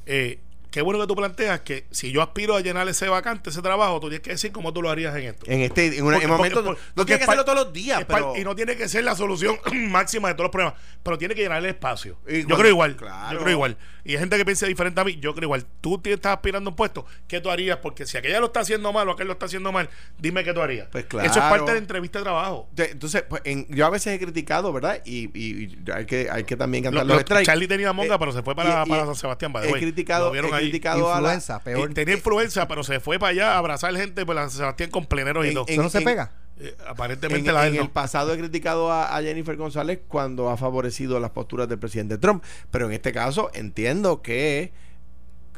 Eh, 0.05 0.39
qué 0.73 0.81
bueno 0.81 0.99
que 0.99 1.05
tú 1.05 1.15
planteas 1.15 1.59
que 1.59 1.85
si 1.91 2.11
yo 2.11 2.23
aspiro 2.23 2.55
a 2.55 2.59
llenar 2.61 2.87
ese 2.87 3.07
vacante, 3.07 3.51
ese 3.51 3.61
trabajo, 3.61 3.99
tú 3.99 4.09
tienes 4.09 4.21
que 4.23 4.31
decir 4.31 4.51
cómo 4.51 4.73
tú 4.73 4.81
lo 4.81 4.89
harías 4.89 5.15
en 5.15 5.25
esto. 5.25 5.45
En 5.47 5.61
este 5.61 5.85
en, 5.99 6.03
Porque- 6.03 6.25
momentos 6.27 6.63
porque- 6.63 6.81
no 6.81 6.87
porque 6.95 7.05
tiene 7.05 7.19
que 7.19 7.23
hacerlo 7.25 7.45
todos 7.45 7.59
los 7.65 7.73
días, 7.73 8.03
pero 8.07 8.33
y 8.35 8.43
no 8.43 8.55
tiene 8.55 8.75
que 8.75 8.89
ser 8.89 9.03
la 9.03 9.15
solución 9.15 9.55
máxima 9.91 10.29
de 10.29 10.33
todos 10.33 10.45
los 10.45 10.51
problemas, 10.51 10.73
pero 11.03 11.19
tiene 11.19 11.35
que 11.35 11.43
llenar 11.43 11.59
el 11.59 11.67
espacio. 11.69 12.17
Yo 12.27 12.57
creo 12.57 12.69
igual. 12.69 12.95
claro. 12.95 13.37
Yo 13.37 13.43
creo 13.43 13.51
igual. 13.53 13.77
Y 14.05 14.13
hay 14.13 14.19
gente 14.19 14.35
que 14.35 14.43
piensa 14.43 14.65
diferente 14.65 14.99
a 14.99 15.03
mí. 15.05 15.17
Yo 15.21 15.33
creo 15.33 15.45
igual. 15.45 15.65
Tú 15.79 15.97
te 15.97 16.11
estás 16.11 16.33
aspirando 16.33 16.69
a 16.69 16.71
un 16.71 16.75
puesto. 16.75 17.05
¿Qué 17.27 17.39
tú 17.39 17.49
harías? 17.49 17.77
Porque 17.77 18.05
si 18.05 18.17
aquella 18.17 18.39
lo 18.41 18.47
está 18.47 18.59
haciendo 18.61 18.91
mal 18.91 19.07
o 19.07 19.13
aquel 19.13 19.27
lo 19.27 19.33
está 19.33 19.45
haciendo 19.45 19.71
mal, 19.71 19.89
dime 20.17 20.43
qué 20.43 20.53
tú 20.53 20.61
harías. 20.61 20.87
Pues 20.91 21.05
Eso 21.05 21.17
es 21.23 21.31
claro. 21.31 21.49
parte 21.51 21.65
de 21.67 21.73
la 21.73 21.77
entrevista 21.79 22.19
de 22.19 22.23
trabajo. 22.23 22.67
entonces 22.75 23.23
pues, 23.29 23.41
en- 23.45 23.65
yo 23.69 23.85
a 23.85 23.89
veces 23.91 24.13
he 24.13 24.19
criticado, 24.19 24.73
¿verdad? 24.73 25.01
Y, 25.05 25.29
y- 25.39 25.63
y 25.85 25.91
hay 25.93 26.05
que 26.05 26.27
hay 26.31 26.43
que 26.43 26.57
también 26.57 26.83
cantar 26.83 27.05
Lo- 27.05 27.15
los 27.15 27.29
lo-. 27.29 27.43
Charlie 27.43 27.67
tenía 27.67 27.93
monga, 27.93 28.15
Eh, 28.15 28.19
pero 28.19 28.31
se 28.33 28.41
fue 28.41 28.55
para, 28.55 28.83
y- 28.85 28.89
para 28.89 29.05
San 29.05 29.15
Sebastián. 29.15 29.53
He 29.63 29.71
criticado, 29.73 30.25
Lo 30.25 30.31
vieron 30.31 30.53
ahí. 30.63 30.69
criticado 30.69 31.07
a 31.13 31.15
la, 31.21 31.27
Influenza, 31.35 31.59
peor. 31.59 31.91
Y 31.91 31.93
tenía 31.93 32.15
influenza, 32.15 32.67
pero 32.67 32.83
se 32.83 32.99
fue 32.99 33.19
para 33.19 33.31
allá 33.31 33.53
a 33.53 33.57
abrazar 33.59 33.95
gente 33.95 34.25
por 34.25 34.35
San 34.35 34.49
Sebastián 34.51 34.89
con 34.89 35.05
pleneros 35.05 35.45
y 35.45 35.49
En- 35.49 35.53
todo. 35.53 35.65
¿Eso 35.67 35.81
no 35.83 35.89
se 35.89 35.99
en- 35.99 36.03
pega? 36.03 36.31
Eh, 36.59 36.75
En, 36.79 36.87
aparentemente 36.87 37.51
la 37.51 37.63
de 37.63 37.69
en 37.69 37.75
el 37.77 37.89
pasado 37.89 38.33
he 38.33 38.37
criticado 38.37 38.91
a, 38.91 39.15
a 39.17 39.21
Jennifer 39.23 39.55
González 39.57 39.99
cuando 40.07 40.49
ha 40.49 40.57
favorecido 40.57 41.19
las 41.19 41.31
posturas 41.31 41.67
del 41.67 41.79
presidente 41.79 42.17
Trump, 42.17 42.43
pero 42.71 42.85
en 42.85 42.93
este 42.93 43.11
caso 43.11 43.49
entiendo 43.53 44.21
que 44.21 44.71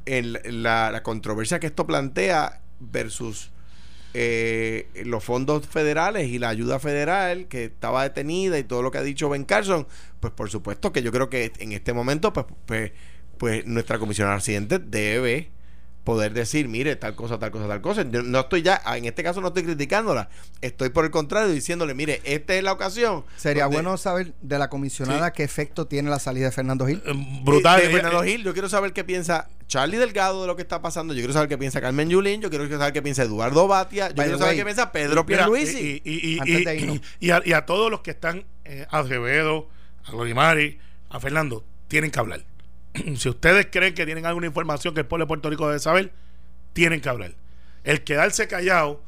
el- 0.06 0.40
la, 0.64 0.92
la 0.92 1.04
controversia 1.04 1.60
que 1.60 1.68
esto 1.68 1.86
plantea 1.88 2.62
versus 2.80 3.52
eh, 4.14 4.88
los 5.04 5.24
fondos 5.24 5.68
federales 5.68 6.30
y 6.30 6.40
la 6.40 6.48
ayuda 6.50 6.80
federal 6.80 7.48
que 7.48 7.66
estaba 7.66 8.04
detenida 8.04 8.58
y 8.58 8.64
todo 8.64 8.82
lo 8.82 8.90
que 8.92 8.98
ha 8.98 9.04
dicho 9.04 9.28
Ben 9.28 9.44
Carson, 9.44 9.86
pues 10.22 10.32
por 10.32 10.50
supuesto 10.50 10.94
que 10.94 11.02
yo 11.02 11.12
creo 11.12 11.30
que 11.30 11.52
en 11.60 11.74
este 11.74 11.92
momento, 11.92 12.32
pues, 12.32 12.46
pues, 12.66 12.92
pues 13.38 13.66
nuestra 13.66 14.00
comisionada 14.00 14.38
residente 14.38 14.80
debe 14.80 15.50
poder 16.04 16.34
decir, 16.34 16.68
mire, 16.68 16.96
tal 16.98 17.16
cosa, 17.16 17.40
tal 17.40 17.50
cosa, 17.50 17.68
tal 17.68 17.82
cosa. 17.82 18.04
Yo 18.08 18.22
no 18.22 18.42
estoy 18.42 18.62
ya, 18.62 18.80
en 18.96 19.06
este 19.06 19.24
caso 19.24 19.42
no 19.42 19.48
estoy 19.48 19.64
criticándola, 19.64 20.30
estoy 20.62 20.90
por 20.90 21.04
el 21.04 21.10
contrario 21.10 21.50
diciéndole, 21.52 21.96
mire, 21.96 22.22
esta 22.26 22.54
es 22.54 22.64
la 22.64 22.74
ocasión. 22.74 23.26
Sería 23.38 23.64
donde- 23.64 23.78
bueno 23.78 23.98
saber 23.98 24.34
de 24.40 24.60
la 24.60 24.70
comisionada 24.70 25.34
qué 25.34 25.42
efecto 25.44 25.88
tiene 25.88 26.12
la 26.12 26.20
salida 26.20 26.46
de 26.46 26.52
Fernando 26.52 26.86
Gil. 26.86 27.02
Eh, 27.08 27.42
Brutal. 27.44 27.82
de 27.82 27.88
Eh, 27.88 27.90
Fernando 27.90 28.24
eh, 28.24 28.28
Gil, 28.30 28.44
yo 28.44 28.54
quiero 28.54 28.70
saber 28.70 28.94
qué 28.94 29.04
piensa 29.04 29.50
Charlie 29.66 29.98
Delgado 29.98 30.42
de 30.42 30.48
lo 30.48 30.56
que 30.56 30.62
está 30.62 30.80
pasando. 30.80 31.12
Yo 31.16 31.22
quiero 31.22 31.34
saber 31.34 31.50
qué 31.50 31.58
piensa 31.58 31.82
Carmen 31.82 32.08
Yulín. 32.08 32.40
Yo 32.40 32.52
quiero 32.52 32.70
saber 32.70 32.94
qué 32.94 33.02
piensa 33.02 33.24
Eduardo 33.24 33.68
Batia. 33.68 34.10
Yo 34.10 34.14
By 34.16 34.26
quiero 34.28 34.38
saber 34.38 34.52
way, 34.52 34.58
qué 34.60 34.64
piensa 34.64 34.92
Pedro 34.92 35.26
Pierluisi. 35.26 36.02
y, 36.06 36.12
y- 36.12 36.34
y- 36.36 36.40
Antes 36.40 36.60
y- 36.62 36.66
de 36.66 36.76
irnos. 36.76 37.02
y 37.20 37.32
a, 37.32 37.42
y 37.44 37.54
a 37.54 37.66
todos 37.66 37.90
los 37.90 38.02
que 38.02 38.12
están, 38.12 38.46
eh, 38.64 38.86
a 38.92 39.00
Acevedo, 39.00 39.70
a 40.04 40.12
Glorimari, 40.12 40.78
a 41.10 41.20
Fernando, 41.20 41.66
tienen 41.88 42.12
que 42.12 42.20
hablar. 42.20 42.44
si 43.18 43.30
ustedes 43.30 43.68
creen 43.72 43.94
que 43.94 44.06
tienen 44.06 44.26
alguna 44.26 44.48
información 44.48 44.94
que 44.94 45.02
el 45.02 45.06
pueblo 45.06 45.26
de 45.26 45.28
Puerto 45.28 45.50
Rico 45.50 45.68
debe 45.68 45.80
saber, 45.80 46.12
tienen 46.74 47.02
que 47.02 47.10
hablar. 47.10 47.34
El 47.84 48.04
quedarse 48.04 48.48
callado 48.48 49.04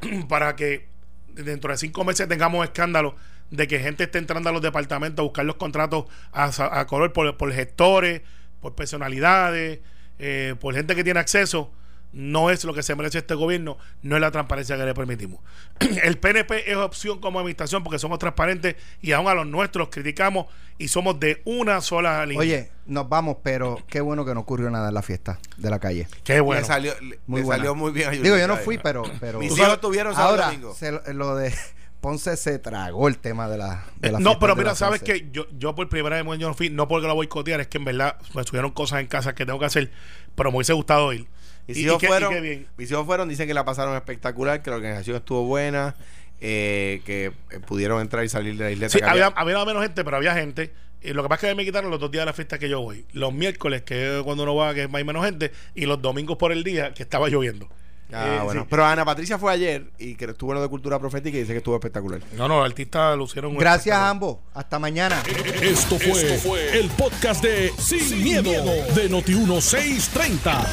para 0.28 0.56
que 0.56 0.88
dentro 1.28 1.70
de 1.70 1.78
cinco 1.78 2.04
meses 2.04 2.28
tengamos 2.28 2.64
escándalo 2.64 3.14
de 3.50 3.66
que 3.66 3.78
gente 3.78 4.04
esté 4.04 4.18
entrando 4.18 4.50
a 4.50 4.52
los 4.52 4.62
departamentos 4.62 5.22
a 5.22 5.24
buscar 5.24 5.44
los 5.44 5.56
contratos 5.56 6.04
a, 6.32 6.86
color 6.86 7.12
por, 7.12 7.36
por 7.36 7.52
gestores, 7.52 8.22
por 8.60 8.74
personalidades, 8.74 9.80
eh, 10.18 10.54
por 10.60 10.74
gente 10.74 10.94
que 10.94 11.04
tiene 11.04 11.20
acceso, 11.20 11.72
no 12.12 12.50
es 12.50 12.64
lo 12.64 12.72
que 12.74 12.82
se 12.82 12.94
merece 12.94 13.18
este 13.18 13.34
gobierno, 13.34 13.76
no 14.02 14.16
es 14.16 14.20
la 14.20 14.30
transparencia 14.30 14.76
que 14.76 14.84
le 14.84 14.94
permitimos. 14.94 15.40
El 16.02 16.18
PNP 16.18 16.70
es 16.70 16.76
opción 16.76 17.20
como 17.20 17.38
administración 17.38 17.82
porque 17.84 17.98
somos 17.98 18.18
transparentes 18.18 18.76
y 19.00 19.12
aún 19.12 19.28
a 19.28 19.34
los 19.34 19.46
nuestros 19.46 19.88
criticamos 19.88 20.46
y 20.78 20.88
somos 20.88 21.20
de 21.20 21.42
una 21.44 21.80
sola 21.80 22.24
línea. 22.24 22.40
Oye, 22.40 22.70
nos 22.86 23.08
vamos, 23.08 23.38
pero 23.42 23.78
qué 23.88 24.00
bueno 24.00 24.24
que 24.24 24.34
no 24.34 24.40
ocurrió 24.40 24.70
nada 24.70 24.88
en 24.88 24.94
la 24.94 25.02
fiesta 25.02 25.38
de 25.56 25.70
la 25.70 25.78
calle. 25.78 26.08
qué 26.24 26.40
bueno. 26.40 26.60
Le 26.62 26.66
salió, 26.66 26.92
le- 27.00 27.18
Muy 27.26 27.42
le 27.42 27.46
salió 27.46 27.74
muy 27.74 27.92
bien 27.92 28.22
Digo, 28.22 28.36
yo 28.36 28.46
no 28.46 28.56
fui, 28.56 28.78
pero... 28.78 29.02
pero 29.20 29.38
Mis 29.38 29.56
hijos 29.58 29.80
tuvieron 29.80 30.14
Ahora, 30.16 30.46
domingo. 30.46 30.74
se 30.74 30.92
lo, 31.12 31.36
de 31.36 31.54
Ponce 32.00 32.36
se 32.36 32.60
tragó 32.60 33.08
el 33.08 33.18
tema 33.18 33.48
de 33.48 33.58
la, 33.58 33.84
de 33.96 34.12
la 34.12 34.20
no, 34.20 34.38
pero 34.38 34.54
mira, 34.54 34.76
sabes 34.76 35.02
que 35.02 35.28
yo, 35.32 35.46
yo 35.58 35.74
por 35.74 35.88
primera 35.88 36.22
vez 36.22 36.38
yo 36.38 36.46
no 36.46 36.54
fui, 36.54 36.70
no 36.70 36.86
porque 36.86 37.08
lo 37.08 37.14
boicotear, 37.16 37.60
es 37.60 37.66
que 37.66 37.78
en 37.78 37.84
verdad 37.84 38.16
me 38.34 38.44
subieron 38.44 38.70
cosas 38.70 39.00
en 39.00 39.08
casa 39.08 39.34
que 39.34 39.44
tengo 39.44 39.58
que 39.58 39.64
hacer, 39.64 39.90
pero 40.36 40.52
me 40.52 40.58
hubiese 40.58 40.74
gustado 40.74 41.12
ir. 41.12 41.26
Mis 41.68 41.84
hijos 41.84 42.00
fueron, 42.08 42.32
mis 42.76 42.90
hijos 42.90 43.06
fueron, 43.06 43.28
dicen 43.28 43.46
que 43.46 43.54
la 43.54 43.64
pasaron 43.64 43.94
espectacular, 43.94 44.62
que 44.62 44.70
la 44.70 44.76
organización 44.76 45.16
estuvo 45.16 45.44
buena, 45.44 45.94
eh, 46.40 47.02
que 47.04 47.26
eh, 47.26 47.60
pudieron 47.66 48.00
entrar 48.00 48.24
y 48.24 48.28
salir 48.28 48.56
de 48.56 48.64
la 48.64 48.70
isleta. 48.70 48.90
Sí, 48.92 48.98
había, 49.04 49.26
había- 49.26 49.56
había 49.56 49.64
menos 49.66 49.82
gente, 49.82 50.04
pero 50.04 50.16
había 50.16 50.34
gente. 50.34 50.72
Y 51.02 51.12
lo 51.12 51.22
que 51.22 51.28
pasa 51.28 51.46
es 51.46 51.52
que 51.52 51.56
me 51.56 51.64
quitaron 51.64 51.90
los 51.90 52.00
dos 52.00 52.10
días 52.10 52.22
de 52.22 52.26
la 52.26 52.32
fiesta 52.32 52.58
que 52.58 52.68
yo 52.68 52.80
voy. 52.80 53.04
Los 53.12 53.32
miércoles, 53.32 53.82
que 53.82 54.16
es 54.18 54.22
cuando 54.24 54.42
uno 54.42 54.56
va, 54.56 54.74
que 54.74 54.88
hay 54.92 55.04
menos 55.04 55.24
gente, 55.24 55.52
y 55.74 55.86
los 55.86 56.02
domingos 56.02 56.36
por 56.38 56.50
el 56.52 56.64
día, 56.64 56.92
que 56.94 57.02
estaba 57.04 57.28
lloviendo. 57.28 57.68
Ah, 58.12 58.36
Eh, 58.36 58.40
bueno. 58.44 58.62
sí. 58.62 58.66
Pero 58.70 58.86
Ana 58.86 59.04
Patricia 59.04 59.38
fue 59.38 59.52
ayer 59.52 59.90
y 59.98 60.14
que 60.14 60.24
estuvo 60.26 60.52
en 60.52 60.56
lo 60.56 60.62
de 60.62 60.68
cultura 60.68 60.98
profética 60.98 61.36
y 61.36 61.40
dice 61.40 61.52
que 61.52 61.58
estuvo 61.58 61.74
espectacular. 61.74 62.20
No, 62.36 62.48
no, 62.48 62.58
los 62.58 62.66
artistas 62.66 63.16
lucieron. 63.16 63.54
Gracias 63.56 63.96
a 63.96 64.08
ambos. 64.08 64.38
Hasta 64.54 64.78
mañana. 64.78 65.22
Esto 65.60 65.98
fue, 65.98 66.78
el 66.78 66.88
podcast 66.90 67.42
de 67.42 67.72
Sin, 67.78 68.22
miedo, 68.22 68.50
de 68.94 69.10
Noti1630. 69.10 70.66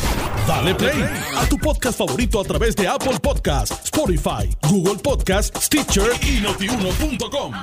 Dale 0.47 0.75
play 0.75 1.03
a 1.35 1.47
tu 1.49 1.57
podcast 1.57 1.97
favorito 1.97 2.39
a 2.39 2.43
través 2.43 2.75
de 2.75 2.87
Apple 2.87 3.19
Podcasts, 3.21 3.85
Spotify, 3.85 4.55
Google 4.69 5.01
Podcasts, 5.01 5.65
Stitcher 5.65 6.11
y 6.21 6.39
notiuno.com. 6.41 7.53